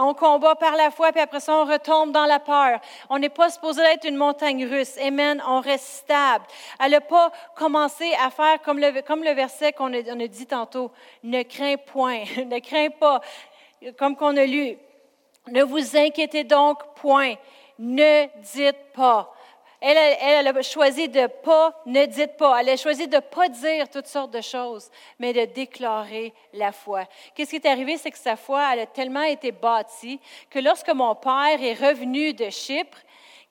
on 0.00 0.12
combat 0.12 0.56
par 0.56 0.74
la 0.74 0.90
foi, 0.90 1.12
puis 1.12 1.20
après 1.20 1.38
ça, 1.38 1.54
on 1.54 1.64
retombe 1.64 2.10
dans 2.10 2.26
la 2.26 2.40
peur. 2.40 2.80
On 3.08 3.20
n'est 3.20 3.28
pas 3.28 3.50
supposé 3.50 3.82
d'être 3.82 4.04
une 4.04 4.16
montagne 4.16 4.66
russe. 4.66 4.98
Amen. 4.98 5.40
On 5.46 5.60
reste 5.60 5.86
stable. 5.86 6.44
Elle 6.80 6.90
n'a 6.90 7.00
pas 7.00 7.30
commencé 7.54 8.12
à 8.20 8.30
faire 8.30 8.60
comme 8.62 8.80
le, 8.80 9.00
comme 9.02 9.22
le 9.22 9.30
verset 9.30 9.72
qu'on 9.72 9.94
a, 9.94 9.98
a 9.98 10.26
dit 10.26 10.46
tantôt. 10.46 10.90
Ne 11.22 11.44
crains 11.44 11.76
point. 11.76 12.24
ne 12.36 12.58
crains 12.58 12.90
pas. 12.90 13.20
Comme 13.96 14.16
qu'on 14.16 14.36
a 14.36 14.44
lu. 14.44 14.76
Ne 15.52 15.62
vous 15.62 15.96
inquiétez 15.96 16.42
donc 16.42 16.78
point. 16.96 17.34
Ne 17.78 18.26
dites 18.42 18.92
pas. 18.92 19.32
Elle, 19.84 20.46
a 20.46 20.62
choisi 20.62 21.08
de 21.08 21.26
pas, 21.26 21.74
ne 21.86 22.06
dites 22.06 22.36
pas. 22.36 22.60
Elle 22.60 22.68
a 22.68 22.76
choisi 22.76 23.08
de 23.08 23.18
pas 23.18 23.48
dire 23.48 23.90
toutes 23.90 24.06
sortes 24.06 24.30
de 24.30 24.40
choses, 24.40 24.88
mais 25.18 25.32
de 25.32 25.44
déclarer 25.44 26.32
la 26.52 26.70
foi. 26.70 27.04
Qu'est-ce 27.34 27.50
qui 27.50 27.56
est 27.56 27.66
arrivé, 27.66 27.96
c'est 27.96 28.12
que 28.12 28.18
sa 28.18 28.36
foi, 28.36 28.62
a 28.62 28.86
tellement 28.86 29.24
été 29.24 29.50
bâtie 29.50 30.20
que 30.50 30.60
lorsque 30.60 30.90
mon 30.90 31.16
père 31.16 31.60
est 31.60 31.74
revenu 31.74 32.32
de 32.32 32.48
Chypre, 32.48 32.96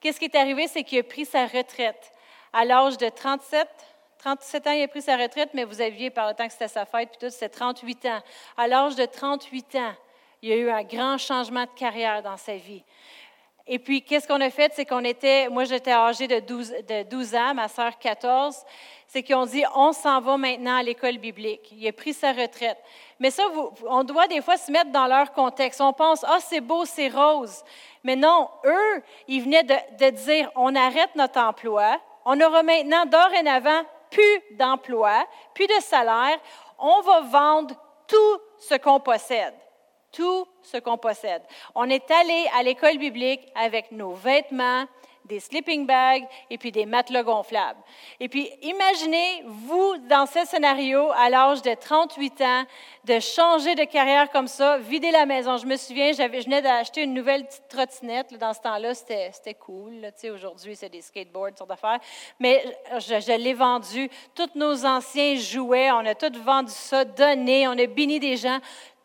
qu'est-ce 0.00 0.18
qui 0.18 0.24
est 0.24 0.34
arrivé, 0.34 0.68
c'est 0.68 0.84
qu'il 0.84 1.00
a 1.00 1.02
pris 1.02 1.26
sa 1.26 1.44
retraite 1.44 2.12
à 2.54 2.64
l'âge 2.64 2.96
de 2.96 3.10
37. 3.10 3.68
37 4.16 4.66
ans, 4.68 4.72
il 4.72 4.82
a 4.84 4.88
pris 4.88 5.02
sa 5.02 5.18
retraite, 5.18 5.50
mais 5.52 5.64
vous 5.64 5.82
aviez, 5.82 6.08
par 6.08 6.28
le 6.28 6.34
temps 6.34 6.46
que 6.46 6.52
c'était 6.52 6.68
sa 6.68 6.86
fête, 6.86 7.10
puis 7.10 7.18
tout, 7.20 7.30
c'était 7.30 7.50
38 7.50 8.06
ans. 8.06 8.22
À 8.56 8.68
l'âge 8.68 8.94
de 8.94 9.04
38 9.04 9.74
ans, 9.74 9.92
il 10.40 10.48
y 10.48 10.52
a 10.52 10.56
eu 10.56 10.70
un 10.70 10.82
grand 10.82 11.18
changement 11.18 11.64
de 11.64 11.78
carrière 11.78 12.22
dans 12.22 12.36
sa 12.38 12.56
vie. 12.56 12.82
Et 13.66 13.78
puis, 13.78 14.02
qu'est-ce 14.02 14.26
qu'on 14.26 14.40
a 14.40 14.50
fait? 14.50 14.72
C'est 14.74 14.84
qu'on 14.84 15.04
était, 15.04 15.48
moi 15.48 15.64
j'étais 15.64 15.92
âgée 15.92 16.26
de 16.26 16.40
12, 16.40 16.74
de 16.88 17.02
12 17.04 17.34
ans, 17.34 17.54
ma 17.54 17.68
sœur 17.68 17.96
14. 17.98 18.56
C'est 19.06 19.22
qu'ils 19.22 19.36
ont 19.36 19.46
dit, 19.46 19.62
on 19.74 19.92
s'en 19.92 20.20
va 20.20 20.36
maintenant 20.36 20.76
à 20.76 20.82
l'école 20.82 21.18
biblique. 21.18 21.72
Il 21.72 21.86
a 21.86 21.92
pris 21.92 22.12
sa 22.12 22.32
retraite. 22.32 22.78
Mais 23.20 23.30
ça, 23.30 23.44
on 23.86 24.04
doit 24.04 24.26
des 24.26 24.40
fois 24.40 24.56
se 24.56 24.72
mettre 24.72 24.90
dans 24.90 25.06
leur 25.06 25.32
contexte. 25.32 25.80
On 25.80 25.92
pense, 25.92 26.24
ah, 26.24 26.38
c'est 26.40 26.60
beau, 26.60 26.84
c'est 26.84 27.08
rose. 27.08 27.62
Mais 28.02 28.16
non, 28.16 28.48
eux, 28.64 29.02
ils 29.28 29.42
venaient 29.42 29.62
de, 29.62 29.74
de 29.98 30.10
dire, 30.10 30.50
on 30.56 30.74
arrête 30.74 31.14
notre 31.14 31.38
emploi. 31.38 32.00
On 32.24 32.40
aura 32.40 32.62
maintenant, 32.62 33.04
dorénavant, 33.06 33.82
plus 34.10 34.56
d'emploi, 34.56 35.24
plus 35.54 35.66
de 35.66 35.80
salaire. 35.80 36.38
On 36.78 37.00
va 37.02 37.20
vendre 37.20 37.74
tout 38.08 38.38
ce 38.58 38.74
qu'on 38.74 38.98
possède 38.98 39.54
tout 40.12 40.46
ce 40.62 40.76
qu'on 40.76 40.98
possède. 40.98 41.42
On 41.74 41.88
est 41.88 42.10
allé 42.10 42.48
à 42.54 42.62
l'école 42.62 42.98
biblique 42.98 43.40
avec 43.54 43.90
nos 43.90 44.12
vêtements, 44.12 44.86
des 45.24 45.40
sleeping 45.40 45.86
bags 45.86 46.24
et 46.50 46.58
puis 46.58 46.72
des 46.72 46.86
matelas 46.86 47.22
gonflables. 47.22 47.80
Et 48.18 48.28
puis, 48.28 48.50
imaginez, 48.62 49.44
vous, 49.46 49.96
dans 50.08 50.26
ce 50.26 50.44
scénario, 50.44 51.10
à 51.14 51.30
l'âge 51.30 51.62
de 51.62 51.74
38 51.74 52.40
ans, 52.42 52.64
de 53.04 53.20
changer 53.20 53.74
de 53.74 53.84
carrière 53.84 54.30
comme 54.30 54.48
ça, 54.48 54.78
vider 54.78 55.10
la 55.10 55.26
maison. 55.26 55.56
Je 55.56 55.66
me 55.66 55.76
souviens, 55.76 56.12
je 56.12 56.22
venais 56.22 56.62
d'acheter 56.62 57.02
une 57.02 57.14
nouvelle 57.14 57.46
petite 57.46 57.68
trottinette. 57.68 58.34
dans 58.38 58.52
ce 58.52 58.60
temps-là, 58.60 58.94
c'était, 58.94 59.54
cool. 59.54 60.10
aujourd'hui, 60.32 60.76
c'est 60.76 60.88
des 60.88 61.02
skateboards, 61.02 61.56
sortes 61.56 61.70
d'affaires. 61.70 62.00
Mais 62.38 62.64
je, 62.98 63.36
l'ai 63.36 63.54
vendu. 63.54 64.10
Tous 64.34 64.50
nos 64.54 64.84
anciens 64.84 65.36
jouets, 65.36 65.90
on 65.92 66.04
a 66.04 66.14
tout 66.14 66.32
vendu 66.42 66.72
ça, 66.72 67.04
donné. 67.04 67.68
On 67.68 67.78
a 67.78 67.86
béni 67.86 68.18
des 68.18 68.36
gens. 68.36 68.58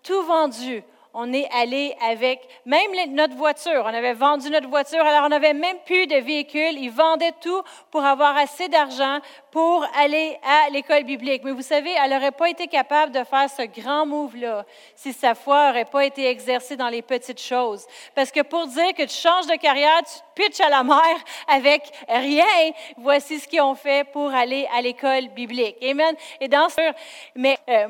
Tout 0.03 0.23
vendu 0.23 0.83
on 1.19 1.33
est 1.33 1.49
allé 1.51 1.95
avec 2.07 2.47
même 2.67 2.91
notre 3.09 3.35
voiture. 3.35 3.81
On 3.85 3.93
avait 3.93 4.13
vendu 4.13 4.51
notre 4.51 4.69
voiture, 4.69 5.01
alors 5.01 5.25
on 5.25 5.29
n'avait 5.29 5.55
même 5.55 5.77
plus 5.83 6.05
de 6.05 6.17
véhicule. 6.17 6.77
Ils 6.77 6.91
vendaient 6.91 7.33
tout 7.41 7.63
pour 7.89 8.05
avoir 8.05 8.37
assez 8.37 8.69
d'argent 8.69 9.17
pour 9.57 9.83
aller 9.95 10.37
à 10.43 10.69
l'école 10.69 11.03
biblique. 11.03 11.43
Mais 11.43 11.49
vous 11.49 11.63
savez, 11.63 11.89
elle 11.89 12.11
n'aurait 12.11 12.29
pas 12.29 12.47
été 12.47 12.67
capable 12.67 13.11
de 13.11 13.23
faire 13.23 13.49
ce 13.49 13.63
grand 13.63 14.05
move-là 14.05 14.63
si 14.95 15.11
sa 15.13 15.33
foi 15.33 15.69
n'aurait 15.69 15.85
pas 15.85 16.05
été 16.05 16.27
exercée 16.27 16.75
dans 16.75 16.89
les 16.89 17.01
petites 17.01 17.41
choses. 17.41 17.87
Parce 18.13 18.29
que 18.29 18.41
pour 18.41 18.67
dire 18.67 18.93
que 18.93 19.01
tu 19.01 19.15
changes 19.15 19.47
de 19.47 19.55
carrière, 19.55 19.97
tu 20.03 20.19
te 20.19 20.43
pitches 20.43 20.59
à 20.59 20.69
la 20.69 20.83
mer 20.83 21.17
avec 21.47 21.91
rien, 22.07 22.71
voici 22.97 23.39
ce 23.39 23.47
qu'ils 23.47 23.61
ont 23.61 23.73
fait 23.73 24.07
pour 24.07 24.31
aller 24.31 24.67
à 24.77 24.79
l'école 24.79 25.29
biblique. 25.29 25.77
Amen. 25.81 26.15
Et 26.39 26.47
dans 26.47 26.69
ce... 26.69 26.93
Mais... 27.33 27.57
Euh, 27.67 27.87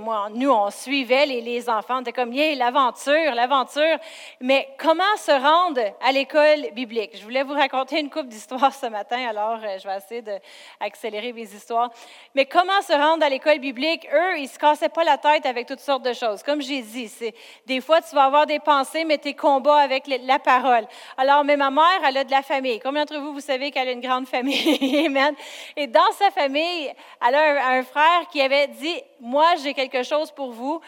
moi, 0.00 0.28
nous, 0.32 0.50
on 0.50 0.68
suivait 0.70 1.26
les, 1.26 1.40
les 1.40 1.70
enfants, 1.70 1.98
on 1.98 2.00
était 2.00 2.12
comme, 2.12 2.32
yeah, 2.32 2.56
l'aventure, 2.56 3.32
l'aventure. 3.36 3.98
Mais 4.40 4.68
comment 4.78 5.16
se 5.16 5.30
rendre 5.30 5.80
à 6.04 6.10
l'école 6.10 6.72
biblique? 6.72 7.16
Je 7.16 7.22
voulais 7.22 7.44
vous 7.44 7.52
raconter 7.52 8.00
une 8.00 8.10
coupe 8.10 8.26
d'histoires 8.26 8.74
ce 8.74 8.86
matin, 8.86 9.28
alors 9.28 9.60
euh, 9.62 9.78
je 9.78 9.86
vais 9.86 9.96
essayer 9.96 10.22
d'accélérer 10.22 11.05
mes 11.10 11.42
histoires. 11.42 11.90
Mais 12.34 12.46
comment 12.46 12.82
se 12.82 12.92
rendre 12.92 13.24
à 13.24 13.28
l'école 13.28 13.58
biblique? 13.58 14.06
Eux, 14.12 14.38
ils 14.38 14.48
se 14.48 14.58
cassaient 14.58 14.88
pas 14.88 15.04
la 15.04 15.18
tête 15.18 15.46
avec 15.46 15.66
toutes 15.66 15.80
sortes 15.80 16.04
de 16.04 16.12
choses. 16.12 16.42
Comme 16.42 16.60
j'ai 16.60 16.82
dit, 16.82 17.08
c'est, 17.08 17.34
des 17.66 17.80
fois, 17.80 18.00
tu 18.02 18.14
vas 18.14 18.24
avoir 18.24 18.46
des 18.46 18.58
pensées, 18.58 19.04
mais 19.04 19.18
tes 19.18 19.34
combats 19.34 19.78
avec 19.78 20.06
la 20.06 20.38
parole. 20.38 20.86
Alors, 21.16 21.44
mais 21.44 21.56
ma 21.56 21.70
mère, 21.70 22.00
elle 22.06 22.16
a 22.18 22.24
de 22.24 22.30
la 22.30 22.42
famille. 22.42 22.80
Combien 22.80 23.04
d'entre 23.04 23.20
vous, 23.20 23.32
vous 23.32 23.40
savez 23.40 23.70
qu'elle 23.70 23.88
a 23.88 23.92
une 23.92 24.00
grande 24.00 24.26
famille? 24.26 25.04
Amen. 25.06 25.34
Et 25.76 25.86
dans 25.86 26.12
sa 26.18 26.30
famille, 26.30 26.92
elle 27.26 27.34
a 27.34 27.68
un 27.70 27.82
frère 27.82 28.28
qui 28.30 28.40
avait 28.40 28.68
dit, 28.68 29.00
moi, 29.20 29.54
j'ai 29.62 29.74
quelque 29.74 30.02
chose 30.02 30.30
pour 30.30 30.52
vous, 30.52 30.80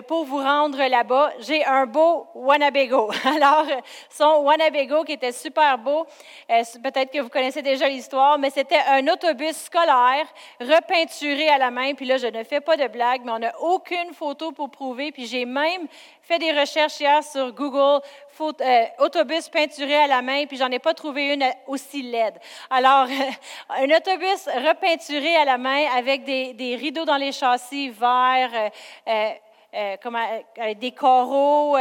pour 0.00 0.24
vous 0.24 0.38
rendre 0.38 0.78
là-bas. 0.78 1.32
J'ai 1.40 1.64
un 1.64 1.84
beau 1.84 2.26
Wanabego. 2.34 3.10
Alors, 3.24 3.66
son 4.08 4.42
Wanabego 4.44 5.04
qui 5.04 5.12
était 5.12 5.32
super 5.32 5.76
beau, 5.76 6.06
euh, 6.50 6.62
peut-être 6.82 7.12
que 7.12 7.20
vous 7.20 7.28
connaissez 7.28 7.62
déjà 7.62 7.88
l'histoire, 7.88 8.38
mais 8.38 8.50
c'était 8.50 8.80
un 8.88 9.06
autobus 9.08 9.56
scolaire 9.56 10.26
repeinturé 10.60 11.48
à 11.48 11.58
la 11.58 11.70
main. 11.70 11.94
Puis 11.94 12.06
là, 12.06 12.16
je 12.16 12.28
ne 12.28 12.42
fais 12.44 12.60
pas 12.60 12.76
de 12.76 12.86
blague, 12.88 13.22
mais 13.24 13.32
on 13.32 13.38
n'a 13.40 13.60
aucune 13.60 14.14
photo 14.14 14.52
pour 14.52 14.70
prouver. 14.70 15.12
Puis 15.12 15.26
j'ai 15.26 15.44
même 15.44 15.86
fait 16.22 16.38
des 16.38 16.52
recherches 16.52 17.00
hier 17.00 17.22
sur 17.22 17.52
Google, 17.52 18.00
euh, 18.40 18.84
autobus 18.98 19.48
peinturé 19.48 19.96
à 19.96 20.06
la 20.06 20.22
main, 20.22 20.46
puis 20.46 20.56
j'en 20.56 20.70
ai 20.70 20.78
pas 20.78 20.94
trouvé 20.94 21.34
une 21.34 21.44
aussi 21.66 22.02
laide. 22.02 22.38
Alors, 22.70 23.06
un 23.68 23.84
autobus 23.84 24.46
repeinturé 24.46 25.36
à 25.36 25.44
la 25.44 25.58
main 25.58 25.86
avec 25.96 26.24
des, 26.24 26.76
rideaux 26.76 27.04
dans 27.04 27.16
les 27.16 27.32
châssis 27.32 27.90
verts, 27.90 28.70
euh, 29.08 29.30
euh, 29.74 29.96
comme, 30.02 30.18
des 30.80 30.92
coraux 30.92 31.76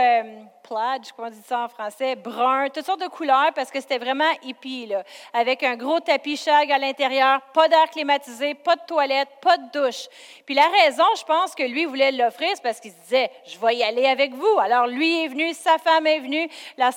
plaid, 0.64 1.02
comment 1.16 1.28
on 1.28 1.32
dit 1.32 1.42
ça 1.46 1.60
en 1.60 1.68
français, 1.68 2.16
brun, 2.16 2.70
toutes 2.70 2.86
sortes 2.86 3.02
de 3.02 3.08
couleurs 3.08 3.52
parce 3.56 3.72
que 3.72 3.80
c'était 3.80 3.98
vraiment 3.98 4.30
hippie, 4.44 4.88
là, 4.88 5.04
avec 5.34 5.64
un 5.64 5.76
gros 5.76 6.00
tapis 6.00 6.38
shag 6.38 6.72
à 6.72 6.78
l'intérieur, 6.78 7.42
pas 7.54 7.68
d'air 7.68 7.90
climatisé, 7.90 8.54
pas 8.54 8.76
de 8.76 8.82
toilette, 8.88 9.30
pas 9.42 9.58
de 9.58 9.72
douche. 9.72 10.08
Puis 10.46 10.56
la 10.56 10.68
raison, 10.84 11.06
je 11.18 11.24
pense 11.24 11.56
que 11.56 11.64
lui 11.64 11.86
voulait 11.86 12.12
l'offrir, 12.12 12.50
c'est 12.54 12.64
parce 12.64 12.80
qu'il 12.80 12.92
se 12.92 12.98
disait, 13.04 13.32
je 13.46 13.58
vais 13.60 13.76
y 13.76 13.84
aller 13.84 14.06
avec 14.06 14.34
vous. 14.34 14.60
Alors 14.60 14.88
lui 14.88 15.24
est 15.24 15.28
venu, 15.28 15.54
sa 15.54 15.78
femme 15.78 16.08
est 16.08 16.20
venue, 16.20 16.50
la, 16.78 16.92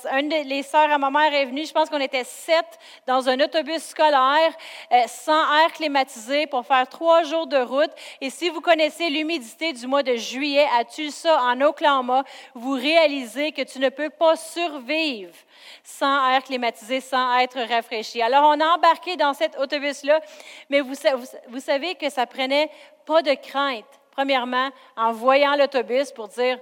des 0.44 0.62
sœurs 0.62 0.90
à 0.90 0.98
ma 0.98 1.10
mère 1.10 1.32
est 1.32 1.46
venue. 1.46 1.64
Je 1.64 1.72
pense 1.72 1.90
qu'on 1.90 2.00
était 2.00 2.24
sept 2.24 2.78
dans 3.06 3.28
un 3.28 3.38
autobus 3.40 3.82
scolaire 3.82 4.52
euh, 4.92 5.02
sans 5.06 5.40
air 5.60 5.72
climatisé 5.72 6.46
pour 6.46 6.66
faire 6.66 6.88
trois 6.88 7.22
jours 7.22 7.46
de 7.46 7.58
route. 7.58 7.90
Et 8.20 8.30
si 8.30 8.48
vous 8.48 8.60
connaissez 8.60 9.08
l'humidité 9.10 9.72
du 9.72 9.86
mois 9.86 10.02
de 10.02 10.16
juillet 10.16 10.66
à 10.78 10.84
Tulsa, 10.84 11.42
en 11.42 11.60
Oklahoma, 11.60 12.24
vous 12.54 12.72
réalisez 12.72 13.52
que 13.54 13.62
tu 13.62 13.78
ne 13.78 13.88
peux 13.88 14.10
pas 14.10 14.36
survivre 14.36 15.34
sans 15.82 16.30
air 16.30 16.42
climatisé, 16.42 17.00
sans 17.00 17.38
être 17.38 17.58
rafraîchi. 17.60 18.20
Alors, 18.20 18.44
on 18.44 18.60
a 18.60 18.66
embarqué 18.74 19.16
dans 19.16 19.32
cet 19.32 19.58
autobus-là, 19.58 20.20
mais 20.68 20.80
vous, 20.80 21.60
savez 21.60 21.94
que 21.94 22.10
ça 22.10 22.26
prenait 22.26 22.70
pas 23.06 23.22
de 23.22 23.34
crainte, 23.34 23.84
premièrement, 24.10 24.70
en 24.96 25.12
voyant 25.12 25.56
l'autobus 25.56 26.12
pour 26.12 26.28
dire, 26.28 26.58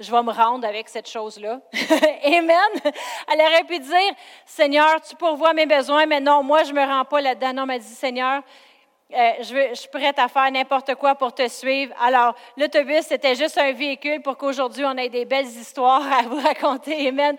je 0.00 0.10
vais 0.10 0.22
me 0.22 0.32
rendre 0.32 0.66
avec 0.66 0.88
cette 0.88 1.08
chose-là. 1.08 1.60
Amen. 2.24 2.92
Elle 3.32 3.40
aurait 3.40 3.64
pu 3.64 3.78
dire, 3.78 4.12
Seigneur, 4.44 5.00
tu 5.00 5.14
pourvois 5.14 5.52
mes 5.52 5.66
besoins, 5.66 6.06
mais 6.06 6.20
non, 6.20 6.42
moi, 6.42 6.64
je 6.64 6.72
ne 6.72 6.80
me 6.80 6.84
rends 6.84 7.04
pas 7.04 7.20
là-dedans. 7.20 7.52
Non, 7.52 7.66
m'a 7.66 7.78
dit, 7.78 7.86
Seigneur, 7.86 8.42
euh, 9.12 9.32
je, 9.40 9.74
suis 9.74 9.88
prête 9.90 10.18
à 10.18 10.28
faire 10.28 10.50
n'importe 10.50 10.94
quoi 10.94 11.14
pour 11.14 11.34
te 11.34 11.46
suivre. 11.46 11.94
Alors, 12.00 12.34
l'autobus, 12.56 13.02
c'était 13.02 13.34
juste 13.34 13.58
un 13.58 13.72
véhicule 13.72 14.22
pour 14.22 14.38
qu'aujourd'hui, 14.38 14.84
on 14.86 14.96
ait 14.96 15.10
des 15.10 15.26
belles 15.26 15.46
histoires 15.46 16.02
à 16.10 16.22
vous 16.22 16.40
raconter. 16.40 17.08
Amen. 17.08 17.36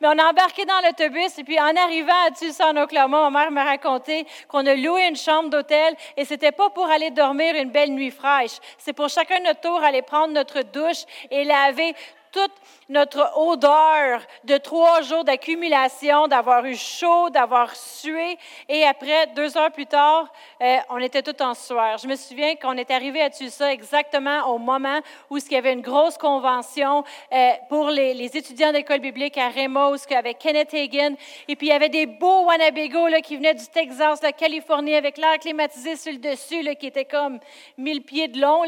Mais 0.00 0.08
on 0.08 0.18
a 0.18 0.30
embarqué 0.30 0.64
dans 0.64 0.80
l'autobus 0.84 1.38
et 1.38 1.44
puis 1.44 1.58
en 1.58 1.74
arrivant 1.76 2.26
à 2.26 2.32
Tulsa, 2.32 2.68
en 2.68 2.76
Oklahoma, 2.76 3.30
ma 3.30 3.40
mère 3.40 3.50
m'a 3.52 3.64
raconté 3.64 4.26
qu'on 4.48 4.66
a 4.66 4.74
loué 4.74 5.06
une 5.06 5.16
chambre 5.16 5.50
d'hôtel 5.50 5.94
et 6.16 6.24
c'était 6.24 6.52
pas 6.52 6.68
pour 6.70 6.86
aller 6.86 7.10
dormir 7.10 7.54
une 7.54 7.70
belle 7.70 7.90
nuit 7.90 8.10
fraîche. 8.10 8.58
C'est 8.76 8.92
pour 8.92 9.08
chacun 9.08 9.38
notre 9.40 9.60
tour 9.60 9.82
aller 9.82 10.02
prendre 10.02 10.34
notre 10.34 10.62
douche 10.62 11.04
et 11.30 11.44
laver 11.44 11.94
toute 12.32 12.52
notre 12.88 13.36
odeur 13.36 14.20
de 14.44 14.56
trois 14.58 15.02
jours 15.02 15.24
d'accumulation, 15.24 16.28
d'avoir 16.28 16.64
eu 16.66 16.76
chaud, 16.76 17.30
d'avoir 17.30 17.74
sué. 17.74 18.36
Et 18.68 18.84
après, 18.84 19.28
deux 19.28 19.56
heures 19.56 19.72
plus 19.72 19.86
tard, 19.86 20.30
euh, 20.62 20.76
on 20.90 20.98
était 20.98 21.22
tout 21.22 21.40
en 21.42 21.54
sueur. 21.54 21.98
Je 21.98 22.06
me 22.06 22.16
souviens 22.16 22.56
qu'on 22.56 22.76
est 22.76 22.90
arrivé 22.90 23.20
à 23.22 23.30
Tulsa 23.30 23.72
exactement 23.72 24.52
au 24.52 24.58
moment 24.58 25.00
où 25.30 25.38
il 25.38 25.52
y 25.52 25.56
avait 25.56 25.72
une 25.72 25.80
grosse 25.80 26.18
convention 26.18 27.04
euh, 27.32 27.50
pour 27.68 27.88
les, 27.88 28.24
étudiants 28.36 28.72
d'école 28.72 29.00
biblique 29.00 29.38
à 29.38 29.48
Ramos, 29.48 29.96
avec 30.10 30.38
Kenneth 30.38 30.74
Hagin. 30.74 31.14
Et 31.48 31.56
puis, 31.56 31.68
il 31.68 31.70
y 31.70 31.72
avait 31.72 31.88
des 31.88 32.06
beaux 32.06 32.44
Wanabego 32.44 33.08
là, 33.08 33.20
qui 33.20 33.36
venaient 33.36 33.54
du 33.54 33.66
Texas, 33.66 34.20
de 34.20 34.26
la 34.26 34.32
Californie, 34.32 34.94
avec 34.94 35.18
l'air 35.18 35.38
climatisé 35.38 35.96
sur 35.96 36.12
le 36.12 36.18
dessus, 36.18 36.64
qui 36.76 36.86
était 36.86 37.04
comme 37.04 37.38
mille 37.78 38.02
pieds 38.02 38.28
de 38.28 38.40
long. 38.40 38.62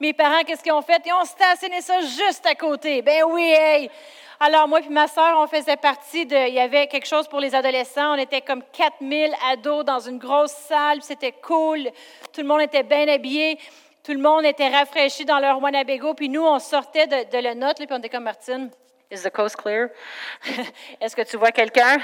Mes 0.00 0.12
parents, 0.12 0.42
qu'est-ce 0.46 0.62
qu'ils 0.62 0.72
ont 0.72 0.82
fait? 0.82 1.02
Ils 1.04 1.12
ont 1.12 1.24
stationné 1.24 1.80
ça 1.80 2.00
juste 2.00 2.46
à 2.46 2.54
côté. 2.54 3.02
Ben 3.02 3.22
oui, 3.28 3.55
alors, 4.38 4.68
moi 4.68 4.80
et 4.80 4.88
ma 4.90 5.08
soeur, 5.08 5.38
on 5.38 5.46
faisait 5.46 5.76
partie 5.76 6.26
de. 6.26 6.48
Il 6.48 6.54
y 6.54 6.60
avait 6.60 6.88
quelque 6.88 7.06
chose 7.06 7.26
pour 7.26 7.40
les 7.40 7.54
adolescents. 7.54 8.12
On 8.12 8.18
était 8.18 8.42
comme 8.42 8.62
4000 8.72 9.32
ados 9.50 9.84
dans 9.84 10.00
une 10.00 10.18
grosse 10.18 10.52
salle. 10.52 11.02
C'était 11.02 11.32
cool. 11.32 11.88
Tout 12.34 12.42
le 12.42 12.46
monde 12.46 12.60
était 12.60 12.82
bien 12.82 13.08
habillé. 13.08 13.58
Tout 14.04 14.12
le 14.12 14.18
monde 14.18 14.44
était 14.44 14.68
rafraîchi 14.68 15.24
dans 15.24 15.38
leur 15.38 15.62
Wanabego. 15.62 16.12
Puis 16.12 16.28
nous, 16.28 16.44
on 16.44 16.58
sortait 16.58 17.06
de, 17.06 17.30
de 17.34 17.38
la 17.42 17.54
note. 17.54 17.78
puis 17.78 17.86
on 17.90 17.98
était 17.98 18.10
comme 18.10 18.24
Martine. 18.24 18.70
Is 19.08 19.22
the 19.22 19.30
coast 19.30 19.56
clear? 19.56 19.90
Est-ce 21.00 21.14
que 21.14 21.22
tu 21.22 21.36
vois 21.36 21.52
quelqu'un? 21.52 21.98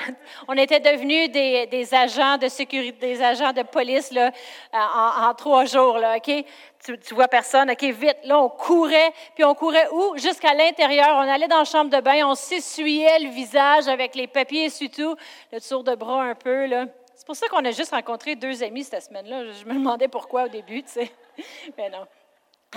On 0.47 0.55
était 0.55 0.79
devenus 0.79 1.31
des, 1.31 1.95
agents 1.95 2.39
de 2.39 3.63
police 3.65 4.13
là, 4.13 4.31
en, 4.73 5.29
en 5.29 5.35
trois 5.35 5.65
jours. 5.65 5.99
Là, 5.99 6.17
OK? 6.17 6.45
Tu, 6.85 6.99
tu, 6.99 7.15
vois 7.15 7.27
personne? 7.27 7.73
OK, 7.73 7.83
vite. 7.83 8.19
Là, 8.23 8.39
on 8.39 8.49
courait. 8.49 9.13
Puis 9.35 9.43
on 9.43 9.55
courait 9.55 9.89
où? 9.91 10.17
Jusqu'à 10.17 10.55
l'intérieur. 10.55 11.17
On 11.17 11.29
allait 11.29 11.49
dans 11.49 11.59
la 11.59 11.65
chambre 11.65 11.91
de 11.91 12.01
bain. 12.01 12.25
On 12.25 12.37
s'essuyait 12.37 13.19
le 13.19 13.31
visage 13.31 13.89
avec 13.89 14.15
les 14.15 14.29
papiers 14.29 14.67
et 14.67 14.89
tout. 14.89 15.17
Le 15.53 15.61
tour 15.61 15.83
de 15.83 15.97
bras 15.97 16.23
un 16.23 16.37
peu. 16.37 16.67
Là. 16.67 16.87
C'est 17.17 17.27
pour 17.27 17.37
ça 17.37 17.49
qu'on 17.49 17.65
a 17.65 17.73
juste 17.73 17.91
rencontré 17.91 18.37
deux 18.37 18.63
amis 18.63 18.85
cette 18.85 19.03
semaine-là. 19.03 19.53
Je 19.53 19.65
me 19.65 19.75
demandais 19.75 20.09
pourquoi 20.09 20.45
au 20.45 20.49
début, 20.49 20.85
tu. 20.85 21.01
Mais 21.77 21.91
non. 21.91 22.07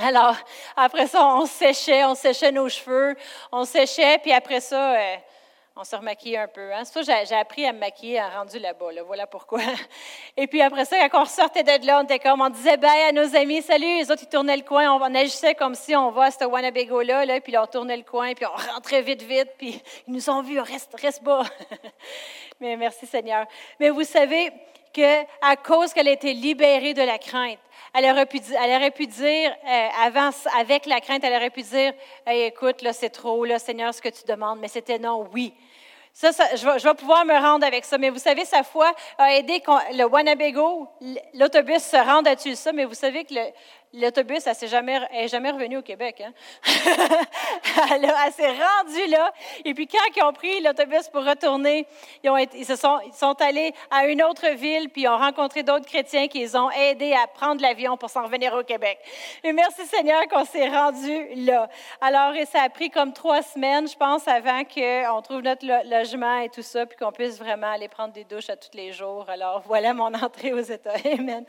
Alors, 0.02 0.36
après 0.76 1.08
ça, 1.08 1.26
on 1.26 1.46
séchait, 1.46 2.04
on 2.04 2.16
séchait 2.16 2.52
nos 2.52 2.68
cheveux, 2.68 3.16
on 3.50 3.64
séchait, 3.64 4.18
puis 4.18 4.34
après 4.34 4.60
ça, 4.60 4.96
euh, 4.96 5.16
on 5.78 5.86
se 5.86 5.96
remaquillait 5.96 6.38
un 6.38 6.50
peu. 6.50 6.74
Hein. 6.74 6.84
C'est 6.84 7.02
ça 7.02 7.24
j'ai 7.24 7.36
appris 7.36 7.66
à 7.66 7.72
me 7.72 7.80
maquiller 7.80 8.22
en 8.22 8.30
rendu 8.30 8.60
là-bas. 8.60 8.88
Voilà 9.08 9.26
pourquoi. 9.26 9.62
Et 10.38 10.48
puis 10.48 10.62
après 10.62 10.84
ça, 10.84 11.08
quand 11.08 11.22
on 11.22 11.26
sortait 11.26 11.64
de 11.64 11.86
là, 11.86 12.02
on 12.02 12.04
était 12.04 12.20
comme, 12.20 12.42
on 12.42 12.50
disait 12.50 12.76
bye 12.76 13.04
à 13.08 13.14
nos 13.14 13.34
amis, 13.38 13.62
salut, 13.62 13.86
les 13.86 14.12
autres, 14.12 14.24
ils 14.24 14.30
tournaient 14.30 14.58
le 14.58 14.64
coin, 14.64 14.92
on, 14.92 15.16
agissait 15.16 15.56
comme 15.56 15.76
si 15.76 15.96
on 15.96 16.12
va 16.12 16.24
à 16.24 16.32
ce 16.32 16.44
Wanabego-là, 16.44 17.26
là, 17.26 17.40
puis 17.40 17.54
là, 17.54 17.64
on 17.64 17.68
tournait 17.68 17.96
le 17.96 18.04
coin, 18.04 18.34
puis 18.34 18.46
on 18.46 18.74
rentrait 18.74 19.02
vite, 19.02 19.22
vite, 19.22 19.52
puis 19.58 19.82
ils 20.08 20.14
nous 20.14 20.30
ont 20.30 20.42
vus, 20.42 20.60
reste, 20.60 20.94
reste 21.00 21.24
bas. 21.24 21.44
Mais 22.60 22.76
merci 22.76 23.06
Seigneur. 23.06 23.46
Mais 23.80 23.92
vous 23.92 24.04
savez 24.04 24.52
qu'à 24.96 25.56
cause 25.58 25.94
qu'elle 25.94 26.08
a 26.08 26.12
été 26.12 26.34
libérée 26.34 26.94
de 26.94 27.02
la 27.02 27.18
crainte, 27.18 27.60
elle 27.94 28.06
aurait 28.06 28.26
pu, 28.26 28.40
dire, 29.08 29.56
euh, 29.68 29.88
avec 30.58 30.86
la 30.86 31.00
crainte, 31.02 31.24
elle 31.24 31.34
aurait 31.34 31.50
pu 31.50 31.62
dire, 31.62 31.94
écoute, 32.28 32.82
là, 32.82 32.94
c'est 32.94 33.10
trop, 33.10 33.46
là, 33.46 33.60
Seigneur, 33.60 33.94
ce 33.94 34.02
que 34.02 34.10
tu 34.10 34.24
demandes. 34.26 34.60
Mais 34.60 34.68
c'était 34.68 35.00
non, 35.00 35.28
oui. 35.34 35.54
Ça, 36.12 36.32
je, 36.56 36.88
vais, 36.88 36.94
pouvoir 36.94 37.26
me 37.26 37.34
rendre 37.34 37.66
avec 37.68 37.84
ça. 37.84 37.98
Mais 37.98 38.10
vous 38.10 38.20
savez, 38.20 38.46
sa 38.46 38.64
foi 38.64 38.94
a 39.18 39.34
aidé 39.34 39.62
le 39.92 40.06
Wanabego, 40.06 40.88
l'autobus 41.34 41.84
se 41.84 41.98
rende 41.98 42.26
à 42.28 42.38
ça. 42.38 42.72
Mais 42.72 42.86
vous 42.86 42.94
savez 42.94 43.26
que 43.26 43.34
le, 43.34 43.42
L'autobus, 43.96 44.46
elle 44.46 44.56
n'est 44.62 44.68
jamais, 44.68 45.28
jamais 45.28 45.52
revenue 45.52 45.78
au 45.78 45.82
Québec. 45.82 46.22
Hein? 46.22 46.34
elle, 47.92 48.34
s'est 48.34 48.48
rendue 48.48 49.08
là. 49.10 49.32
Et 49.64 49.74
puis, 49.74 49.88
quand 49.88 49.98
ils 50.16 50.24
ont 50.24 50.34
pris 50.34 50.62
l'autobus 50.62 51.08
pour 51.10 51.26
retourner, 51.26 51.88
ils, 52.24 52.66
se 52.66 52.76
sont, 52.76 53.00
ils 53.06 53.14
sont 53.14 53.36
allés 53.42 53.74
à 53.90 54.08
une 54.08 54.22
autre 54.24 54.48
ville, 54.50 54.90
puis 54.90 55.04
ils 55.04 55.08
ont 55.08 55.18
rencontré 55.18 55.64
d'autres 55.64 55.86
chrétiens 55.86 56.28
qui 56.28 56.40
les 56.40 56.56
ont 56.56 56.70
aidés 56.72 57.14
à 57.14 57.28
prendre 57.28 57.62
l'avion 57.62 57.98
pour 57.98 58.10
s'en 58.10 58.24
revenir 58.24 58.54
au 58.54 58.64
Québec. 58.64 59.00
Et 59.44 59.54
merci 59.54 59.86
Seigneur 59.86 60.28
qu'on 60.28 60.46
s'est 60.46 60.68
rendu 60.68 61.28
là. 61.36 61.70
Alors, 62.02 62.34
ça 62.52 62.64
a 62.64 62.70
pris 62.70 62.90
comme 62.90 63.14
trois 63.14 63.42
semaines, 63.42 63.88
je 63.88 63.96
pense, 63.96 64.28
avant 64.28 64.64
qu'on 64.64 65.22
trouve 65.22 65.42
notre 65.42 65.66
logement 65.90 66.40
et 66.40 66.50
tout 66.50 66.62
ça, 66.62 66.86
puis 66.86 66.98
qu'on 66.98 67.12
puisse 67.12 67.38
vraiment 67.38 67.72
aller 67.72 67.88
prendre 67.88 68.14
des 68.14 68.24
douches 68.24 68.50
à 68.50 68.58
tous 68.58 68.76
les 68.76 68.92
jours. 68.92 69.30
Alors, 69.30 69.62
voilà 69.66 69.94
mon 69.94 70.14
entrée 70.14 70.54
aux 70.54 70.60
États. 70.60 70.96
Amen. 71.06 71.46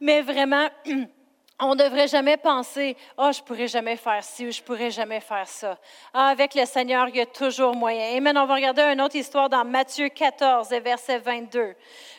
Mais 0.00 0.22
vraiment, 0.22 0.68
on 1.60 1.74
ne 1.74 1.84
devrait 1.84 2.08
jamais 2.08 2.36
penser, 2.36 2.96
oh, 3.16 3.30
je 3.32 3.40
pourrais 3.42 3.68
jamais 3.68 3.96
faire 3.96 4.22
ci 4.24 4.46
ou 4.46 4.50
je 4.50 4.60
pourrais 4.60 4.90
jamais 4.90 5.20
faire 5.20 5.46
ça. 5.46 5.78
Ah, 6.12 6.28
avec 6.28 6.54
le 6.54 6.64
Seigneur, 6.64 7.08
il 7.08 7.16
y 7.16 7.20
a 7.20 7.26
toujours 7.26 7.74
moyen. 7.74 8.16
Amen. 8.16 8.36
On 8.36 8.46
va 8.46 8.54
regarder 8.54 8.82
une 8.82 9.00
autre 9.00 9.16
histoire 9.16 9.48
dans 9.48 9.64
Matthieu 9.64 10.08
14, 10.08 10.70
verset 10.82 11.18
22. 11.18 11.74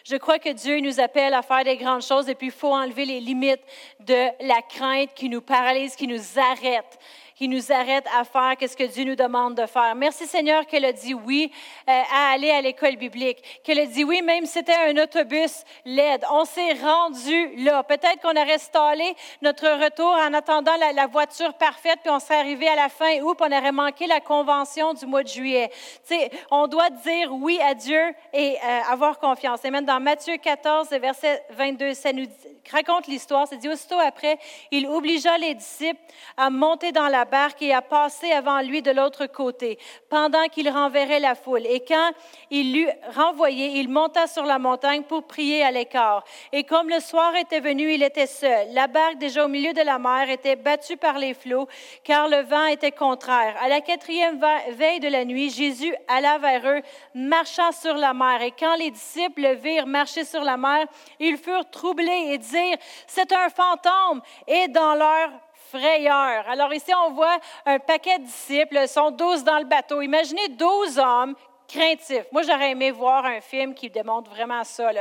Je 0.05 0.15
crois 0.15 0.39
que 0.39 0.49
Dieu 0.49 0.79
nous 0.79 0.99
appelle 0.99 1.33
à 1.33 1.41
faire 1.41 1.63
des 1.63 1.77
grandes 1.77 2.03
choses 2.03 2.29
et 2.29 2.35
puis 2.35 2.47
il 2.47 2.53
faut 2.53 2.73
enlever 2.73 3.05
les 3.05 3.19
limites 3.19 3.63
de 3.99 4.27
la 4.45 4.61
crainte 4.61 5.13
qui 5.13 5.29
nous 5.29 5.41
paralyse, 5.41 5.95
qui 5.95 6.07
nous 6.07 6.21
arrête 6.37 6.99
qui 7.43 7.49
nous 7.49 7.73
arrête 7.73 8.05
à 8.17 8.23
faire 8.23 8.55
ce 8.61 8.73
que 8.73 8.85
Dieu 8.85 9.03
nous 9.03 9.17
demande 9.17 9.55
de 9.55 9.65
faire. 9.65 9.95
Merci 9.95 10.27
Seigneur 10.27 10.65
qu'elle 10.65 10.85
a 10.85 10.93
dit 10.93 11.13
oui 11.13 11.51
euh, 11.89 12.01
à 12.09 12.31
aller 12.31 12.49
à 12.49 12.61
l'école 12.61 12.95
biblique, 12.95 13.43
qu'elle 13.65 13.81
a 13.81 13.85
dit 13.85 14.05
oui 14.05 14.21
même 14.21 14.45
si 14.45 14.53
c'était 14.53 14.77
un 14.87 14.95
autobus 14.95 15.65
LED. 15.83 16.23
On 16.31 16.45
s'est 16.45 16.71
rendu 16.71 17.57
là. 17.57 17.83
Peut-être 17.83 18.21
qu'on 18.21 18.41
aurait 18.41 18.59
stallé 18.59 19.13
notre 19.41 19.67
retour 19.67 20.07
en 20.07 20.33
attendant 20.33 20.71
la, 20.95 21.05
voiture 21.07 21.53
parfaite, 21.55 21.99
puis 22.01 22.13
on 22.13 22.19
serait 22.21 22.39
arrivé 22.39 22.65
à 22.69 22.77
la 22.77 22.87
fin 22.87 23.19
août, 23.19 23.37
puis 23.37 23.51
on 23.51 23.57
aurait 23.57 23.73
manqué 23.73 24.07
la 24.07 24.21
convention 24.21 24.93
du 24.93 25.05
mois 25.05 25.23
de 25.23 25.27
juillet. 25.27 25.69
Tu 26.07 26.15
sais, 26.15 26.31
on 26.49 26.67
doit 26.67 26.91
dire 26.91 27.33
oui 27.33 27.59
à 27.61 27.73
Dieu 27.73 28.15
et 28.31 28.55
euh, 28.55 28.79
avoir 28.89 29.19
confiance. 29.19 29.65
Et 29.65 29.69
même 29.69 29.83
dans 29.83 29.99
Matthieu 29.99 30.37
14, 30.37 30.87
verset 30.91 31.43
22, 31.49 31.93
ça 31.93 32.13
nous 32.13 32.25
raconte 32.71 33.07
l'histoire. 33.07 33.49
C'est 33.49 33.57
dit 33.57 33.67
aussitôt 33.67 33.99
après, 33.99 34.39
il 34.71 34.87
obligea 34.87 35.37
les 35.37 35.55
disciples 35.55 35.99
à 36.37 36.49
monter 36.49 36.93
dans 36.93 37.09
la 37.09 37.25
et 37.61 37.73
à 37.73 37.81
passer 37.81 38.31
avant 38.31 38.61
lui 38.61 38.81
de 38.81 38.91
l'autre 38.91 39.25
côté, 39.25 39.79
pendant 40.09 40.45
qu'il 40.45 40.69
renverrait 40.69 41.19
la 41.19 41.35
foule. 41.35 41.65
Et 41.65 41.79
quand 41.79 42.11
il 42.51 42.73
l'eut 42.73 42.89
renvoyé, 43.15 43.79
il 43.79 43.89
monta 43.89 44.27
sur 44.27 44.45
la 44.45 44.59
montagne 44.59 45.03
pour 45.03 45.23
prier 45.23 45.63
à 45.63 45.71
l'écart. 45.71 46.23
Et 46.51 46.63
comme 46.63 46.89
le 46.89 46.99
soir 46.99 47.35
était 47.35 47.59
venu, 47.59 47.91
il 47.91 48.03
était 48.03 48.27
seul. 48.27 48.67
La 48.73 48.87
barque, 48.87 49.17
déjà 49.17 49.45
au 49.45 49.47
milieu 49.47 49.73
de 49.73 49.81
la 49.81 49.97
mer, 49.97 50.29
était 50.29 50.55
battue 50.55 50.97
par 50.97 51.17
les 51.17 51.33
flots, 51.33 51.67
car 52.03 52.27
le 52.27 52.41
vent 52.41 52.65
était 52.65 52.91
contraire. 52.91 53.55
À 53.61 53.67
la 53.67 53.81
quatrième 53.81 54.39
veille 54.71 54.99
de 54.99 55.09
la 55.09 55.25
nuit, 55.25 55.49
Jésus 55.49 55.95
alla 56.07 56.37
vers 56.37 56.67
eux, 56.67 56.81
marchant 57.15 57.71
sur 57.71 57.95
la 57.95 58.13
mer. 58.13 58.41
Et 58.43 58.51
quand 58.51 58.75
les 58.75 58.91
disciples 58.91 59.41
le 59.41 59.55
virent 59.55 59.87
marcher 59.87 60.23
sur 60.23 60.43
la 60.43 60.57
mer, 60.57 60.85
ils 61.19 61.37
furent 61.37 61.69
troublés 61.69 62.29
et 62.29 62.37
dire, 62.37 62.77
c'est 63.07 63.31
un 63.31 63.49
fantôme, 63.49 64.21
et 64.47 64.67
dans 64.67 64.93
leur 64.93 65.29
Alors 65.75 66.73
ici, 66.73 66.91
on 67.05 67.11
voit 67.11 67.37
un 67.65 67.79
paquet 67.79 68.19
de 68.19 68.25
disciples, 68.25 68.87
sont 68.87 69.11
douze 69.11 69.43
dans 69.43 69.59
le 69.59 69.65
bateau. 69.65 70.01
Imaginez 70.01 70.49
douze 70.49 70.99
hommes 70.99 71.35
craintifs. 71.67 72.25
Moi, 72.31 72.43
j'aurais 72.43 72.71
aimé 72.71 72.91
voir 72.91 73.25
un 73.25 73.41
film 73.41 73.73
qui 73.73 73.89
démontre 73.89 74.29
vraiment 74.29 74.63
ça. 74.63 74.91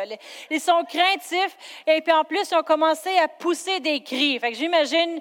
Ils 0.50 0.61
sont 0.61 0.85
craintifs 0.85 1.56
et 1.87 2.00
puis 2.00 2.12
en 2.12 2.24
plus, 2.24 2.50
ils 2.50 2.56
ont 2.56 2.62
commencé 2.62 3.11
à 3.18 3.28
pousser 3.28 3.80
des 3.80 4.02
cris. 4.02 4.38
Fait 4.38 4.52
que 4.52 4.56
j'imagine 4.56 5.20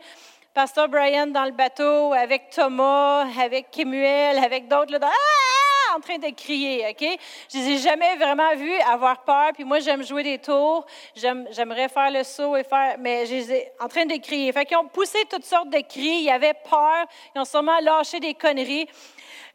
Pasteur 0.53 0.89
Brian 0.89 1.27
dans 1.27 1.45
le 1.45 1.51
bateau 1.51 2.13
avec 2.13 2.49
Thomas, 2.49 3.25
avec 3.39 3.71
Kemuel, 3.71 4.37
avec 4.37 4.67
d'autres. 4.67 4.97
Ah! 5.01 5.60
En 5.95 5.99
train 5.99 6.17
de 6.17 6.29
crier, 6.35 6.87
OK? 6.89 7.19
Je 7.53 7.57
les 7.57 7.69
ai 7.69 7.77
jamais 7.77 8.15
vraiment 8.15 8.55
vus 8.55 8.79
avoir 8.81 9.23
peur, 9.23 9.51
puis 9.53 9.63
moi, 9.63 9.79
j'aime 9.79 10.03
jouer 10.03 10.23
des 10.23 10.39
tours, 10.39 10.85
j'aimerais 11.15 11.89
faire 11.89 12.11
le 12.11 12.23
saut 12.23 12.55
et 12.55 12.63
faire, 12.63 12.95
mais 12.99 13.25
je 13.25 13.33
les 13.33 13.51
ai 13.53 13.71
en 13.79 13.87
train 13.87 14.05
de 14.05 14.17
crier. 14.17 14.51
Fait 14.51 14.65
qu'ils 14.65 14.77
ont 14.77 14.87
poussé 14.87 15.19
toutes 15.29 15.45
sortes 15.45 15.69
de 15.69 15.81
cris, 15.81 16.23
ils 16.23 16.29
avaient 16.29 16.53
peur, 16.53 17.05
ils 17.35 17.39
ont 17.39 17.45
sûrement 17.45 17.79
lâché 17.81 18.19
des 18.19 18.33
conneries. 18.33 18.87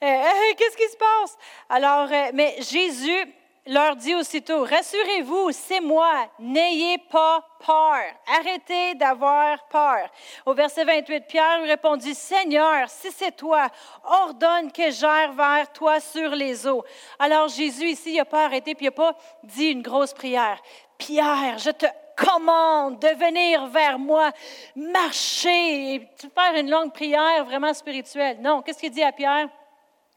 Euh, 0.02 0.22
qu'est-ce 0.56 0.76
qui 0.76 0.88
se 0.90 0.96
passe? 0.96 1.38
Alors, 1.68 2.08
euh, 2.10 2.30
mais 2.34 2.56
Jésus 2.60 3.26
leur 3.66 3.96
dit 3.96 4.14
aussitôt, 4.14 4.64
rassurez-vous, 4.64 5.50
c'est 5.52 5.80
moi, 5.80 6.28
n'ayez 6.38 6.98
pas 6.98 7.44
peur, 7.64 8.02
arrêtez 8.38 8.94
d'avoir 8.94 9.66
peur. 9.68 10.08
Au 10.44 10.54
verset 10.54 10.84
28, 10.84 11.26
Pierre 11.26 11.60
lui 11.60 11.68
répondit, 11.68 12.14
Seigneur, 12.14 12.88
si 12.88 13.10
c'est 13.10 13.36
toi, 13.36 13.68
ordonne 14.04 14.70
que 14.70 14.90
j'aille 14.90 15.34
vers 15.34 15.72
toi 15.72 16.00
sur 16.00 16.30
les 16.30 16.66
eaux. 16.66 16.84
Alors 17.18 17.48
Jésus 17.48 17.88
ici, 17.88 18.12
il 18.12 18.16
n'a 18.16 18.24
pas 18.24 18.44
arrêté, 18.44 18.74
puis 18.74 18.86
il 18.86 18.88
n'a 18.88 18.92
pas 18.92 19.16
dit 19.42 19.66
une 19.66 19.82
grosse 19.82 20.12
prière. 20.12 20.60
Pierre, 20.98 21.58
je 21.58 21.70
te 21.70 21.86
commande 22.16 22.98
de 22.98 23.08
venir 23.08 23.66
vers 23.66 23.98
moi, 23.98 24.30
marcher, 24.74 25.94
et 25.94 26.08
faire 26.34 26.54
une 26.54 26.70
longue 26.70 26.92
prière 26.92 27.44
vraiment 27.44 27.74
spirituelle. 27.74 28.38
Non, 28.40 28.62
qu'est-ce 28.62 28.78
qu'il 28.78 28.90
dit 28.90 29.02
à 29.02 29.12
Pierre? 29.12 29.48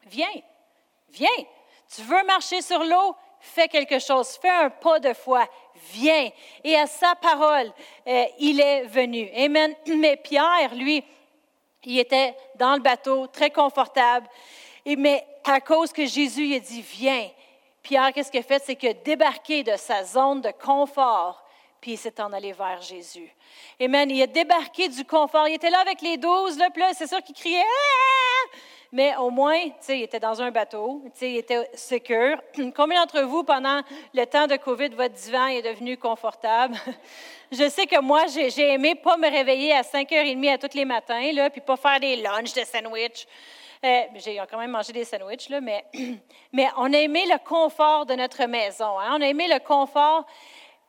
Viens, 0.05 0.27
viens. 1.09 1.27
Tu 1.93 2.01
veux 2.03 2.23
marcher 2.23 2.61
sur 2.61 2.83
l'eau? 2.83 3.15
Fais 3.39 3.67
quelque 3.67 3.99
chose, 3.99 4.37
fais 4.41 4.49
un 4.49 4.69
pas 4.69 4.99
de 4.99 5.13
foi, 5.13 5.47
viens. 5.91 6.29
Et 6.63 6.75
à 6.75 6.87
sa 6.87 7.15
parole, 7.15 7.71
euh, 8.07 8.25
il 8.39 8.59
est 8.59 8.83
venu. 8.83 9.29
Amen. 9.35 9.73
Mais 9.87 10.17
Pierre, 10.17 10.73
lui, 10.75 11.03
il 11.83 11.99
était 11.99 12.35
dans 12.55 12.73
le 12.73 12.81
bateau, 12.81 13.27
très 13.27 13.49
confortable. 13.49 14.27
Et, 14.85 14.95
mais 14.95 15.25
à 15.45 15.61
cause 15.61 15.91
que 15.91 16.05
Jésus 16.05 16.53
a 16.55 16.59
dit, 16.59 16.81
viens, 16.81 17.29
Pierre, 17.81 18.11
qu'est-ce 18.13 18.31
qu'il 18.31 18.41
a 18.41 18.43
fait? 18.43 18.61
C'est 18.63 18.75
qu'il 18.75 18.89
a 18.89 18.93
débarqué 18.93 19.63
de 19.63 19.75
sa 19.77 20.03
zone 20.03 20.41
de 20.41 20.51
confort, 20.51 21.43
puis 21.81 21.93
il 21.93 21.97
s'est 21.97 22.19
en 22.21 22.33
allé 22.33 22.51
vers 22.51 22.81
Jésus. 22.81 23.33
Amen. 23.81 24.09
Il 24.11 24.21
a 24.21 24.27
débarqué 24.27 24.89
du 24.89 25.05
confort. 25.05 25.47
Il 25.47 25.55
était 25.55 25.69
là 25.69 25.79
avec 25.79 26.01
les 26.01 26.17
douze, 26.17 26.57
là, 26.57 26.67
là, 26.75 26.91
c'est 26.93 27.07
sûr 27.07 27.23
qu'il 27.23 27.35
criait, 27.35 27.63
ah! 27.63 28.57
Mais 28.91 29.15
au 29.17 29.29
moins, 29.29 29.61
tu 29.61 29.73
sais, 29.81 29.99
il 29.99 30.03
était 30.03 30.19
dans 30.19 30.41
un 30.41 30.49
bateau, 30.49 31.01
tu 31.05 31.11
sais, 31.19 31.31
il 31.31 31.37
était 31.37 31.69
secure. 31.75 32.41
Combien 32.75 33.01
d'entre 33.01 33.21
vous, 33.21 33.43
pendant 33.43 33.81
le 34.13 34.25
temps 34.25 34.47
de 34.47 34.55
COVID, 34.55 34.89
votre 34.89 35.13
divan 35.13 35.47
est 35.47 35.61
devenu 35.61 35.97
confortable? 35.97 36.75
Je 37.51 37.67
sais 37.69 37.87
que 37.87 37.99
moi, 37.99 38.25
j'ai 38.27 38.73
aimé 38.73 38.93
pas 38.93 39.17
me 39.17 39.27
réveiller 39.27 39.73
à 39.73 39.81
5h30 39.81 40.53
à 40.53 40.57
tous 40.59 40.75
les 40.75 40.85
matins, 40.85 41.31
là, 41.33 41.49
puis 41.49 41.61
pas 41.61 41.77
faire 41.77 41.99
des 41.99 42.17
lunchs 42.17 42.53
de 42.53 42.61
sandwich. 42.63 43.25
Euh, 43.83 44.01
j'ai 44.15 44.39
quand 44.51 44.59
même 44.59 44.71
mangé 44.71 44.91
des 44.91 45.05
sandwichs, 45.05 45.49
là, 45.49 45.61
mais, 45.61 45.85
mais 46.53 46.67
on 46.77 46.93
a 46.93 46.97
aimé 46.97 47.25
le 47.27 47.37
confort 47.43 48.05
de 48.05 48.13
notre 48.13 48.45
maison. 48.45 48.99
Hein? 48.99 49.17
On 49.17 49.21
a 49.21 49.27
aimé 49.27 49.47
le 49.47 49.59
confort. 49.59 50.25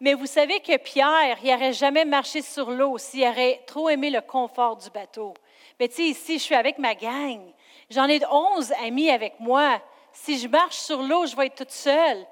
Mais 0.01 0.15
vous 0.15 0.27
savez 0.27 0.61
que 0.61 0.77
Pierre, 0.79 1.39
il 1.43 1.51
n'aurait 1.51 1.75
jamais 1.75 2.07
marché 2.07 2.41
sur 2.41 2.71
l'eau 2.71 2.97
s'il 2.99 3.23
aurait 3.27 3.61
trop 3.67 3.91
aimé 3.91 4.11
le 4.11 4.23
confort 4.23 4.77
du 4.77 4.89
bateau. 4.91 5.35
Mais 5.79 5.89
tu 5.89 5.97
sais, 5.97 6.03
ici, 6.05 6.39
je 6.39 6.45
suis 6.45 6.55
avec 6.55 6.79
ma 6.79 6.95
gang. 6.95 7.41
J'en 7.91 8.07
ai 8.07 8.21
onze 8.31 8.73
amis 8.85 9.11
avec 9.11 9.41
moi. 9.41 9.81
Si 10.13 10.39
je 10.39 10.47
marche 10.47 10.77
sur 10.77 11.03
l'eau, 11.03 11.27
je 11.27 11.35
vais 11.35 11.47
être 11.47 11.57
toute 11.57 11.73
seule. 11.73 12.25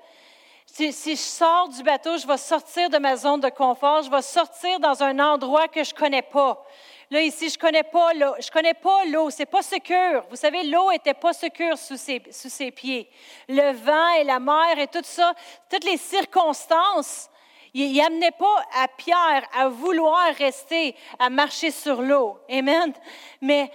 Si, 0.66 0.92
je 0.92 1.21
sors 1.21 1.68
du 1.68 1.83
bateau, 1.83 2.16
je 2.16 2.27
vais 2.27 2.37
sortir 2.37 2.88
de 2.90 2.99
ma 2.99 3.16
zone 3.16 3.40
de 3.40 3.49
confort, 3.49 4.03
je 4.03 4.11
vais 4.11 4.23
sortir 4.23 4.79
dans 4.79 5.03
un 5.03 5.18
endroit 5.18 5.66
que 5.66 5.83
je 5.83 5.92
ne 5.92 5.99
connais 5.99 6.23
pas. 6.23 6.64
Là, 7.11 7.23
ici, 7.23 7.49
je 7.49 7.57
ne 7.57 7.61
connais 7.61 7.83
pas 7.83 8.12
l'eau. 8.14 8.35
Je 8.38 8.51
connais 8.51 8.75
pas 8.75 9.05
l'eau. 9.07 9.31
C'est 9.31 9.47
pas 9.47 9.62
secure. 9.62 10.25
Vous 10.31 10.37
savez, 10.37 10.62
l'eau 10.62 10.92
était 10.92 11.14
pas 11.14 11.33
secure 11.33 11.77
sous 11.77 11.97
ses, 11.97 12.23
sous 12.31 12.51
ses 12.51 12.71
pieds. 12.71 13.11
Le 13.49 13.73
vent 13.73 14.11
et 14.21 14.25
la 14.25 14.38
mer 14.38 14.79
et 14.79 14.87
tout 14.87 15.03
ça, 15.03 15.33
toutes 15.68 15.85
les 15.85 15.97
circonstances, 15.97 17.31
il 17.75 17.97
n'amenait 17.97 18.31
pas 18.33 18.64
à 18.77 18.88
Pierre 18.88 19.44
à 19.57 19.68
vouloir 19.68 20.35
rester, 20.37 20.94
à 21.18 21.31
marcher 21.31 21.71
sur 21.71 22.03
l'eau. 22.03 22.38
Amen. 22.51 22.92
Mais 23.40 23.71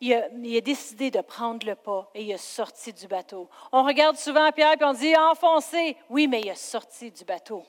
il 0.00 0.14
a, 0.14 0.60
décidé 0.60 1.10
de 1.10 1.20
prendre 1.20 1.66
le 1.66 1.74
pas 1.74 2.10
et 2.14 2.22
il 2.22 2.32
a 2.32 2.38
sorti 2.38 2.92
du 2.92 3.06
bateau. 3.06 3.48
On 3.72 3.82
regarde 3.82 4.16
souvent 4.16 4.50
Pierre 4.52 4.74
et 4.80 4.84
on 4.84 4.92
dit 4.92 5.16
enfoncé. 5.16 5.96
Oui, 6.08 6.28
mais 6.28 6.40
il 6.40 6.50
a 6.50 6.54
sorti 6.54 7.10
du 7.10 7.24
bateau. 7.24 7.62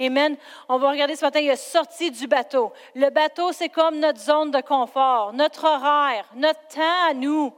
Amen. 0.00 0.36
On 0.68 0.78
va 0.78 0.90
regarder 0.90 1.16
ce 1.16 1.24
matin, 1.24 1.40
il 1.40 1.50
a 1.50 1.56
sorti 1.56 2.10
du 2.10 2.26
bateau. 2.26 2.72
Le 2.94 3.10
bateau, 3.10 3.52
c'est 3.52 3.68
comme 3.68 3.98
notre 3.98 4.20
zone 4.20 4.50
de 4.50 4.60
confort, 4.60 5.32
notre 5.32 5.64
horaire, 5.64 6.28
notre 6.34 6.66
temps 6.68 7.08
à 7.08 7.14
nous 7.14 7.52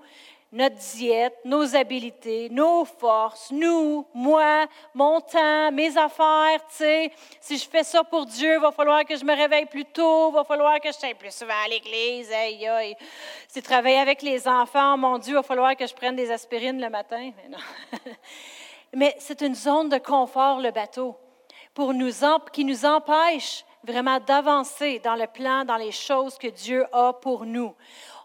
notre 0.55 0.77
diète, 0.77 1.37
nos 1.45 1.75
habiletés, 1.75 2.49
nos 2.49 2.85
forces, 2.85 3.51
nous, 3.51 4.07
moi, 4.15 4.67
mon 4.95 5.21
temps, 5.21 5.73
mes 5.73 5.99
affaires, 5.99 6.61
tu 6.69 6.77
sais. 6.77 7.13
Si 7.41 7.59
je 7.59 7.69
fais 7.69 7.83
ça 7.83 8.05
pour 8.05 8.25
Dieu, 8.25 8.55
il 8.55 8.61
va 8.61 8.71
falloir 8.71 9.05
que 9.05 9.17
je 9.17 9.25
me 9.25 9.35
réveille 9.35 9.67
plus 9.67 9.85
tôt, 9.85 10.31
il 10.31 10.35
va 10.35 10.45
falloir 10.45 10.81
que 10.81 10.89
je 10.89 10.97
sois 10.97 11.13
plus 11.15 11.35
souvent 11.35 11.53
à 11.65 11.69
l'église, 11.69 12.31
aïe, 12.33 12.67
aïe. 12.69 12.97
Si 13.49 13.59
je 13.59 13.65
travaille 13.65 13.97
avec 13.97 14.23
les 14.23 14.47
enfants, 14.47 14.97
mon 14.97 15.19
Dieu, 15.19 15.33
il 15.33 15.37
va 15.37 15.43
falloir 15.43 15.75
que 15.75 15.89
je 15.89 15.95
prenne 15.95 16.15
des 16.15 16.31
aspirines 16.31 16.81
le 16.81 16.89
matin. 16.89 17.33
Mais 17.37 17.49
non. 17.49 17.59
Mais 18.95 19.17
c'est 19.19 19.41
une 19.41 19.57
zone 19.57 19.89
de 19.89 19.99
confort, 19.99 20.61
le 20.61 20.71
bateau, 20.71 21.17
pour 21.75 21.93
nous 21.93 22.13
qui 22.53 22.65
nous 22.65 22.85
empêche 22.85 23.65
vraiment 23.83 24.21
d'avancer 24.21 25.01
dans 25.01 25.17
le 25.17 25.27
plan, 25.27 25.65
dans 25.65 25.77
les 25.77 25.91
choses 25.91 26.39
que 26.39 26.47
Dieu 26.47 26.87
a 26.93 27.13
pour 27.13 27.45
nous. 27.45 27.75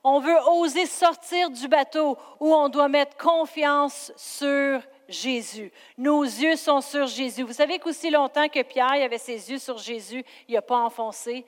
On 0.03 0.19
veut 0.19 0.37
oser 0.51 0.85
sortir 0.85 1.49
du 1.49 1.67
bateau 1.67 2.17
où 2.39 2.53
on 2.53 2.69
doit 2.69 2.87
mettre 2.87 3.17
confiance 3.17 4.11
sur 4.15 4.81
Jésus. 5.07 5.71
Nos 5.97 6.23
yeux 6.23 6.55
sont 6.55 6.81
sur 6.81 7.07
Jésus. 7.07 7.43
Vous 7.43 7.53
savez 7.53 7.79
qu'aussi 7.79 8.09
longtemps 8.09 8.47
que 8.47 8.61
Pierre 8.61 9.03
avait 9.03 9.17
ses 9.17 9.51
yeux 9.51 9.57
sur 9.57 9.77
Jésus, 9.77 10.23
il 10.47 10.55
n'a 10.55 10.61
pas 10.61 10.77
enfoncé. 10.77 11.45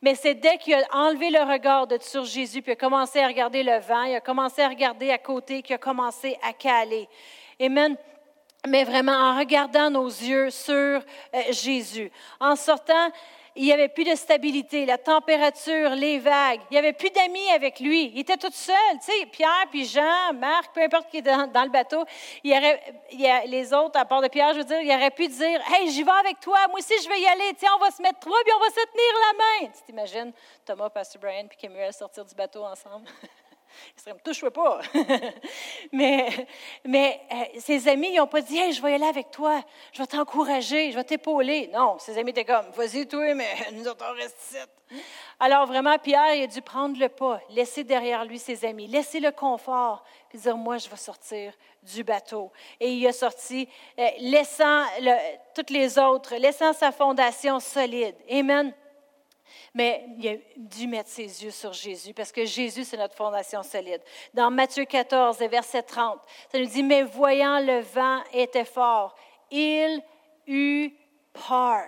Mais 0.00 0.14
c'est 0.14 0.34
dès 0.34 0.58
qu'il 0.58 0.74
a 0.74 0.84
enlevé 0.92 1.30
le 1.30 1.40
regard 1.40 1.86
de 1.86 1.98
sur 2.00 2.24
Jésus, 2.24 2.62
puis 2.62 2.72
a 2.72 2.76
commencé 2.76 3.20
à 3.20 3.28
regarder 3.28 3.62
le 3.62 3.78
vent, 3.78 4.02
il 4.02 4.16
a 4.16 4.20
commencé 4.20 4.62
à 4.62 4.68
regarder 4.68 5.10
à 5.10 5.18
côté, 5.18 5.62
qu'il 5.62 5.74
a 5.74 5.78
commencé 5.78 6.36
à 6.42 6.52
caler. 6.52 7.08
Amen 7.60 7.96
mais 8.68 8.84
vraiment 8.84 9.12
en 9.12 9.38
regardant 9.38 9.90
nos 9.90 10.06
yeux 10.06 10.50
sur 10.50 10.72
euh, 10.72 11.00
Jésus. 11.50 12.10
En 12.38 12.54
sortant, 12.54 13.10
il 13.54 13.64
n'y 13.64 13.72
avait 13.72 13.88
plus 13.88 14.04
de 14.04 14.14
stabilité, 14.14 14.86
la 14.86 14.98
température, 14.98 15.90
les 15.90 16.18
vagues. 16.18 16.60
Il 16.70 16.74
n'y 16.74 16.78
avait 16.78 16.92
plus 16.92 17.10
d'amis 17.10 17.50
avec 17.54 17.80
lui. 17.80 18.10
Il 18.14 18.20
était 18.20 18.36
tout 18.36 18.50
seul. 18.50 18.74
Tu 19.04 19.12
sais, 19.12 19.26
Pierre, 19.26 19.66
puis 19.70 19.84
Jean, 19.84 20.32
Marc, 20.34 20.74
peu 20.74 20.82
importe 20.82 21.10
qui 21.10 21.18
est 21.18 21.22
dans, 21.22 21.64
le 21.64 21.70
bateau, 21.70 22.04
il 22.42 22.52
aurait, 22.52 22.80
les 23.46 23.74
autres, 23.74 23.98
à 23.98 24.04
part 24.04 24.22
de 24.22 24.28
Pierre, 24.28 24.54
je 24.54 24.58
veux 24.58 24.64
dire, 24.64 24.80
il 24.80 24.90
aurait 24.90 25.10
pu 25.10 25.28
dire 25.28 25.60
Hey, 25.70 25.90
j'y 25.90 26.02
vais 26.02 26.10
avec 26.10 26.40
toi, 26.40 26.58
moi 26.68 26.78
aussi 26.78 26.94
je 27.02 27.08
vais 27.08 27.20
y 27.20 27.26
aller. 27.26 27.52
Tiens, 27.58 27.70
on 27.76 27.84
va 27.84 27.90
se 27.90 28.00
mettre 28.00 28.20
trois, 28.20 28.38
puis 28.44 28.52
on 28.56 28.60
va 28.60 28.70
se 28.70 28.74
tenir 28.74 29.14
la 29.26 29.66
main. 29.66 29.72
Tu 29.76 29.82
t'imagines 29.84 30.32
Thomas, 30.64 30.88
Pastor 30.88 31.20
Brian, 31.20 31.46
puis 31.46 31.58
Camuel 31.58 31.92
sortir 31.92 32.24
du 32.24 32.34
bateau 32.34 32.64
ensemble 32.64 33.06
Il 33.96 34.00
serait, 34.00 34.14
me 34.14 34.20
touche 34.20 34.44
pas. 34.50 34.80
mais 35.92 36.46
mais 36.84 37.20
euh, 37.30 37.60
ses 37.60 37.88
amis, 37.88 38.10
ils 38.12 38.16
n'ont 38.16 38.26
pas 38.26 38.40
dit, 38.40 38.58
hey, 38.58 38.72
je 38.72 38.82
vais 38.82 38.94
aller 38.94 39.04
avec 39.04 39.30
toi, 39.30 39.62
je 39.92 39.98
vais 39.98 40.06
t'encourager, 40.06 40.90
je 40.90 40.96
vais 40.96 41.04
t'épauler. 41.04 41.70
Non, 41.72 41.98
ses 41.98 42.18
amis 42.18 42.30
étaient 42.30 42.44
comme, 42.44 42.66
vas-y, 42.74 43.06
toi, 43.06 43.34
mais 43.34 43.54
nous 43.72 43.86
autres, 43.86 44.04
on 44.08 44.14
reste 44.14 44.36
ici. 44.42 44.58
Alors 45.40 45.66
vraiment, 45.66 45.98
Pierre, 45.98 46.34
il 46.34 46.42
a 46.42 46.46
dû 46.46 46.60
prendre 46.60 46.98
le 46.98 47.08
pas, 47.08 47.40
laisser 47.50 47.82
derrière 47.84 48.24
lui 48.24 48.38
ses 48.38 48.64
amis, 48.64 48.86
laisser 48.86 49.20
le 49.20 49.30
confort, 49.30 50.04
puis 50.28 50.38
dire, 50.38 50.56
moi, 50.56 50.78
je 50.78 50.88
vais 50.88 50.96
sortir 50.96 51.52
du 51.82 52.04
bateau. 52.04 52.52
Et 52.78 52.92
il 52.92 53.06
a 53.06 53.12
sorti, 53.12 53.68
euh, 53.98 54.08
laissant 54.18 54.84
toutes 55.54 55.70
les 55.70 55.98
autres, 55.98 56.36
laissant 56.36 56.72
sa 56.72 56.92
fondation 56.92 57.58
solide. 57.58 58.14
Amen. 58.30 58.72
Mais 59.74 60.04
il 60.18 60.28
a 60.28 60.34
dû 60.56 60.86
mettre 60.86 61.08
ses 61.08 61.44
yeux 61.44 61.50
sur 61.50 61.72
Jésus 61.72 62.14
parce 62.14 62.32
que 62.32 62.44
Jésus, 62.44 62.84
c'est 62.84 62.96
notre 62.96 63.14
fondation 63.14 63.62
solide. 63.62 64.02
Dans 64.34 64.50
Matthieu 64.50 64.84
14, 64.84 65.38
verset 65.38 65.82
30, 65.82 66.20
ça 66.50 66.58
nous 66.58 66.66
dit, 66.66 66.82
mais 66.82 67.02
voyant 67.02 67.60
le 67.60 67.80
vent 67.80 68.22
était 68.32 68.64
fort, 68.64 69.14
il 69.50 70.02
eut 70.46 70.92
peur. 71.32 71.86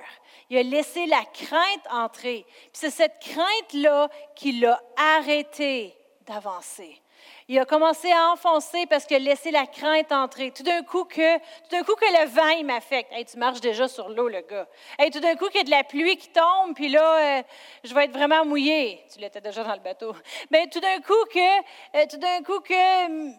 Il 0.50 0.58
a 0.58 0.62
laissé 0.62 1.06
la 1.06 1.24
crainte 1.24 1.86
entrer. 1.90 2.44
Puis 2.48 2.70
c'est 2.72 2.90
cette 2.90 3.18
crainte-là 3.20 4.08
qui 4.34 4.52
l'a 4.60 4.80
arrêté 4.96 5.96
d'avancer. 6.26 7.00
Il 7.46 7.58
a 7.58 7.66
commencé 7.66 8.10
à 8.10 8.30
enfoncer 8.30 8.86
parce 8.86 9.04
qu'il 9.04 9.16
a 9.16 9.18
laissé 9.18 9.50
la 9.50 9.66
crainte 9.66 10.10
entrer. 10.12 10.50
Tout 10.50 10.62
d'un 10.62 10.82
coup 10.82 11.04
que, 11.04 11.36
tout 11.36 11.70
d'un 11.72 11.82
coup 11.82 11.94
que 11.94 12.06
le 12.06 12.26
vent, 12.28 12.64
m'affecte. 12.64 13.12
Hey, 13.12 13.26
tu 13.26 13.36
marches 13.36 13.60
déjà 13.60 13.86
sur 13.86 14.08
l'eau, 14.08 14.28
le 14.28 14.40
gars. 14.40 14.66
Hey, 14.98 15.10
tout 15.10 15.20
d'un 15.20 15.36
coup 15.36 15.48
qu'il 15.48 15.56
y 15.56 15.60
a 15.60 15.64
de 15.64 15.70
la 15.70 15.84
pluie 15.84 16.16
qui 16.16 16.30
tombe, 16.30 16.74
puis 16.74 16.88
là, 16.88 17.38
euh, 17.38 17.42
je 17.84 17.92
vais 17.94 18.06
être 18.06 18.14
vraiment 18.14 18.46
mouillé. 18.46 19.04
Tu 19.12 19.20
l'étais 19.20 19.42
déjà 19.42 19.62
dans 19.62 19.74
le 19.74 19.80
bateau. 19.80 20.14
Mais 20.50 20.68
tout 20.68 20.80
d'un 20.80 21.00
coup 21.02 21.24
que, 21.30 21.58
euh, 21.98 22.06
tout 22.08 22.16
d'un 22.16 22.42
coup 22.42 22.60
que, 22.60 23.06
hum, 23.06 23.34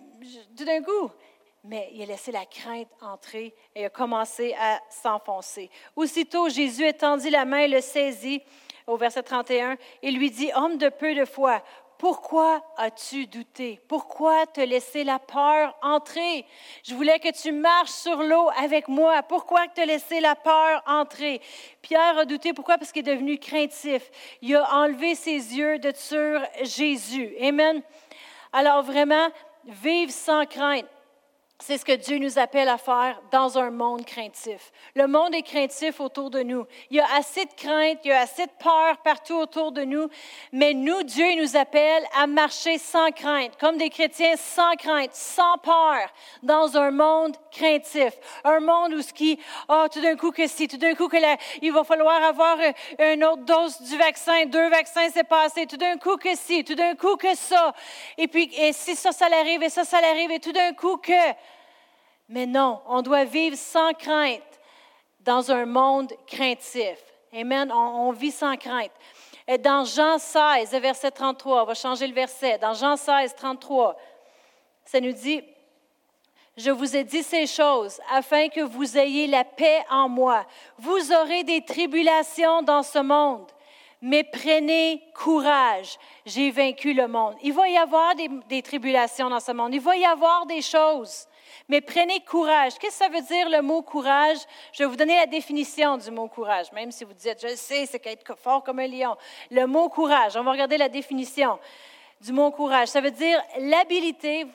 tout 0.55 0.65
d'un 0.65 0.83
coup, 0.83 1.09
mais 1.67 1.89
il 1.93 2.03
a 2.03 2.05
laissé 2.05 2.31
la 2.31 2.45
crainte 2.45 2.87
entrer 3.01 3.55
et 3.73 3.85
a 3.85 3.89
commencé 3.89 4.55
à 4.59 4.79
s'enfoncer. 4.89 5.71
Aussitôt, 5.95 6.47
Jésus 6.47 6.85
étendit 6.85 7.31
la 7.31 7.43
main, 7.43 7.67
le 7.67 7.81
saisit 7.81 8.43
au 8.85 8.97
verset 8.97 9.23
31 9.23 9.77
et 10.03 10.11
lui 10.11 10.29
dit, 10.29 10.51
Homme 10.53 10.77
de 10.77 10.89
peu 10.89 11.15
de 11.15 11.25
foi, 11.25 11.63
pourquoi 11.97 12.61
as-tu 12.77 13.25
douté? 13.27 13.79
Pourquoi 13.87 14.45
te 14.47 14.61
laisser 14.61 15.03
la 15.03 15.19
peur 15.19 15.75
entrer? 15.81 16.45
Je 16.83 16.93
voulais 16.93 17.19
que 17.19 17.31
tu 17.31 17.51
marches 17.51 17.91
sur 17.91 18.21
l'eau 18.21 18.49
avec 18.57 18.87
moi. 18.87 19.23
Pourquoi 19.23 19.67
te 19.67 19.81
laisser 19.81 20.19
la 20.19 20.35
peur 20.35 20.83
entrer? 20.85 21.41
Pierre 21.81 22.17
a 22.17 22.25
douté. 22.25 22.53
Pourquoi? 22.53 22.77
Parce 22.77 22.91
qu'il 22.91 23.07
est 23.07 23.13
devenu 23.13 23.37
craintif. 23.37 24.11
Il 24.41 24.55
a 24.55 24.75
enlevé 24.75 25.15
ses 25.15 25.31
yeux 25.31 25.79
de 25.79 25.93
sur 25.95 26.41
Jésus. 26.63 27.33
Amen. 27.41 27.81
Alors 28.51 28.83
vraiment, 28.83 29.29
vive 29.65 30.11
sans 30.11 30.45
crainte. 30.45 30.85
C'est 31.59 31.77
ce 31.77 31.85
que 31.85 31.93
Dieu 31.93 32.17
nous 32.17 32.37
appelle 32.37 32.67
à 32.67 32.77
faire 32.77 33.21
dans 33.31 33.57
un 33.57 33.71
monde 33.71 34.05
craintif. 34.05 34.73
Le 34.93 35.07
monde 35.07 35.33
est 35.33 35.41
craintif 35.41 36.01
autour 36.01 36.29
de 36.29 36.41
nous. 36.41 36.65
Il 36.91 36.97
y 36.97 36.99
a 36.99 37.07
assez 37.15 37.45
de 37.45 37.53
crainte, 37.53 37.99
il 38.03 38.09
y 38.09 38.11
a 38.11 38.19
assez 38.19 38.45
de 38.45 38.51
peur 38.59 38.97
partout 38.97 39.35
autour 39.35 39.71
de 39.71 39.83
nous, 39.83 40.09
mais 40.51 40.73
nous, 40.73 41.01
Dieu 41.03 41.25
nous 41.39 41.55
appelle 41.55 42.03
à 42.13 42.27
marcher 42.27 42.77
sans 42.77 43.09
crainte, 43.11 43.57
comme 43.57 43.77
des 43.77 43.89
chrétiens 43.89 44.35
sans 44.35 44.75
crainte, 44.75 45.13
sans 45.13 45.57
peur, 45.59 46.09
dans 46.43 46.75
un 46.75 46.91
monde 46.91 47.37
craintif. 47.51 48.11
Un 48.43 48.59
monde 48.59 48.93
où 48.93 49.01
ce 49.01 49.13
qui, 49.13 49.39
oh, 49.69 49.85
tout 49.89 50.01
d'un 50.01 50.17
coup 50.17 50.31
que 50.31 50.47
si, 50.47 50.67
tout 50.67 50.77
d'un 50.77 50.93
coup 50.93 51.07
que 51.07 51.15
il 51.61 51.71
va 51.71 51.85
falloir 51.85 52.21
avoir 52.21 52.57
une 52.99 53.23
autre 53.23 53.43
dose 53.43 53.81
du 53.81 53.97
vaccin, 53.97 54.45
deux 54.45 54.69
vaccins 54.69 55.07
c'est 55.11 55.23
passé, 55.23 55.65
tout 55.65 55.77
d'un 55.77 55.97
coup 55.97 56.17
que 56.17 56.35
si, 56.35 56.65
tout 56.65 56.75
d'un 56.75 56.95
coup 56.95 57.15
que 57.15 57.33
ça, 57.33 57.73
et 58.17 58.27
puis 58.27 58.51
et 58.57 58.73
si 58.73 58.93
ça, 58.93 59.13
ça 59.13 59.29
l'arrive, 59.29 59.63
et 59.63 59.69
ça, 59.69 59.85
ça 59.85 60.01
l'arrive, 60.01 60.31
et 60.31 60.39
tout 60.41 60.51
d'un 60.51 60.73
coup 60.73 60.97
que... 60.97 61.13
Mais 62.27 62.45
non, 62.45 62.81
on 62.87 63.01
doit 63.01 63.25
vivre 63.25 63.57
sans 63.57 63.93
crainte 63.93 64.41
dans 65.19 65.51
un 65.51 65.65
monde 65.65 66.11
craintif. 66.27 66.97
Amen. 67.33 67.71
On, 67.71 68.11
vit 68.11 68.31
sans 68.31 68.55
crainte. 68.55 68.91
Et 69.47 69.57
dans 69.57 69.83
Jean 69.83 70.17
16, 70.17 70.71
verset 70.81 71.11
33, 71.11 71.63
on 71.63 71.65
va 71.65 71.73
changer 71.73 72.07
le 72.07 72.13
verset. 72.13 72.57
Dans 72.57 72.73
Jean 72.73 72.95
16, 72.95 73.35
33, 73.35 73.95
ça 74.85 74.99
nous 74.99 75.11
dit, 75.11 75.43
je 76.57 76.71
vous 76.71 76.95
ai 76.95 77.03
dit 77.03 77.21
ces 77.21 77.45
choses 77.45 77.99
afin 78.11 78.47
que 78.47 78.61
vous 78.61 78.97
ayez 78.97 79.27
la 79.27 79.43
paix 79.43 79.83
en 79.89 80.07
moi. 80.07 80.45
Vous 80.77 81.11
aurez 81.11 81.43
des 81.43 81.63
tribulations 81.65 82.61
dans 82.61 82.81
ce 82.81 82.99
monde, 82.99 83.51
mais 84.01 84.23
prenez 84.23 85.01
courage. 85.13 85.97
J'ai 86.25 86.51
vaincu 86.51 86.93
le 86.93 87.07
monde. 87.07 87.35
Il 87.41 87.53
va 87.53 87.67
y 87.69 87.77
avoir 87.77 88.13
des, 88.15 88.61
tribulations 88.61 89.29
dans 89.29 89.39
ce 89.39 89.51
monde. 89.51 89.73
Il 89.73 89.81
va 89.81 89.95
y 89.95 90.05
avoir 90.05 90.45
des 90.45 90.61
choses. 90.61 91.27
Mais 91.69 91.81
prenez 91.81 92.19
courage. 92.21 92.77
Qu'est-ce 92.77 92.99
que 92.99 93.05
ça 93.05 93.09
veut 93.09 93.21
dire 93.21 93.49
le 93.49 93.61
mot 93.61 93.81
courage? 93.81 94.37
Je 94.71 94.83
vais 94.83 94.89
vous 94.89 94.95
donner 94.95 95.15
la 95.15 95.25
définition 95.25 95.97
du 95.97 96.11
mot 96.11 96.27
courage, 96.27 96.71
même 96.71 96.91
si 96.91 97.03
vous 97.03 97.13
dites, 97.13 97.39
je 97.41 97.55
sais, 97.55 97.85
c'est 97.85 97.99
qu'être 97.99 98.37
fort 98.37 98.63
comme 98.63 98.79
un 98.79 98.87
lion. 98.87 99.15
Le 99.49 99.65
mot 99.65 99.89
courage, 99.89 100.35
on 100.35 100.43
va 100.43 100.51
regarder 100.51 100.77
la 100.77 100.89
définition 100.89 101.59
du 102.21 102.31
mot 102.31 102.51
courage. 102.51 102.89
Ça 102.89 103.01
veut 103.01 103.11
dire 103.11 103.41
l'habilité, 103.59 104.45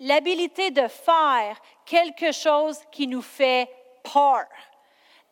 l'habilité 0.00 0.70
de 0.70 0.86
faire 0.88 1.60
quelque 1.84 2.32
chose 2.32 2.78
qui 2.90 3.06
nous 3.06 3.22
fait 3.22 3.68
peur. 4.02 4.44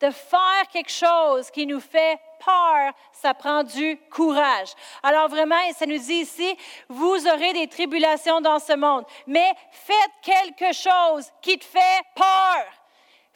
De 0.01 0.09
faire 0.11 0.67
quelque 0.71 0.91
chose 0.91 1.51
qui 1.51 1.65
nous 1.65 1.81
fait 1.81 2.19
peur, 2.43 2.93
ça 3.11 3.33
prend 3.33 3.63
du 3.63 3.97
courage. 4.11 4.73
Alors 5.03 5.29
vraiment, 5.29 5.55
ça 5.77 5.85
nous 5.85 5.97
dit 5.97 6.21
ici, 6.21 6.57
vous 6.87 7.27
aurez 7.27 7.53
des 7.53 7.67
tribulations 7.67 8.41
dans 8.41 8.59
ce 8.59 8.73
monde, 8.75 9.05
mais 9.27 9.51
faites 9.71 9.95
quelque 10.21 10.73
chose 10.73 11.29
qui 11.41 11.57
te 11.57 11.65
fait 11.65 12.01
peur. 12.15 12.78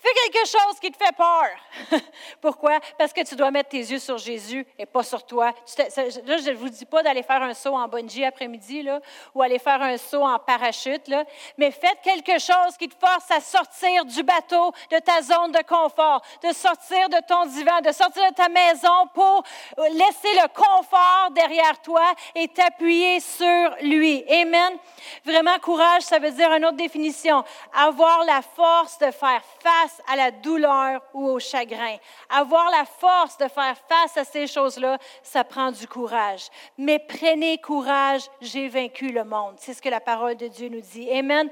Fais 0.04 0.10
quelque 0.16 0.46
chose 0.46 0.80
qui 0.82 0.92
te 0.92 0.98
fait 0.98 1.16
peur. 1.16 2.02
Pourquoi? 2.42 2.82
Parce 2.98 3.14
que 3.14 3.24
tu 3.24 3.38
dois 3.38 3.52
mettre 3.52 3.70
tes 3.70 3.78
yeux 3.78 4.00
sur 4.00 4.18
Jésus 4.18 4.68
et 4.78 4.86
pas 4.86 5.02
sur 5.02 5.26
toi. 5.26 5.54
là, 5.78 6.38
je 6.38 6.50
ne 6.50 6.56
vous 6.56 6.68
dis 6.68 6.84
pas 6.86 7.02
d'aller 7.02 7.24
faire 7.24 7.42
un 7.42 7.54
saut 7.54 7.74
en 7.74 7.88
bungee 7.88 8.26
après-midi 8.26 8.86
ou 9.34 9.42
aller 9.42 9.60
faire 9.60 9.82
un 9.82 9.98
saut 9.98 10.24
en 10.24 10.38
parachute, 10.40 11.08
là, 11.08 11.24
mais 11.58 11.72
faites 11.72 12.02
quelque 12.04 12.38
chose 12.38 12.76
qui 12.78 12.90
te 12.90 12.96
force 13.00 13.32
à 13.32 13.40
sortir 13.40 14.04
du 14.04 14.24
bateau, 14.24 14.74
de 14.92 15.00
ta 15.00 15.22
zone 15.22 15.54
de 15.54 15.64
confort, 15.66 16.22
de 16.44 16.54
sortir 16.54 17.08
de 17.08 17.26
ton 17.26 17.46
divan, 17.46 17.80
de 17.80 17.94
sortir 17.94 18.30
de 18.30 18.36
ta 18.36 18.50
maison 18.50 19.08
pour 19.14 19.44
laisser 19.78 20.34
le 20.34 20.50
confort 20.50 21.30
derrière 21.32 21.82
toi 21.82 22.14
et 22.36 22.50
t'appuyer 22.50 23.22
sur 23.22 23.76
lui. 23.82 24.26
Amen. 24.30 24.78
Vraiment, 25.24 25.58
courage, 25.60 26.02
ça 26.02 26.20
veut 26.20 26.32
dire 26.32 26.52
une 26.52 26.66
autre 26.66 26.76
définition. 26.76 27.46
Avoir 27.74 28.26
la 28.26 28.42
force 28.42 28.98
de 29.00 29.10
faire 29.12 29.42
face 29.62 29.93
à 30.08 30.16
la 30.16 30.32
douleur 30.32 31.02
ou 31.14 31.28
au 31.28 31.40
chagrin. 31.40 31.98
Avoir 32.30 32.70
la 32.72 32.86
force 32.86 33.38
de 33.38 33.48
faire 33.48 33.76
face 33.88 34.18
à 34.18 34.24
ces 34.24 34.48
choses-là, 34.48 34.98
ça 35.22 35.44
prend 35.44 35.72
du 35.72 35.88
courage. 35.88 36.48
Mais 36.78 37.00
prenez 37.00 37.58
courage, 37.58 38.24
j'ai 38.42 38.68
vaincu 38.68 39.10
le 39.10 39.24
monde. 39.24 39.56
C'est 39.58 39.74
ce 39.74 39.82
que 39.82 39.90
la 39.90 40.00
parole 40.00 40.36
de 40.36 40.48
Dieu 40.48 40.70
nous 40.70 40.82
dit. 40.82 41.10
Amen. 41.12 41.50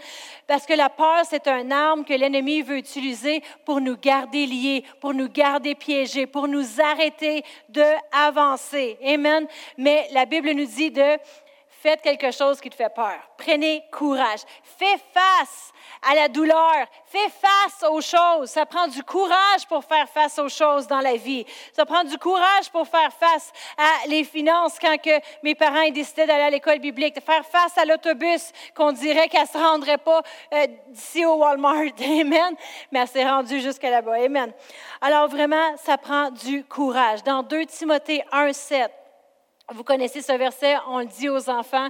Parce 0.48 0.66
que 0.66 0.74
la 0.74 0.90
peur, 0.90 1.22
c'est 1.26 1.48
un 1.48 1.72
arme 1.72 2.06
que 2.06 2.14
l'ennemi 2.14 2.62
veut 2.62 2.78
utiliser 2.78 3.44
pour 3.66 3.82
nous 3.82 3.98
garder 3.98 4.46
liés, 4.46 4.84
pour 5.00 5.14
nous 5.14 5.30
garder 5.30 5.76
piégés, 5.76 6.28
pour 6.28 6.48
nous 6.48 6.82
arrêter 6.82 7.44
de 7.70 7.86
avancer. 8.12 8.98
Amen. 9.06 9.48
Mais 9.78 10.08
la 10.12 10.26
Bible 10.26 10.52
nous 10.52 10.66
dit 10.66 10.92
de 10.92 11.18
faites 11.82 12.02
quelque 12.02 12.32
chose 12.32 12.62
qui 12.62 12.70
te 12.70 12.76
fait 12.76 12.94
peur. 12.94 13.18
Prenez 13.38 13.84
courage. 13.92 14.42
Fais 14.64 14.98
face 15.14 15.74
à 16.02 16.14
la 16.14 16.28
douleur. 16.28 16.86
Fais 17.06 17.30
face 17.30 17.90
aux 17.90 18.02
choses. 18.02 18.52
Ça 18.52 18.66
prend 18.66 18.88
du 18.88 19.04
courage 19.04 19.66
pour 19.68 19.84
faire 19.84 20.08
face 20.08 20.38
aux 20.38 20.50
choses 20.50 20.86
dans 20.88 21.00
la 21.00 21.16
vie. 21.16 21.46
Ça 21.74 21.86
prend 21.86 22.04
du 22.04 22.18
courage 22.18 22.70
pour 22.72 22.88
faire 22.88 23.12
face 23.14 23.52
à 23.78 24.08
les 24.08 24.24
finances 24.24 24.78
quand 24.80 24.96
que 25.02 25.20
mes 25.44 25.56
parents 25.56 25.90
décidaient 25.90 26.28
d'aller 26.28 26.44
à 26.44 26.50
l'école 26.52 26.80
biblique. 26.80 27.16
De 27.16 27.22
faire 27.22 27.46
face 27.46 27.76
à 27.78 27.86
l'autobus 27.86 28.52
qu'on 28.76 28.92
dirait 28.92 29.28
qu'elle 29.28 29.48
se 29.48 29.58
rendrait 29.58 29.98
pas 29.98 30.22
euh, 30.54 30.68
d'ici 30.90 31.26
au 31.26 31.36
Walmart. 31.38 31.94
Amen. 32.00 32.56
Mais 32.92 33.00
elle 33.00 33.08
s'est 33.08 33.28
rendue 33.28 33.60
jusqu'à 33.60 33.90
là-bas. 33.90 34.24
Amen. 34.24 34.54
Alors 35.02 35.28
vraiment, 35.28 35.76
ça 35.78 35.98
prend 35.98 36.30
du 36.30 36.64
courage. 36.64 37.24
Dans 37.24 37.42
2 37.42 37.66
Timothée 37.66 38.24
1, 38.32 38.54
7, 38.54 38.92
vous 39.74 39.84
connaissez 39.84 40.22
ce 40.22 40.34
verset, 40.34 40.76
on 40.88 41.00
le 41.00 41.06
dit 41.06 41.30
aux 41.30 41.50
enfants 41.50 41.90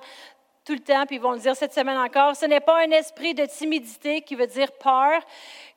tout 0.64 0.74
le 0.74 0.80
temps, 0.80 1.06
puis 1.08 1.16
ils 1.16 1.22
vont 1.22 1.32
le 1.32 1.40
dire 1.40 1.56
cette 1.56 1.74
semaine 1.74 1.98
encore. 1.98 2.36
Ce 2.36 2.46
n'est 2.46 2.60
pas 2.60 2.84
un 2.84 2.92
esprit 2.92 3.34
de 3.34 3.46
timidité 3.46 4.22
qui 4.22 4.36
veut 4.36 4.46
dire 4.46 4.72
peur 4.74 5.22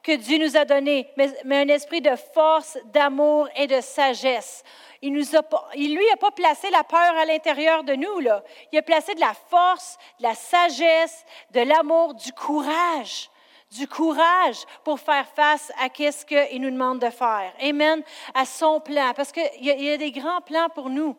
que 0.03 0.13
Dieu 0.13 0.39
nous 0.39 0.57
a 0.59 0.67
donné, 0.67 1.09
mais, 1.17 1.57
un 1.57 1.69
esprit 1.69 2.03
de 2.03 2.15
force, 2.35 2.77
d'amour 2.93 3.49
et 3.57 3.67
de 3.67 3.81
sagesse. 3.81 4.63
Il, 5.01 5.15
nous 5.15 5.37
a, 5.37 5.41
il 5.75 5.95
lui 5.97 6.05
n'a 6.11 6.17
pas 6.17 6.31
placé 6.33 6.69
la 6.71 6.85
peur 6.85 7.17
à 7.17 7.25
l'intérieur 7.25 7.83
de 7.83 7.95
nous. 7.95 8.21
Là. 8.21 8.45
Il 8.73 8.79
a 8.79 8.83
placé 8.83 9.15
de 9.15 9.21
la 9.21 9.33
force, 9.49 9.97
de 10.19 10.25
la 10.25 10.35
sagesse, 10.35 11.25
de 11.53 11.61
l'amour, 11.61 12.15
du 12.15 12.33
courage 12.33 13.31
du 13.71 13.89
courage 13.89 14.59
pour 14.85 15.01
faire 15.01 15.27
face 15.35 15.73
à 15.81 15.89
ce 15.89 16.25
qu'il 16.25 16.61
nous 16.61 16.71
demande 16.71 17.01
de 17.01 17.11
faire. 17.11 17.53
Amen. 17.61 18.05
À 18.33 18.45
son 18.45 18.79
plan. 18.79 19.13
Parce 19.17 19.33
qu'il 19.33 19.43
y, 19.61 19.67
y, 19.67 19.91
a 19.91 19.97
des 19.97 20.13
grands 20.13 20.41
plans 20.43 20.69
pour 20.69 20.91
nous. 20.91 21.17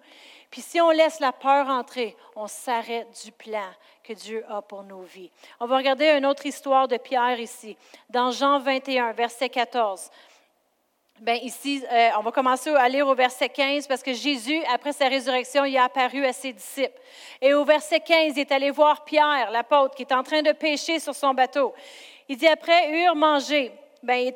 Puis 0.55 0.61
si 0.61 0.79
on 0.79 0.89
laisse 0.89 1.19
la 1.19 1.33
peur 1.33 1.67
entrer, 1.67 2.15
on 2.33 2.47
s'arrête 2.47 3.09
du 3.25 3.33
plan 3.33 3.67
que 4.01 4.13
Dieu 4.13 4.41
a 4.47 4.61
pour 4.61 4.83
nos 4.83 5.01
vies. 5.01 5.29
On 5.59 5.65
va 5.65 5.75
regarder 5.75 6.11
une 6.11 6.25
autre 6.25 6.45
histoire 6.45 6.87
de 6.87 6.95
Pierre 6.95 7.41
ici, 7.41 7.75
dans 8.09 8.31
Jean 8.31 8.59
21, 8.59 9.11
verset 9.11 9.49
14. 9.49 10.09
Bien, 11.19 11.33
ici, 11.33 11.83
euh, 11.91 12.09
on 12.17 12.21
va 12.21 12.31
commencer 12.31 12.69
à 12.69 12.87
lire 12.87 13.05
au 13.05 13.15
verset 13.15 13.49
15 13.49 13.85
parce 13.85 14.01
que 14.01 14.13
Jésus, 14.13 14.63
après 14.73 14.93
sa 14.93 15.09
résurrection, 15.09 15.65
il 15.65 15.75
est 15.75 15.77
apparu 15.77 16.25
à 16.25 16.31
ses 16.31 16.53
disciples. 16.53 17.01
Et 17.41 17.53
au 17.53 17.65
verset 17.65 17.99
15, 17.99 18.37
il 18.37 18.39
est 18.39 18.51
allé 18.53 18.71
voir 18.71 19.03
Pierre, 19.03 19.51
l'apôtre, 19.51 19.93
qui 19.93 20.03
est 20.03 20.13
en 20.13 20.23
train 20.23 20.41
de 20.41 20.53
pêcher 20.53 21.01
sur 21.01 21.15
son 21.15 21.34
bateau. 21.34 21.73
Il 22.30 22.38
dit 22.38 22.47
après, 22.47 22.91
eurent 22.91 23.17
mangé. 23.17 23.73
Ben, 24.06 24.32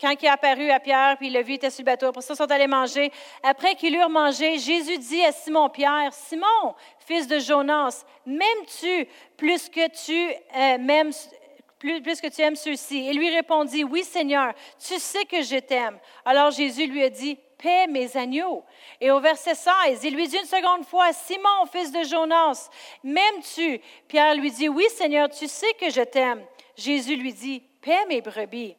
quand 0.00 0.14
il 0.18 0.24
est 0.24 0.28
apparu 0.28 0.70
à 0.70 0.80
Pierre, 0.80 1.16
puis 1.18 1.26
il 1.26 1.34
l'a 1.34 1.42
vu, 1.42 1.52
il 1.52 1.56
était 1.56 1.68
sur 1.68 1.82
le 1.82 1.86
bateau. 1.86 2.06
Après 2.06 2.22
ça, 2.22 2.32
ils 2.32 2.36
sont 2.38 2.50
allés 2.50 2.66
manger. 2.66 3.12
Après 3.42 3.74
qu'ils 3.74 3.94
eurent 3.94 4.08
mangé, 4.08 4.58
Jésus 4.58 4.96
dit 4.96 5.22
à 5.22 5.30
Simon-Pierre, 5.30 6.10
Simon, 6.12 6.74
fils 7.06 7.28
de 7.28 7.38
Jonas, 7.38 8.04
m'aimes-tu 8.24 9.06
plus 9.36 9.68
que 9.68 9.88
tu 9.88 10.34
euh, 10.56 11.10
plus, 11.78 12.20
que 12.20 12.28
tu 12.28 12.40
aimes 12.40 12.56
ceux-ci. 12.56 13.08
Il 13.08 13.18
lui 13.18 13.28
répondit, 13.28 13.84
Oui, 13.84 14.04
Seigneur, 14.04 14.54
tu 14.78 14.98
sais 14.98 15.26
que 15.26 15.42
je 15.42 15.58
t'aime. 15.58 15.98
Alors 16.24 16.50
Jésus 16.50 16.86
lui 16.86 17.02
a 17.02 17.10
dit, 17.10 17.38
Paix 17.58 17.86
mes 17.88 18.16
agneaux. 18.16 18.64
Et 19.02 19.10
au 19.10 19.20
verset 19.20 19.54
16, 19.54 20.02
il 20.04 20.14
lui 20.14 20.28
dit 20.28 20.36
une 20.36 20.46
seconde 20.46 20.86
fois, 20.86 21.12
Simon, 21.12 21.66
fils 21.70 21.92
de 21.92 22.04
Jonas, 22.04 22.70
m'aimes-tu? 23.04 23.80
Pierre 24.08 24.34
lui 24.34 24.50
dit, 24.50 24.70
Oui, 24.70 24.84
Seigneur, 24.94 25.28
tu 25.28 25.46
sais 25.46 25.74
que 25.74 25.90
je 25.90 26.00
t'aime. 26.00 26.42
Jésus 26.74 27.16
lui 27.16 27.34
dit, 27.34 27.62
Paix 27.82 28.06
mes 28.08 28.22
brebis. 28.22 28.76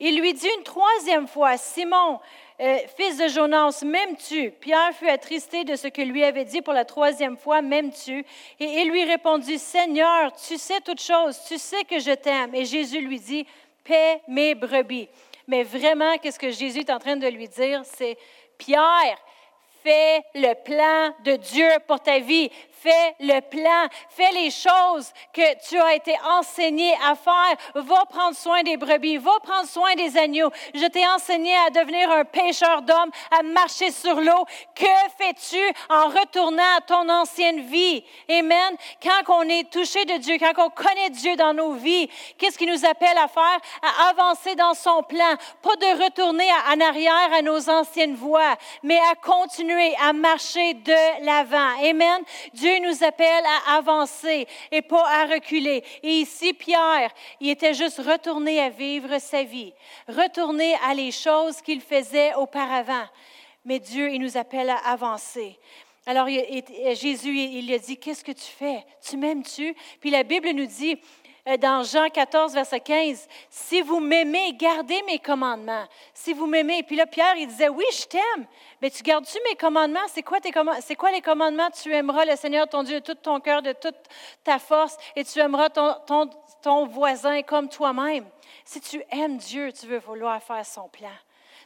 Il 0.00 0.18
lui 0.18 0.32
dit 0.32 0.48
une 0.56 0.64
troisième 0.64 1.28
fois, 1.28 1.58
Simon, 1.58 2.18
euh, 2.58 2.78
fils 2.96 3.18
de 3.18 3.28
Jonas, 3.28 3.82
m'aimes-tu? 3.84 4.50
Pierre 4.50 4.94
fut 4.94 5.08
attristé 5.08 5.64
de 5.64 5.76
ce 5.76 5.88
que 5.88 6.00
lui 6.00 6.24
avait 6.24 6.46
dit 6.46 6.62
pour 6.62 6.72
la 6.72 6.86
troisième 6.86 7.36
fois, 7.36 7.60
m'aimes-tu? 7.60 8.24
Et 8.58 8.64
il 8.64 8.90
lui 8.90 9.04
répondit, 9.04 9.58
Seigneur, 9.58 10.32
tu 10.32 10.56
sais 10.56 10.80
toutes 10.80 11.02
choses, 11.02 11.38
tu 11.46 11.58
sais 11.58 11.84
que 11.84 11.98
je 11.98 12.12
t'aime. 12.12 12.54
Et 12.54 12.64
Jésus 12.64 13.00
lui 13.00 13.20
dit, 13.20 13.46
paie 13.84 14.22
mes 14.26 14.54
brebis. 14.54 15.08
Mais 15.46 15.64
vraiment, 15.64 16.16
qu'est-ce 16.16 16.38
que 16.38 16.50
Jésus 16.50 16.80
est 16.80 16.90
en 16.90 16.98
train 16.98 17.16
de 17.16 17.26
lui 17.28 17.48
dire? 17.48 17.82
C'est, 17.84 18.16
Pierre, 18.56 19.18
fais 19.82 20.22
le 20.34 20.54
plan 20.54 21.14
de 21.24 21.36
Dieu 21.36 21.68
pour 21.86 22.00
ta 22.00 22.18
vie. 22.18 22.50
Fais 22.82 23.14
le 23.20 23.40
plan, 23.40 23.88
fais 24.08 24.32
les 24.32 24.50
choses 24.50 25.12
que 25.34 25.68
tu 25.68 25.78
as 25.78 25.96
été 25.96 26.14
enseigné 26.38 26.94
à 27.06 27.14
faire. 27.14 27.56
Va 27.74 28.06
prendre 28.06 28.34
soin 28.34 28.62
des 28.62 28.78
brebis, 28.78 29.18
va 29.18 29.38
prendre 29.42 29.68
soin 29.68 29.94
des 29.96 30.16
agneaux. 30.16 30.50
Je 30.72 30.86
t'ai 30.86 31.06
enseigné 31.06 31.54
à 31.66 31.68
devenir 31.68 32.10
un 32.10 32.24
pêcheur 32.24 32.80
d'hommes, 32.80 33.10
à 33.38 33.42
marcher 33.42 33.90
sur 33.90 34.14
l'eau. 34.14 34.46
Que 34.74 34.86
fais-tu 35.18 35.60
en 35.90 36.06
retournant 36.06 36.76
à 36.78 36.80
ton 36.80 37.06
ancienne 37.10 37.60
vie? 37.60 38.02
Amen. 38.30 38.76
Quand 39.02 39.34
on 39.34 39.42
est 39.42 39.70
touché 39.70 40.02
de 40.06 40.16
Dieu, 40.16 40.36
quand 40.38 40.54
on 40.56 40.70
connaît 40.70 41.10
Dieu 41.10 41.36
dans 41.36 41.52
nos 41.52 41.72
vies, 41.72 42.08
qu'est-ce 42.38 42.56
qu'il 42.56 42.72
nous 42.72 42.86
appelle 42.86 43.18
à 43.18 43.28
faire? 43.28 43.60
À 43.82 44.08
avancer 44.08 44.54
dans 44.54 44.72
son 44.72 45.02
plan. 45.02 45.36
Pas 45.60 45.76
de 45.76 46.02
retourner 46.02 46.48
en 46.72 46.80
arrière 46.80 47.30
à 47.36 47.42
nos 47.42 47.68
anciennes 47.68 48.14
voies, 48.14 48.56
mais 48.82 48.98
à 49.10 49.16
continuer 49.16 49.94
à 50.02 50.14
marcher 50.14 50.72
de 50.72 51.26
l'avant. 51.26 51.76
Amen. 51.84 52.22
Dieu 52.70 52.88
nous 52.88 53.02
appelle 53.02 53.44
à 53.66 53.76
avancer 53.78 54.46
et 54.70 54.82
pas 54.82 55.04
à 55.08 55.26
reculer. 55.26 55.82
Et 56.02 56.20
ici, 56.20 56.52
Pierre, 56.52 57.10
il 57.40 57.50
était 57.50 57.74
juste 57.74 57.98
retourné 57.98 58.60
à 58.60 58.68
vivre 58.68 59.18
sa 59.18 59.42
vie, 59.42 59.72
retourner 60.06 60.74
à 60.86 60.94
les 60.94 61.10
choses 61.10 61.60
qu'il 61.62 61.80
faisait 61.80 62.34
auparavant. 62.34 63.06
Mais 63.64 63.80
Dieu, 63.80 64.12
il 64.12 64.20
nous 64.20 64.36
appelle 64.36 64.70
à 64.70 64.76
avancer. 64.76 65.58
Alors 66.06 66.28
Jésus, 66.28 67.36
il 67.36 67.66
lui 67.66 67.74
a 67.74 67.78
dit, 67.78 67.96
qu'est-ce 67.96 68.24
que 68.24 68.32
tu 68.32 68.40
fais? 68.40 68.84
Tu 69.06 69.16
m'aimes-tu? 69.16 69.74
Puis 70.00 70.10
la 70.10 70.22
Bible 70.22 70.50
nous 70.50 70.66
dit, 70.66 70.96
dans 71.60 71.82
Jean 71.82 72.08
14, 72.08 72.54
verset 72.54 72.80
15, 72.80 73.26
si 73.48 73.80
vous 73.82 74.00
m'aimez, 74.00 74.52
gardez 74.54 75.02
mes 75.06 75.18
commandements. 75.18 75.84
Si 76.14 76.32
vous 76.32 76.46
m'aimez. 76.46 76.82
Puis 76.82 76.96
là, 76.96 77.06
Pierre, 77.06 77.36
il 77.36 77.46
disait, 77.46 77.68
oui, 77.68 77.84
je 77.92 78.04
t'aime, 78.04 78.46
mais 78.80 78.90
tu 78.90 79.02
gardes-tu 79.02 79.38
mes 79.48 79.56
commandements? 79.56 80.00
C'est 80.08 80.22
quoi, 80.22 80.40
tes 80.40 80.52
C'est 80.80 80.96
quoi 80.96 81.10
les 81.10 81.20
commandements? 81.20 81.70
Tu 81.70 81.92
aimeras 81.92 82.24
le 82.24 82.36
Seigneur, 82.36 82.68
ton 82.68 82.82
Dieu, 82.82 83.00
de 83.00 83.04
tout 83.04 83.14
ton 83.14 83.40
cœur, 83.40 83.62
de 83.62 83.72
toute 83.72 83.96
ta 84.44 84.58
force, 84.58 84.96
et 85.16 85.24
tu 85.24 85.38
aimeras 85.38 85.70
ton, 85.70 85.94
ton, 86.06 86.30
ton 86.62 86.86
voisin 86.86 87.42
comme 87.42 87.68
toi-même. 87.68 88.26
Si 88.64 88.80
tu 88.80 89.02
aimes 89.10 89.38
Dieu, 89.38 89.72
tu 89.72 89.86
veux 89.86 89.98
vouloir 89.98 90.42
faire 90.42 90.64
son 90.64 90.88
plan 90.88 91.10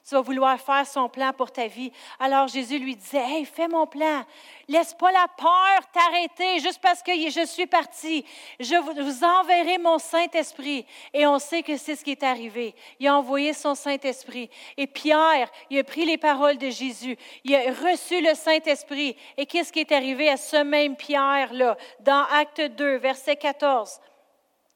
tu 0.07 0.15
vas 0.15 0.21
vouloir 0.21 0.61
faire 0.61 0.87
son 0.87 1.09
plan 1.09 1.33
pour 1.33 1.51
ta 1.51 1.67
vie. 1.67 1.91
Alors 2.21 2.47
Jésus 2.47 2.79
lui 2.79 2.95
disait, 2.95 3.25
Hey, 3.25 3.45
fais 3.47 3.69
mon 3.69 3.87
plan. 3.87 4.23
Laisse 4.69 4.93
pas 4.93 5.11
la 5.11 5.27
peur 5.37 5.91
t'arrêter 5.93 6.59
juste 6.61 6.81
parce 6.83 7.03
que 7.03 7.13
je 7.13 7.47
suis 7.47 7.67
parti. 7.67 8.25
Je 8.61 8.77
vous 8.77 9.25
enverrai 9.25 9.79
mon 9.79 9.99
Saint-Esprit. 9.99 10.85
Et 11.15 11.27
on 11.27 11.39
sait 11.39 11.63
que 11.63 11.79
c'est 11.79 11.97
ce 11.97 12.05
qui 12.05 12.11
est 12.11 12.23
arrivé. 12.23 12.75
Il 13.01 13.07
a 13.07 13.17
envoyé 13.17 13.55
son 13.55 13.75
Saint-Esprit. 13.75 14.51
Et 14.77 14.87
Pierre, 14.87 15.51
il 15.71 15.79
a 15.79 15.85
pris 15.85 16.05
les 16.05 16.19
paroles 16.19 16.59
de 16.59 16.69
Jésus. 16.69 17.17
Il 17.43 17.55
a 17.55 17.73
reçu 17.73 18.21
le 18.21 18.35
Saint-Esprit. 18.35 19.17
Et 19.39 19.47
qu'est-ce 19.47 19.73
qui 19.73 19.81
est 19.81 19.93
arrivé 19.93 20.29
à 20.29 20.37
ce 20.37 20.57
même 20.57 20.97
Pierre-là? 20.97 21.79
Dans 22.01 22.25
Acte 22.31 22.61
2, 22.61 22.97
verset 22.97 23.37
14. 23.37 24.01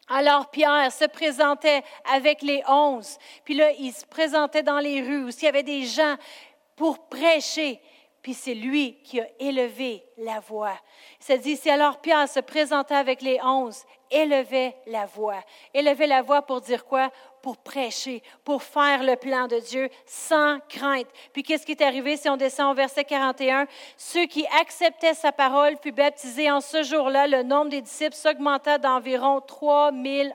Alors 0.09 0.50
Pierre 0.50 0.90
se 0.90 1.04
présentait 1.04 1.82
avec 2.11 2.42
les 2.42 2.62
onze, 2.66 3.18
puis 3.44 3.54
là, 3.54 3.70
il 3.72 3.92
se 3.92 4.06
présentait 4.06 4.62
dans 4.62 4.78
les 4.78 5.02
rues 5.02 5.24
où 5.24 5.28
il 5.28 5.42
y 5.42 5.46
avait 5.46 5.62
des 5.62 5.84
gens 5.84 6.16
pour 6.76 7.09
prêcher, 7.09 7.80
puis 8.22 8.32
c'est 8.32 8.54
lui 8.54 8.98
qui 9.02 9.20
a 9.20 9.26
élevé 9.38 10.02
la 10.16 10.40
voix. 10.40 10.78
Ça 11.20 11.36
dit, 11.36 11.56
c'est 11.56 11.70
alors 11.70 12.00
Pierre 12.00 12.28
se 12.28 12.40
présentait 12.40 12.94
avec 12.94 13.20
les 13.20 13.38
onze, 13.42 13.84
élevait 14.11 14.76
la 14.86 15.06
voix. 15.06 15.42
Élevait 15.74 16.06
la 16.06 16.22
voix 16.22 16.42
pour 16.42 16.61
dire 16.61 16.84
quoi? 16.84 17.11
Pour 17.42 17.56
prêcher, 17.56 18.22
pour 18.44 18.62
faire 18.62 19.02
le 19.02 19.16
plan 19.16 19.46
de 19.46 19.59
Dieu 19.61 19.88
sans 20.06 20.59
crainte. 20.68 21.06
Puis 21.32 21.42
qu'est-ce 21.42 21.64
qui 21.64 21.72
est 21.72 21.82
arrivé 21.82 22.16
si 22.16 22.28
on 22.28 22.36
descend 22.36 22.72
au 22.72 22.74
verset 22.74 23.04
41? 23.04 23.66
Ceux 23.96 24.26
qui 24.26 24.46
acceptaient 24.61 25.14
sa 25.14 25.32
parole 25.32 25.76
furent 25.82 25.94
baptisés 25.94 26.50
en 26.50 26.61
ce 26.61 26.82
jour-là. 26.82 27.26
Le 27.26 27.42
nombre 27.42 27.70
des 27.70 27.80
disciples 27.80 28.14
s'augmenta 28.14 28.78
d'environ 28.78 29.40
3000 29.40 30.34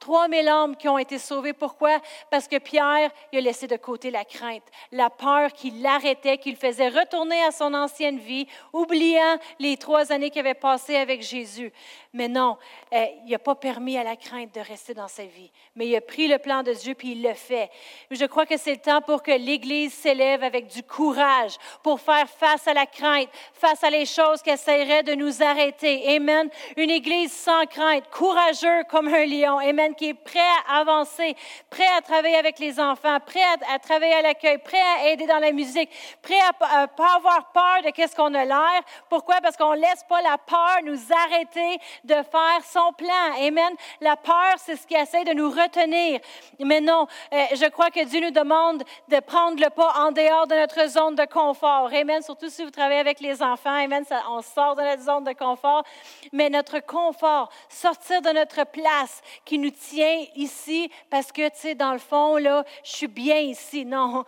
âmes. 0.00 0.26
3000 0.26 0.48
âmes 0.48 0.76
qui 0.76 0.88
ont 0.88 0.98
été 0.98 1.18
sauvées. 1.18 1.52
Pourquoi? 1.52 2.00
Parce 2.30 2.48
que 2.48 2.58
Pierre, 2.58 3.10
il 3.32 3.38
a 3.38 3.42
laissé 3.42 3.66
de 3.66 3.76
côté 3.76 4.10
la 4.10 4.24
crainte, 4.24 4.62
la 4.92 5.10
peur 5.10 5.52
qui 5.52 5.70
l'arrêtait, 5.70 6.38
qui 6.38 6.50
le 6.50 6.56
faisait 6.56 6.88
retourner 6.88 7.42
à 7.44 7.50
son 7.50 7.74
ancienne 7.74 8.18
vie, 8.18 8.46
oubliant 8.72 9.38
les 9.58 9.76
trois 9.76 10.12
années 10.12 10.30
qu'il 10.30 10.40
avait 10.40 10.54
passées 10.54 10.96
avec 10.96 11.22
Jésus. 11.22 11.72
Mais 12.12 12.28
non, 12.28 12.56
euh, 12.94 13.04
il 13.26 13.32
n'a 13.32 13.38
pas 13.38 13.54
permis 13.54 13.98
à 13.98 14.04
la 14.04 14.16
crainte 14.16 14.54
de 14.54 14.60
rester 14.60 14.94
dans 14.94 15.08
sa 15.08 15.24
vie. 15.24 15.50
Mais 15.74 15.86
il 15.86 15.96
a 15.96 16.00
pris 16.00 16.28
le 16.28 16.38
plan 16.38 16.62
de 16.62 16.72
Dieu 16.72 16.94
puis 16.94 17.12
il 17.12 17.22
le 17.22 17.34
fait. 17.34 17.70
Je 18.10 18.24
crois 18.24 18.46
que 18.46 18.56
c'est 18.56 18.72
le 18.72 18.80
temps 18.80 19.02
pour 19.02 19.22
que 19.22 19.32
l'Église 19.32 19.92
s'élève 19.92 20.42
avec 20.42 20.66
du 20.68 20.82
courage 20.82 21.56
pour 21.82 22.00
faire 22.00 22.28
face 22.28 22.66
à 22.66 22.72
la 22.72 22.86
crainte, 22.86 23.28
face 23.52 23.84
à 23.84 23.90
les 23.90 24.06
choses 24.06 24.40
qui 24.40 24.48
essaieraient 24.48 25.02
de 25.02 25.14
nous 25.14 25.42
arrêter. 25.42 26.16
Amen. 26.16 26.48
Une 26.78 26.90
Église 26.90 27.32
sans 27.32 27.66
crainte, 27.66 28.08
courageux 28.10 28.84
comme 28.88 29.08
un 29.08 29.26
lion. 29.26 29.58
Amen. 29.58 29.85
Qui 29.94 30.08
est 30.08 30.14
prêt 30.14 30.38
à 30.68 30.80
avancer, 30.80 31.36
prêt 31.70 31.86
à 31.96 32.00
travailler 32.00 32.36
avec 32.36 32.58
les 32.58 32.80
enfants, 32.80 33.18
prêt 33.24 33.42
à, 33.72 33.78
travailler 33.78 34.14
à 34.14 34.22
l'accueil, 34.22 34.58
prêt 34.58 34.80
à 34.80 35.08
aider 35.08 35.26
dans 35.26 35.38
la 35.38 35.52
musique, 35.52 35.90
prêt 36.22 36.38
à 36.40 36.82
ne 36.82 36.86
pas 36.86 37.16
avoir 37.16 37.52
peur 37.52 37.82
de 37.84 37.90
qu'est-ce 37.90 38.16
qu'on 38.16 38.34
a 38.34 38.44
l'air. 38.44 38.82
Pourquoi? 39.08 39.36
Parce 39.42 39.56
qu'on 39.56 39.74
ne 39.74 39.80
laisse 39.80 40.04
pas 40.08 40.20
la 40.22 40.38
peur 40.38 40.78
nous 40.84 40.98
arrêter 41.12 41.78
de 42.04 42.14
faire 42.14 42.64
son 42.64 42.92
plan. 42.92 43.34
Amen. 43.40 43.74
La 44.00 44.16
peur, 44.16 44.54
c'est 44.58 44.76
ce 44.76 44.86
qui 44.86 44.94
essaie 44.94 45.24
de 45.24 45.32
nous 45.32 45.50
retenir. 45.50 46.20
Mais 46.60 46.80
non, 46.80 47.06
euh, 47.32 47.44
je 47.54 47.68
crois 47.68 47.90
que 47.90 48.04
Dieu 48.04 48.20
nous 48.20 48.30
demande 48.30 48.82
de 49.08 49.20
prendre 49.20 49.60
le 49.62 49.70
pas 49.70 49.92
en 49.98 50.12
dehors 50.12 50.46
de 50.46 50.54
notre 50.54 50.88
zone 50.88 51.14
de 51.14 51.24
confort. 51.24 51.90
Amen. 51.92 52.22
Surtout 52.22 52.48
si 52.48 52.64
vous 52.64 52.70
travaillez 52.70 53.00
avec 53.00 53.20
les 53.20 53.42
enfants. 53.42 53.84
Amen. 53.84 54.04
on 54.30 54.42
sort 54.42 54.76
de 54.76 54.82
notre 54.82 55.02
zone 55.02 55.24
de 55.24 55.32
confort. 55.32 55.84
Mais 56.32 56.50
notre 56.50 56.80
confort, 56.80 57.50
sortir 57.68 58.22
de 58.22 58.30
notre 58.30 58.64
place 58.64 59.22
qui 59.44 59.58
nous 59.58 59.70
tient 59.76 60.24
ici 60.34 60.90
parce 61.10 61.30
que, 61.30 61.48
tu 61.48 61.58
sais, 61.58 61.74
dans 61.74 61.92
le 61.92 61.98
fond, 61.98 62.36
là, 62.36 62.64
je 62.84 62.90
suis 62.90 63.08
bien 63.08 63.38
ici. 63.38 63.84
Non. 63.96 64.24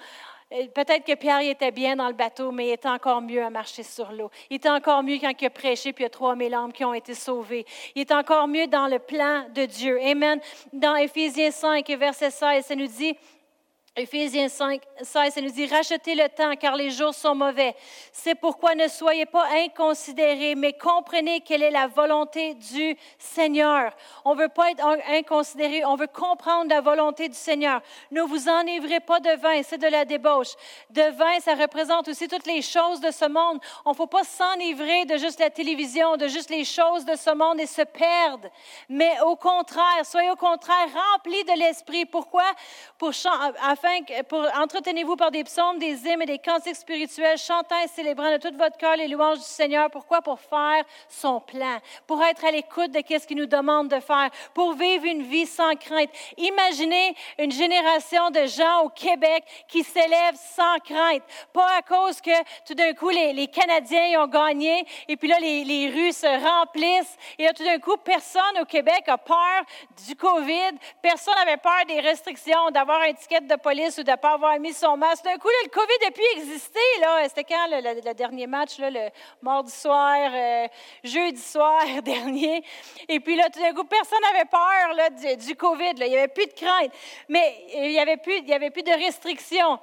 Euh, 0.53 0.67
peut-être 0.75 1.05
que 1.05 1.15
Pierre 1.15 1.41
était 1.41 1.71
bien 1.71 1.97
dans 1.97 2.09
le 2.09 2.15
bateau, 2.15 2.53
mais 2.53 2.69
il 2.69 2.73
était 2.73 2.89
encore 2.89 3.21
mieux 3.21 3.43
à 3.43 3.51
marcher 3.51 3.83
sur 3.83 4.11
l'eau. 4.13 4.31
Il 4.49 4.57
était 4.57 4.71
encore 4.71 5.03
mieux 5.03 5.19
quand 5.19 5.33
il 5.39 5.45
a 5.45 5.51
prêché, 5.51 5.93
puis 5.93 6.05
il 6.05 6.07
y 6.07 6.07
a 6.07 6.11
3000 6.11 6.55
âmes 6.55 6.73
qui 6.73 6.85
ont 6.85 6.95
été 6.95 7.13
sauvées. 7.13 7.67
Il 7.95 8.01
est 8.01 8.13
encore 8.13 8.49
mieux 8.49 8.67
dans 8.67 8.87
le 8.87 8.99
plan 8.99 9.47
de 9.55 9.67
Dieu. 9.67 10.01
Amen. 10.01 10.41
Dans 10.73 10.97
Éphésiens 10.97 11.51
5, 11.51 11.87
verset 11.91 12.31
16, 12.31 12.65
ça 12.65 12.75
nous 12.75 12.87
dit, 12.87 13.15
Éphésiens 13.99 14.49
5, 14.49 14.81
16, 15.03 15.35
ça 15.35 15.41
nous 15.41 15.51
dit 15.51 15.67
Rachetez 15.67 16.15
le 16.15 16.29
temps 16.29 16.55
car 16.55 16.77
les 16.77 16.93
jours 16.93 17.13
sont 17.13 17.35
mauvais. 17.35 17.75
C'est 18.13 18.37
pourquoi 18.37 18.77
ne 18.77 18.87
soyez 18.87 19.27
pas 19.27 19.45
inconsidérés, 19.65 20.55
mais 20.55 20.73
comprenez 20.73 21.41
quelle 21.41 21.65
est 21.65 21.73
la 21.73 21.89
volonté 21.89 22.55
du 22.55 22.97
Seigneur. 23.19 23.93
On 24.25 24.37
ne 24.37 24.43
veut 24.43 24.49
pas 24.49 24.71
être 24.71 24.85
inconsidéré, 25.11 25.85
on 25.85 25.97
veut 25.97 26.07
comprendre 26.07 26.71
la 26.71 26.81
volonté 26.81 27.29
du 27.29 27.35
Seigneur. 27.35 27.81
Ne 28.13 28.23
vous 28.23 28.49
enivrez 28.49 29.01
pas 29.01 29.19
de 29.19 29.31
vin, 29.31 29.63
c'est 29.65 29.79
de 29.79 29.89
la 29.89 30.05
débauche. 30.05 30.55
De 30.91 31.11
vin, 31.17 31.41
ça 31.41 31.57
représente 31.57 32.07
aussi 32.07 32.29
toutes 32.29 32.47
les 32.47 32.63
choses 32.63 33.01
de 33.01 33.11
ce 33.11 33.25
monde. 33.25 33.59
On 33.85 33.91
ne 33.91 33.97
faut 33.97 34.07
pas 34.07 34.23
s'enivrer 34.23 35.07
de 35.07 35.17
juste 35.17 35.41
la 35.41 35.51
télévision, 35.51 36.17
de 36.17 36.29
juste 36.29 36.51
les 36.51 36.65
choses 36.65 37.05
de 37.05 37.17
ce 37.17 37.35
monde 37.35 37.59
et 37.59 37.67
se 37.67 37.83
perdre. 37.83 38.49
Mais 38.89 39.21
au 39.27 39.35
contraire, 39.35 40.05
soyez 40.05 40.31
au 40.31 40.37
contraire 40.37 40.87
remplis 41.15 41.43
de 41.43 41.59
l'Esprit. 41.59 42.07
Pourquoi? 42.07 42.45
Pour, 42.97 43.11
afin 43.63 43.88
pour 44.29 44.47
entretenez-vous 44.57 45.17
par 45.17 45.31
des 45.31 45.45
psaumes, 45.45 45.79
des 45.79 46.07
hymnes 46.07 46.23
et 46.23 46.27
des 46.27 46.39
cantiques 46.39 46.77
spirituels, 46.77 47.39
chantant 47.39 47.81
et 47.85 47.89
célébrant 47.89 48.31
de 48.33 48.37
tout 48.37 48.55
votre 48.57 48.77
cœur 48.77 48.97
les 48.97 49.09
louanges 49.09 49.39
du 49.39 49.45
Seigneur. 49.45 49.91
Pourquoi? 49.91 50.23
Pour 50.23 50.41
faire 50.41 50.85
son 51.09 51.41
plan, 51.41 51.79
pour 52.07 52.23
être 52.23 52.45
à 52.45 52.51
l'écoute 52.51 52.91
de 52.91 53.03
ce 53.09 53.27
qu'il 53.27 53.37
nous 53.37 53.47
demande 53.47 53.89
de 53.89 54.01
faire, 54.01 54.31
pour 54.55 54.75
vivre 54.75 55.05
une 55.05 55.23
vie 55.23 55.47
sans 55.47 55.75
crainte. 55.77 56.11
Imaginez 56.37 57.15
une 57.39 57.51
génération 57.51 58.31
de 58.31 58.47
gens 58.47 58.83
au 58.85 58.89
Québec 58.91 59.45
qui 59.69 59.83
s'élèvent 59.83 60.37
sans 60.37 60.79
crainte, 60.85 61.23
pas 61.53 61.79
à 61.79 61.83
cause 61.83 62.21
que 62.21 62.31
tout 62.67 62.75
d'un 62.75 62.93
coup 62.95 63.11
les, 63.11 63.49
Canadiens 63.49 64.23
ont 64.23 64.27
gagné 64.27 64.85
et 65.09 65.17
puis 65.17 65.29
là 65.29 65.39
les, 65.41 65.65
les 65.65 65.89
rues 65.89 66.13
se 66.13 66.27
remplissent 66.27 67.17
et 67.39 67.45
là 67.45 67.53
tout 67.53 67.65
d'un 67.65 67.79
coup 67.79 67.97
personne 67.97 68.43
au 68.61 68.65
Québec 68.65 69.05
a 69.07 69.17
peur 69.17 69.63
du 70.07 70.15
COVID, 70.15 70.79
personne 71.01 71.35
n'avait 71.37 71.57
peur 71.57 71.85
des 71.87 72.01
restrictions, 72.01 72.71
d'avoir 72.71 73.01
un 73.01 73.13
ticket 73.15 73.41
de 73.41 73.57
police 73.57 73.78
ou 73.87 74.03
de 74.03 74.11
ne 74.11 74.17
pas 74.17 74.33
avoir 74.33 74.59
mis 74.59 74.73
son 74.73 74.97
masque. 74.97 75.25
D'un 75.25 75.37
coup, 75.37 75.49
le 75.65 75.69
COVID 75.69 76.07
a 76.07 76.11
pu 76.11 76.23
exister. 76.37 76.81
C'était 77.29 77.45
quand 77.45 77.67
le, 77.71 78.13
dernier 78.15 78.47
match, 78.47 78.79
le 78.79 79.11
mardi 79.41 79.71
soir, 79.71 80.31
euh, 80.33 80.67
jeudi 81.05 81.41
soir 81.41 81.83
dernier? 82.03 82.63
Et 83.09 83.21
puis 83.21 83.37
là, 83.37 83.49
tout 83.51 83.61
d'un 83.61 83.73
coup, 83.73 83.85
personne 83.85 84.19
n'avait 84.33 84.47
peur 84.47 85.37
du, 85.37 85.55
COVID. 85.55 85.93
Il 85.97 86.09
n'y 86.09 86.17
avait 86.17 86.29
plus 86.29 86.47
de 86.47 86.53
crainte. 86.53 86.93
Mais 87.29 87.67
il 87.75 87.91
n'y 87.91 88.01
avait, 88.01 88.17
plus, 88.17 88.51
avait 88.53 88.71
plus 88.71 88.83
de 88.83 88.93
restrictions. 88.93 89.79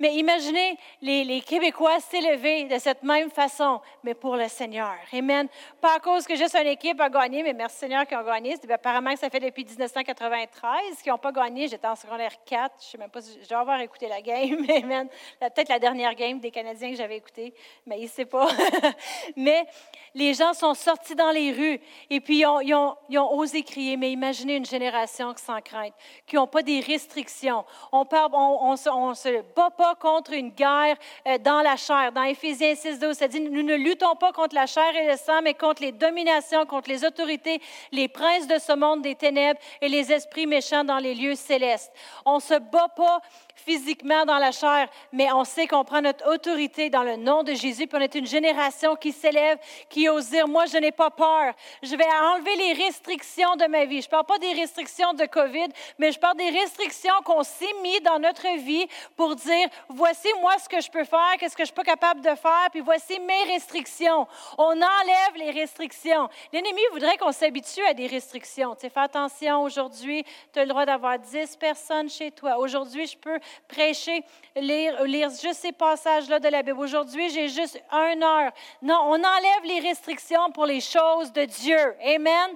Mais 0.00 0.14
imaginez 0.14 0.78
les, 1.02 1.42
Québécois 1.42 2.00
s'élever 2.00 2.64
de 2.64 2.78
cette 2.78 3.02
même 3.02 3.30
façon, 3.30 3.82
mais 4.02 4.14
pour 4.14 4.34
le 4.34 4.48
Seigneur. 4.48 4.94
Amen. 5.12 5.46
Pas 5.78 5.96
à 5.96 6.00
cause 6.00 6.26
que 6.26 6.34
juste 6.34 6.56
une 6.56 6.68
équipe 6.68 6.98
a 7.00 7.10
gagné, 7.10 7.42
mais 7.42 7.52
merci 7.52 7.76
Seigneur 7.76 8.06
qui 8.06 8.16
ont 8.16 8.24
gagné. 8.24 8.56
Apparemment 8.70 9.12
que 9.12 9.18
ça 9.18 9.28
fait 9.28 9.40
depuis 9.40 9.64
1993 9.64 11.02
qu'ils 11.02 11.12
n'ont 11.12 11.18
pas 11.18 11.32
gagné. 11.32 11.68
J'étais 11.68 11.86
en 11.86 11.96
secondaire 11.96 12.32
4. 12.46 12.74
Je 12.80 12.86
ne 12.86 12.90
sais 12.90 12.98
même 12.98 13.10
pas 13.10 13.20
si 13.20 13.38
je 13.42 13.48
dois 13.48 13.58
avoir 13.58 13.78
écouté 13.80 14.08
la 14.08 14.22
game. 14.22 14.64
Amen. 14.82 15.08
Peut-être 15.38 15.68
la 15.68 15.78
dernière 15.78 16.14
game 16.14 16.40
des 16.40 16.50
Canadiens 16.50 16.90
que 16.90 16.96
j'avais 16.96 17.18
écouté, 17.18 17.52
mais 17.84 17.98
il 17.98 18.04
ne 18.04 18.08
sait 18.08 18.24
pas. 18.24 18.48
mais 19.36 19.66
les 20.14 20.32
gens 20.32 20.54
sont 20.54 20.72
sortis 20.72 21.14
dans 21.14 21.30
les 21.30 21.52
rues 21.52 21.80
et 22.08 22.20
puis 22.20 22.38
ils 22.38 22.74
ont, 22.74 22.96
osé 23.32 23.62
crier. 23.62 23.98
Mais 23.98 24.12
imaginez 24.12 24.56
une 24.56 24.64
génération 24.64 25.34
sans 25.36 25.60
crainte, 25.60 25.92
qui 26.26 26.36
n'ont 26.36 26.46
pas 26.46 26.62
des 26.62 26.80
restrictions. 26.80 27.66
On 27.92 28.00
ne 28.02 29.14
se 29.14 29.42
bat 29.54 29.70
pas 29.70 29.89
contre 29.94 30.32
une 30.32 30.50
guerre 30.50 30.96
euh, 31.26 31.38
dans 31.38 31.62
la 31.62 31.76
chair. 31.76 32.12
Dans 32.12 32.22
Éphésiens 32.22 32.74
6, 32.74 32.98
12, 32.98 33.16
ça 33.16 33.28
dit, 33.28 33.40
nous 33.40 33.62
ne 33.62 33.74
luttons 33.74 34.16
pas 34.16 34.32
contre 34.32 34.54
la 34.54 34.66
chair 34.66 34.94
et 34.96 35.06
le 35.06 35.16
sang, 35.16 35.42
mais 35.42 35.54
contre 35.54 35.82
les 35.82 35.92
dominations, 35.92 36.66
contre 36.66 36.90
les 36.90 37.04
autorités, 37.04 37.60
les 37.92 38.08
princes 38.08 38.46
de 38.46 38.58
ce 38.58 38.72
monde 38.72 39.02
des 39.02 39.14
ténèbres 39.14 39.60
et 39.80 39.88
les 39.88 40.12
esprits 40.12 40.46
méchants 40.46 40.84
dans 40.84 40.98
les 40.98 41.14
lieux 41.14 41.34
célestes. 41.34 41.92
On 42.24 42.40
se 42.40 42.54
bat 42.54 42.88
pas 42.94 43.20
physiquement 43.56 44.24
dans 44.24 44.38
la 44.38 44.52
chair, 44.52 44.88
mais 45.12 45.32
on 45.32 45.44
sait 45.44 45.66
qu'on 45.66 45.84
prend 45.84 46.00
notre 46.00 46.28
autorité 46.32 46.90
dans 46.90 47.02
le 47.02 47.16
nom 47.16 47.42
de 47.42 47.54
Jésus, 47.54 47.86
puis 47.86 47.98
on 47.98 48.02
est 48.02 48.14
une 48.14 48.26
génération 48.26 48.96
qui 48.96 49.12
s'élève, 49.12 49.58
qui 49.88 50.08
ose 50.08 50.30
dire, 50.30 50.48
moi, 50.48 50.66
je 50.66 50.76
n'ai 50.78 50.92
pas 50.92 51.10
peur. 51.10 51.54
Je 51.82 51.94
vais 51.96 52.04
enlever 52.04 52.56
les 52.56 52.84
restrictions 52.84 53.56
de 53.56 53.66
ma 53.66 53.84
vie. 53.84 54.00
Je 54.00 54.06
ne 54.06 54.10
parle 54.10 54.26
pas 54.26 54.38
des 54.38 54.52
restrictions 54.52 55.12
de 55.14 55.24
COVID, 55.26 55.68
mais 55.98 56.12
je 56.12 56.18
parle 56.18 56.36
des 56.36 56.50
restrictions 56.50 57.14
qu'on 57.24 57.42
s'est 57.42 57.74
mis 57.82 58.00
dans 58.00 58.18
notre 58.18 58.48
vie 58.58 58.86
pour 59.16 59.34
dire, 59.36 59.68
voici 59.88 60.28
moi 60.40 60.52
ce 60.62 60.68
que 60.68 60.80
je 60.80 60.90
peux 60.90 61.04
faire, 61.04 61.36
qu'est-ce 61.38 61.56
que 61.56 61.62
je 61.62 61.66
suis 61.66 61.74
pas 61.74 61.84
capable 61.84 62.20
de 62.20 62.34
faire, 62.34 62.68
puis 62.70 62.80
voici 62.80 63.18
mes 63.20 63.52
restrictions. 63.52 64.26
On 64.58 64.72
enlève 64.72 65.36
les 65.36 65.50
restrictions. 65.50 66.28
L'ennemi 66.52 66.80
voudrait 66.92 67.16
qu'on 67.16 67.32
s'habitue 67.32 67.84
à 67.84 67.94
des 67.94 68.06
restrictions. 68.06 68.74
Tu 68.74 68.82
sais, 68.82 68.90
fais 68.90 69.00
attention, 69.00 69.62
aujourd'hui, 69.62 70.24
tu 70.52 70.58
as 70.58 70.62
le 70.62 70.68
droit 70.68 70.86
d'avoir 70.86 71.18
10 71.18 71.56
personnes 71.56 72.08
chez 72.08 72.30
toi. 72.30 72.58
Aujourd'hui, 72.58 73.06
je 73.06 73.16
peux 73.16 73.39
prêcher, 73.68 74.24
lire, 74.56 75.30
juste 75.30 75.60
ces 75.60 75.72
passages-là 75.72 76.38
de 76.38 76.48
la 76.48 76.62
Bible. 76.62 76.78
Aujourd'hui, 76.78 77.30
j'ai 77.30 77.48
juste 77.48 77.82
une 77.90 78.22
heure. 78.22 78.52
Non, 78.82 79.00
on 79.06 79.14
enlève 79.14 79.64
les 79.64 79.80
restrictions 79.80 80.50
pour 80.52 80.66
les 80.66 80.80
choses 80.80 81.32
de 81.32 81.44
Dieu. 81.44 81.94
Amen. 82.04 82.50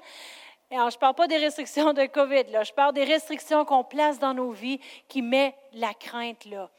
Alors, 0.71 0.91
je 0.91 0.97
ne 0.97 1.01
parle 1.01 1.15
pas 1.15 1.29
des 1.29 1.37
restrictions 1.37 1.93
de 1.93 2.07
COVID, 2.07 2.51
là. 2.51 2.65
je 2.65 2.73
parle 2.73 2.95
des 2.95 3.05
restrictions 3.05 3.65
qu'on 3.65 3.85
place 3.85 4.19
dans 4.19 4.35
nos 4.35 4.51
vies 4.51 4.81
qui 5.09 5.23
met 5.23 5.55
la 5.73 5.95
crainte 5.95 6.47
là, 6.47 6.71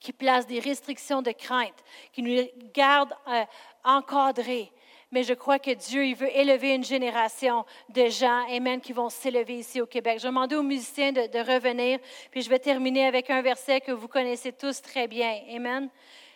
qui 0.00 0.12
place 0.12 0.46
des 0.46 0.58
restrictions 0.58 1.22
de 1.22 1.30
crainte, 1.30 1.84
qui 2.12 2.22
nous 2.22 2.48
gardent 2.72 3.14
euh, 3.28 3.44
encadrés 3.84 4.72
mais 5.10 5.22
je 5.22 5.32
crois 5.32 5.58
que 5.58 5.70
Dieu, 5.70 6.04
il 6.04 6.14
veut 6.14 6.34
élever 6.36 6.74
une 6.74 6.84
génération 6.84 7.64
de 7.88 8.08
gens, 8.08 8.44
Amen, 8.50 8.80
qui 8.80 8.92
vont 8.92 9.08
s'élever 9.08 9.58
ici 9.58 9.80
au 9.80 9.86
Québec. 9.86 10.18
Je 10.18 10.24
vais 10.24 10.28
demander 10.28 10.56
aux 10.56 10.62
musiciens 10.62 11.12
de, 11.12 11.38
revenir, 11.38 11.98
puis 12.30 12.42
je 12.42 12.50
vais 12.50 12.58
terminer 12.58 13.06
avec 13.06 13.30
un 13.30 13.40
verset 13.40 13.80
que 13.80 13.92
vous 13.92 14.08
connaissez 14.08 14.52
tous 14.52 14.82
très 14.82 15.08
bien. 15.08 15.40
Amen. 15.54 15.88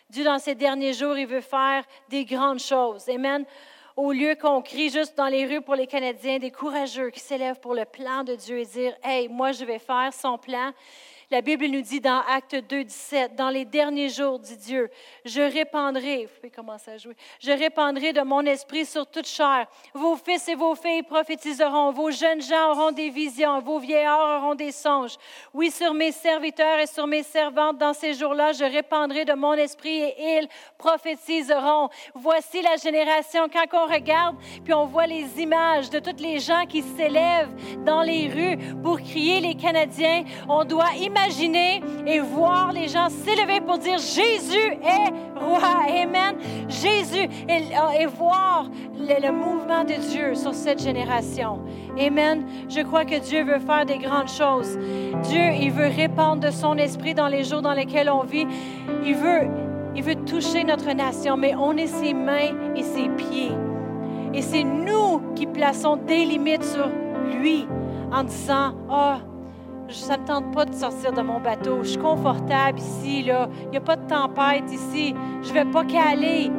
Dieu, 0.09 0.23
dans 0.23 0.39
ces 0.39 0.55
derniers 0.55 0.93
jours, 0.93 1.17
il 1.17 1.27
veut 1.27 1.41
faire 1.41 1.83
des 2.09 2.25
grandes 2.25 2.59
choses. 2.59 3.07
Amen. 3.09 3.45
Au 3.95 4.11
lieu 4.11 4.35
qu'on 4.35 4.63
crie 4.63 4.89
juste 4.89 5.15
dans 5.15 5.27
les 5.27 5.45
rues 5.45 5.61
pour 5.61 5.75
les 5.75 5.85
Canadiens, 5.85 6.39
des 6.39 6.49
courageux 6.49 7.11
qui 7.11 7.19
s'élèvent 7.19 7.59
pour 7.59 7.75
le 7.75 7.85
plan 7.85 8.23
de 8.23 8.33
Dieu 8.33 8.57
et 8.57 8.65
dire, 8.65 8.95
Hey, 9.03 9.27
moi, 9.27 9.51
je 9.51 9.65
vais 9.65 9.77
faire 9.77 10.11
son 10.11 10.39
plan. 10.39 10.71
La 11.33 11.41
Bible 11.41 11.65
nous 11.65 11.81
dit 11.81 11.99
dans 11.99 12.21
Acte 12.29 12.53
2, 12.53 12.83
17, 12.83 13.35
dans 13.35 13.49
les 13.49 13.65
derniers 13.65 14.09
jours, 14.09 14.37
dit 14.37 14.55
Dieu, 14.55 14.91
je 15.25 15.41
répandrai, 15.41 16.25
vous 16.27 16.35
pouvez 16.35 16.51
commencer 16.51 16.91
à 16.91 16.97
jouer, 16.99 17.15
je 17.39 17.49
répandrai 17.49 18.13
de 18.13 18.21
mon 18.21 18.41
esprit 18.41 18.85
sur 18.85 19.07
toute 19.07 19.25
chair. 19.25 19.65
Vos 19.95 20.15
fils 20.15 20.47
et 20.47 20.53
vos 20.53 20.75
filles 20.75 21.01
prophétiseront, 21.01 21.91
vos 21.91 22.11
jeunes 22.11 22.39
gens 22.43 22.73
auront 22.73 22.91
des 22.91 23.09
visions, 23.09 23.59
vos 23.61 23.79
vieillards 23.79 24.43
auront 24.43 24.53
des 24.53 24.71
songes. 24.71 25.15
Oui, 25.55 25.71
sur 25.71 25.95
mes 25.95 26.11
serviteurs 26.11 26.77
et 26.77 26.85
sur 26.85 27.07
mes 27.07 27.23
servantes, 27.23 27.79
dans 27.79 27.95
ces 27.95 28.13
jours-là, 28.13 28.51
je 28.51 28.65
répandrai 28.65 29.25
de 29.25 29.33
mon 29.33 29.53
esprit 29.53 30.03
et 30.03 30.37
ils 30.37 30.47
prophétiseront. 30.77 31.89
Voici 32.13 32.61
la 32.61 32.75
génération, 32.75 33.47
quand 33.51 33.65
on 33.73 33.91
regarde, 33.91 34.35
puis 34.63 34.75
on 34.75 34.85
voit 34.85 35.07
les 35.07 35.41
images 35.41 35.89
de 35.89 35.97
toutes 35.97 36.21
les 36.21 36.37
gens 36.37 36.67
qui 36.67 36.83
s'élèvent 36.83 37.55
dans 37.83 38.03
les 38.03 38.29
rues 38.29 38.59
pour 38.83 38.99
crier 38.99 39.39
les 39.39 39.55
Canadiens, 39.55 40.25
on 40.47 40.63
doit 40.63 40.93
imaginer 40.97 41.22
imaginer 41.23 41.81
et 42.05 42.19
voir 42.19 42.71
les 42.71 42.87
gens 42.87 43.09
s'élever 43.09 43.61
pour 43.61 43.77
dire 43.77 43.97
Jésus 43.97 44.77
est 44.81 45.39
roi. 45.39 45.59
Amen. 45.87 46.35
Jésus 46.67 47.27
et, 47.47 48.05
voir 48.05 48.69
le, 48.97 49.31
mouvement 49.31 49.83
de 49.83 49.93
Dieu 49.93 50.35
sur 50.35 50.53
cette 50.53 50.81
génération. 50.81 51.59
Amen. 51.99 52.45
Je 52.69 52.81
crois 52.81 53.05
que 53.05 53.19
Dieu 53.19 53.43
veut 53.43 53.59
faire 53.59 53.85
des 53.85 53.97
grandes 53.97 54.29
choses. 54.29 54.77
Dieu, 55.23 55.51
il 55.59 55.71
veut 55.71 55.87
répandre 55.87 56.41
de 56.41 56.51
son 56.51 56.77
esprit 56.77 57.13
dans 57.13 57.27
les 57.27 57.43
jours 57.43 57.61
dans 57.61 57.73
lesquels 57.73 58.09
on 58.09 58.23
vit. 58.23 58.47
Il 59.03 59.15
veut, 59.15 59.47
il 59.95 60.03
veut 60.03 60.15
toucher 60.15 60.63
notre 60.63 60.91
nation, 60.91 61.37
mais 61.37 61.55
on 61.55 61.75
est 61.77 61.87
ses 61.87 62.13
mains 62.13 62.73
et 62.75 62.83
ses 62.83 63.09
pieds. 63.09 63.51
Et 64.33 64.41
c'est 64.41 64.63
nous 64.63 65.21
qui 65.35 65.45
plaçons 65.45 65.97
des 65.97 66.25
limites 66.25 66.63
sur 66.63 66.89
lui 67.39 67.67
en 68.11 68.23
disant, 68.23 68.73
oh, 68.89 69.32
ça 69.95 70.17
ne 70.17 70.21
me 70.21 70.27
tente 70.27 70.51
pas 70.53 70.65
de 70.65 70.73
sortir 70.73 71.13
de 71.13 71.21
mon 71.21 71.39
bateau. 71.39 71.79
Je 71.83 71.89
suis 71.89 71.97
confortable 71.97 72.79
ici, 72.79 73.23
là. 73.23 73.47
Il 73.65 73.69
n'y 73.69 73.77
a 73.77 73.81
pas 73.81 73.95
de 73.95 74.07
tempête 74.07 74.71
ici. 74.71 75.13
Je 75.41 75.49
ne 75.49 75.53
vais 75.53 75.65
pas 75.65 75.83
caler. 75.85 76.51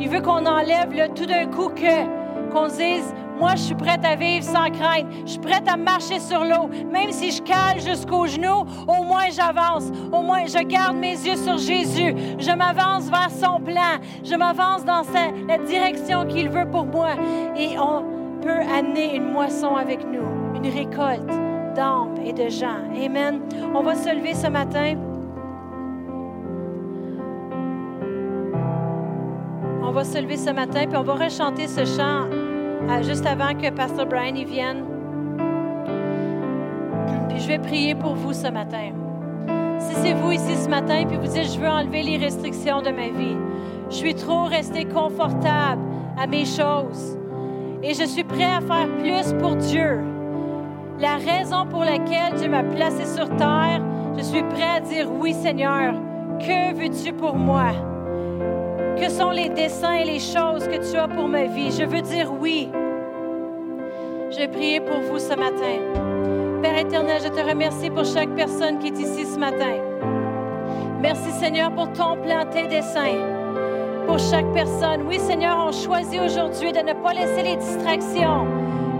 Il 0.00 0.08
veut 0.08 0.20
qu'on 0.20 0.44
enlève 0.44 0.92
là, 0.92 1.08
tout 1.08 1.26
d'un 1.26 1.46
coup 1.46 1.68
que, 1.68 2.52
qu'on 2.52 2.66
dise, 2.68 3.14
moi, 3.38 3.52
je 3.56 3.62
suis 3.62 3.74
prête 3.74 4.04
à 4.04 4.14
vivre 4.14 4.44
sans 4.44 4.70
crainte. 4.70 5.06
Je 5.24 5.32
suis 5.32 5.40
prête 5.40 5.68
à 5.68 5.76
marcher 5.76 6.20
sur 6.20 6.44
l'eau. 6.44 6.68
Même 6.92 7.10
si 7.10 7.32
je 7.32 7.42
cale 7.42 7.80
jusqu'aux 7.80 8.26
genoux, 8.26 8.64
au 8.86 9.02
moins 9.02 9.30
j'avance. 9.30 9.90
Au 10.12 10.22
moins, 10.22 10.46
je 10.46 10.62
garde 10.64 10.96
mes 10.96 11.12
yeux 11.12 11.36
sur 11.36 11.58
Jésus. 11.58 12.14
Je 12.38 12.50
m'avance 12.50 13.08
vers 13.10 13.30
son 13.30 13.60
plan. 13.60 13.98
Je 14.22 14.34
m'avance 14.34 14.84
dans 14.84 15.02
la 15.48 15.58
direction 15.58 16.26
qu'il 16.26 16.48
veut 16.48 16.68
pour 16.70 16.86
moi. 16.86 17.10
Et 17.56 17.78
on 17.78 18.04
peut 18.40 18.62
amener 18.76 19.16
une 19.16 19.32
moisson 19.32 19.74
avec 19.74 20.04
nous, 20.04 20.54
une 20.54 20.70
récolte 20.70 21.53
d'âmes 21.74 22.16
et 22.24 22.32
de 22.32 22.48
gens. 22.48 22.78
Amen. 23.04 23.40
On 23.74 23.82
va 23.82 23.94
se 23.94 24.14
lever 24.14 24.34
ce 24.34 24.46
matin. 24.46 24.94
On 29.82 29.90
va 29.90 30.04
se 30.04 30.18
lever 30.18 30.36
ce 30.36 30.50
matin, 30.50 30.86
puis 30.88 30.96
on 30.96 31.02
va 31.02 31.14
rechanter 31.14 31.68
ce 31.68 31.84
chant 31.84 32.26
euh, 32.88 33.02
juste 33.02 33.26
avant 33.26 33.54
que 33.54 33.70
Pasteur 33.70 34.06
Brian 34.06 34.34
y 34.34 34.44
vienne. 34.44 34.84
Puis 37.28 37.38
je 37.38 37.48
vais 37.48 37.58
prier 37.58 37.94
pour 37.94 38.14
vous 38.14 38.32
ce 38.32 38.48
matin. 38.48 38.90
Si 39.78 39.94
c'est 39.96 40.14
vous 40.14 40.32
ici 40.32 40.56
ce 40.56 40.68
matin, 40.68 41.04
puis 41.06 41.16
vous 41.16 41.26
dites, 41.26 41.52
je 41.52 41.60
veux 41.60 41.68
enlever 41.68 42.02
les 42.02 42.16
restrictions 42.16 42.82
de 42.82 42.90
ma 42.90 43.08
vie. 43.08 43.36
Je 43.90 43.96
suis 43.96 44.14
trop 44.14 44.44
resté 44.44 44.84
confortable 44.84 45.82
à 46.18 46.26
mes 46.26 46.44
choses. 46.44 47.18
Et 47.82 47.92
je 47.94 48.04
suis 48.04 48.24
prêt 48.24 48.44
à 48.44 48.60
faire 48.60 48.88
plus 48.98 49.32
pour 49.40 49.56
Dieu. 49.56 50.13
La 50.98 51.16
raison 51.16 51.66
pour 51.66 51.80
laquelle 51.80 52.34
Dieu 52.36 52.48
m'a 52.48 52.62
placé 52.62 53.04
sur 53.04 53.28
terre, 53.36 53.80
je 54.16 54.22
suis 54.22 54.42
prêt 54.44 54.76
à 54.76 54.80
dire 54.80 55.08
oui 55.10 55.34
Seigneur. 55.34 55.94
Que 56.38 56.74
veux-tu 56.74 57.12
pour 57.12 57.34
moi? 57.34 57.72
Que 58.96 59.08
sont 59.08 59.30
les 59.30 59.48
desseins 59.48 59.94
et 59.94 60.04
les 60.04 60.20
choses 60.20 60.68
que 60.68 60.90
tu 60.90 60.96
as 60.96 61.08
pour 61.08 61.26
ma 61.26 61.46
vie? 61.46 61.72
Je 61.72 61.84
veux 61.84 62.00
dire 62.00 62.32
oui. 62.40 62.70
Je 64.30 64.38
vais 64.38 64.48
prier 64.48 64.80
pour 64.80 65.00
vous 65.00 65.18
ce 65.18 65.34
matin. 65.34 65.80
Père 66.62 66.78
éternel, 66.78 67.20
je 67.22 67.28
te 67.28 67.48
remercie 67.48 67.90
pour 67.90 68.04
chaque 68.04 68.30
personne 68.34 68.78
qui 68.78 68.88
est 68.88 68.98
ici 68.98 69.26
ce 69.26 69.38
matin. 69.38 69.76
Merci 71.00 71.32
Seigneur 71.32 71.72
pour 71.72 71.92
ton 71.92 72.16
plan, 72.22 72.44
tes 72.50 72.68
desseins. 72.68 73.18
Pour 74.06 74.18
chaque 74.18 74.50
personne. 74.52 75.02
Oui 75.08 75.18
Seigneur, 75.18 75.56
on 75.66 75.72
choisit 75.72 76.20
aujourd'hui 76.20 76.72
de 76.72 76.80
ne 76.80 76.92
pas 76.92 77.12
laisser 77.12 77.42
les 77.42 77.56
distractions 77.56 78.46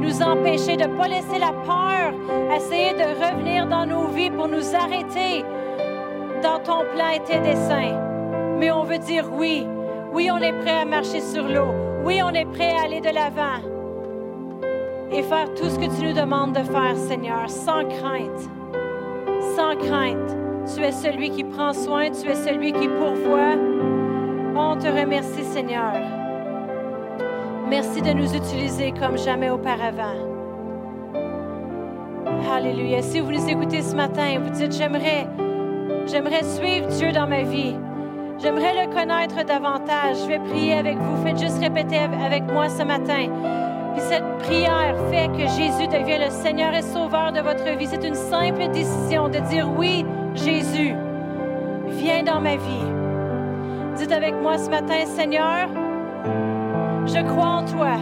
nous 0.04 0.22
empêcher, 0.22 0.76
de 0.76 0.84
ne 0.84 0.96
pas 0.96 1.08
laisser 1.08 1.38
la 1.38 1.52
peur 1.52 2.12
essayer 2.54 2.92
de 2.92 3.02
revenir 3.24 3.66
dans 3.66 3.86
nos 3.86 4.08
vies 4.08 4.30
pour 4.30 4.48
nous 4.48 4.74
arrêter 4.74 5.44
dans 6.42 6.58
ton 6.58 6.84
plan 6.94 7.08
et 7.14 7.20
tes 7.20 7.40
desseins. 7.40 7.98
Mais 8.58 8.70
on 8.70 8.84
veut 8.84 8.98
dire 8.98 9.24
oui. 9.32 9.66
Oui, 10.12 10.30
on 10.30 10.38
est 10.38 10.52
prêt 10.52 10.82
à 10.82 10.84
marcher 10.84 11.20
sur 11.20 11.48
l'eau. 11.48 11.72
Oui, 12.04 12.20
on 12.22 12.30
est 12.30 12.44
prêt 12.44 12.72
à 12.78 12.84
aller 12.84 13.00
de 13.00 13.10
l'avant 13.10 13.60
et 15.10 15.22
faire 15.22 15.52
tout 15.54 15.68
ce 15.68 15.78
que 15.78 15.96
tu 15.96 16.06
nous 16.06 16.12
demandes 16.12 16.52
de 16.52 16.62
faire, 16.62 16.96
Seigneur, 16.96 17.48
sans 17.48 17.84
crainte. 17.84 18.50
Sans 19.56 19.76
crainte. 19.76 20.36
Tu 20.74 20.82
es 20.82 20.92
celui 20.92 21.30
qui 21.30 21.44
prend 21.44 21.72
soin, 21.72 22.10
tu 22.10 22.28
es 22.28 22.34
celui 22.34 22.72
qui 22.72 22.88
pourvoit. 22.88 23.56
On 24.56 24.76
te 24.76 24.86
remercie, 24.86 25.44
Seigneur. 25.44 26.23
Merci 27.68 28.02
de 28.02 28.12
nous 28.12 28.34
utiliser 28.34 28.92
comme 28.92 29.16
jamais 29.16 29.48
auparavant. 29.48 30.14
Alléluia. 32.54 33.00
Si 33.00 33.20
vous 33.20 33.32
nous 33.32 33.48
écoutez 33.48 33.80
ce 33.80 33.96
matin, 33.96 34.38
vous 34.38 34.50
dites, 34.50 34.72
j'aimerais, 34.72 35.26
j'aimerais 36.06 36.42
suivre 36.42 36.88
Dieu 36.88 37.10
dans 37.12 37.26
ma 37.26 37.42
vie. 37.42 37.74
J'aimerais 38.38 38.84
le 38.84 38.92
connaître 38.92 39.44
davantage. 39.46 40.16
Je 40.22 40.28
vais 40.28 40.38
prier 40.40 40.74
avec 40.74 40.98
vous. 40.98 41.24
Faites 41.24 41.38
juste 41.38 41.58
répéter 41.58 41.98
avec 41.98 42.44
moi 42.44 42.68
ce 42.68 42.82
matin. 42.82 43.28
Puis 43.94 44.02
cette 44.02 44.38
prière 44.40 44.96
fait 45.10 45.28
que 45.28 45.48
Jésus 45.48 45.88
devient 45.88 46.18
le 46.22 46.30
Seigneur 46.30 46.74
et 46.74 46.82
Sauveur 46.82 47.32
de 47.32 47.40
votre 47.40 47.64
vie. 47.78 47.86
C'est 47.86 48.06
une 48.06 48.14
simple 48.14 48.68
décision 48.72 49.28
de 49.28 49.38
dire 49.38 49.68
oui, 49.76 50.04
Jésus, 50.34 50.94
viens 51.88 52.22
dans 52.24 52.40
ma 52.40 52.56
vie. 52.56 52.92
Dites 53.96 54.12
avec 54.12 54.34
moi 54.34 54.58
ce 54.58 54.68
matin, 54.68 55.06
Seigneur, 55.06 55.68
je 57.06 57.20
crois 57.22 57.46
en 57.46 57.64
toi. 57.64 57.96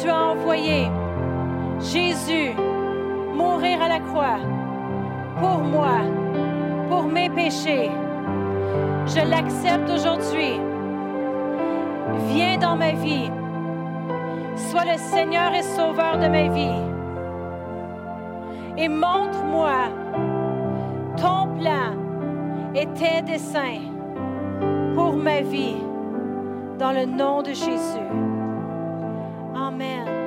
Tu 0.00 0.08
as 0.08 0.24
envoyé 0.32 0.88
Jésus 1.80 2.54
mourir 3.34 3.82
à 3.82 3.88
la 3.88 4.00
croix 4.00 4.38
pour 5.40 5.58
moi, 5.58 6.00
pour 6.88 7.04
mes 7.04 7.30
péchés. 7.30 7.90
Je 9.06 9.28
l'accepte 9.28 9.88
aujourd'hui. 9.90 10.60
Viens 12.30 12.58
dans 12.58 12.76
ma 12.76 12.92
vie 12.92 13.30
Sois 14.56 14.84
le 14.84 14.98
Seigneur 14.98 15.54
et 15.54 15.62
Sauveur 15.62 16.18
de 16.18 16.26
ma 16.26 16.48
vie. 16.48 16.82
Et 18.76 18.88
montre-moi 18.88 19.88
ton 21.16 21.48
plan 21.58 21.94
et 22.74 22.86
tes 22.86 23.22
desseins 23.22 23.80
pour 24.94 25.14
ma 25.14 25.40
vie 25.40 25.76
dans 26.78 26.92
le 26.92 27.04
nom 27.06 27.42
de 27.42 27.52
Jésus. 27.52 28.08
Amen. 29.54 30.17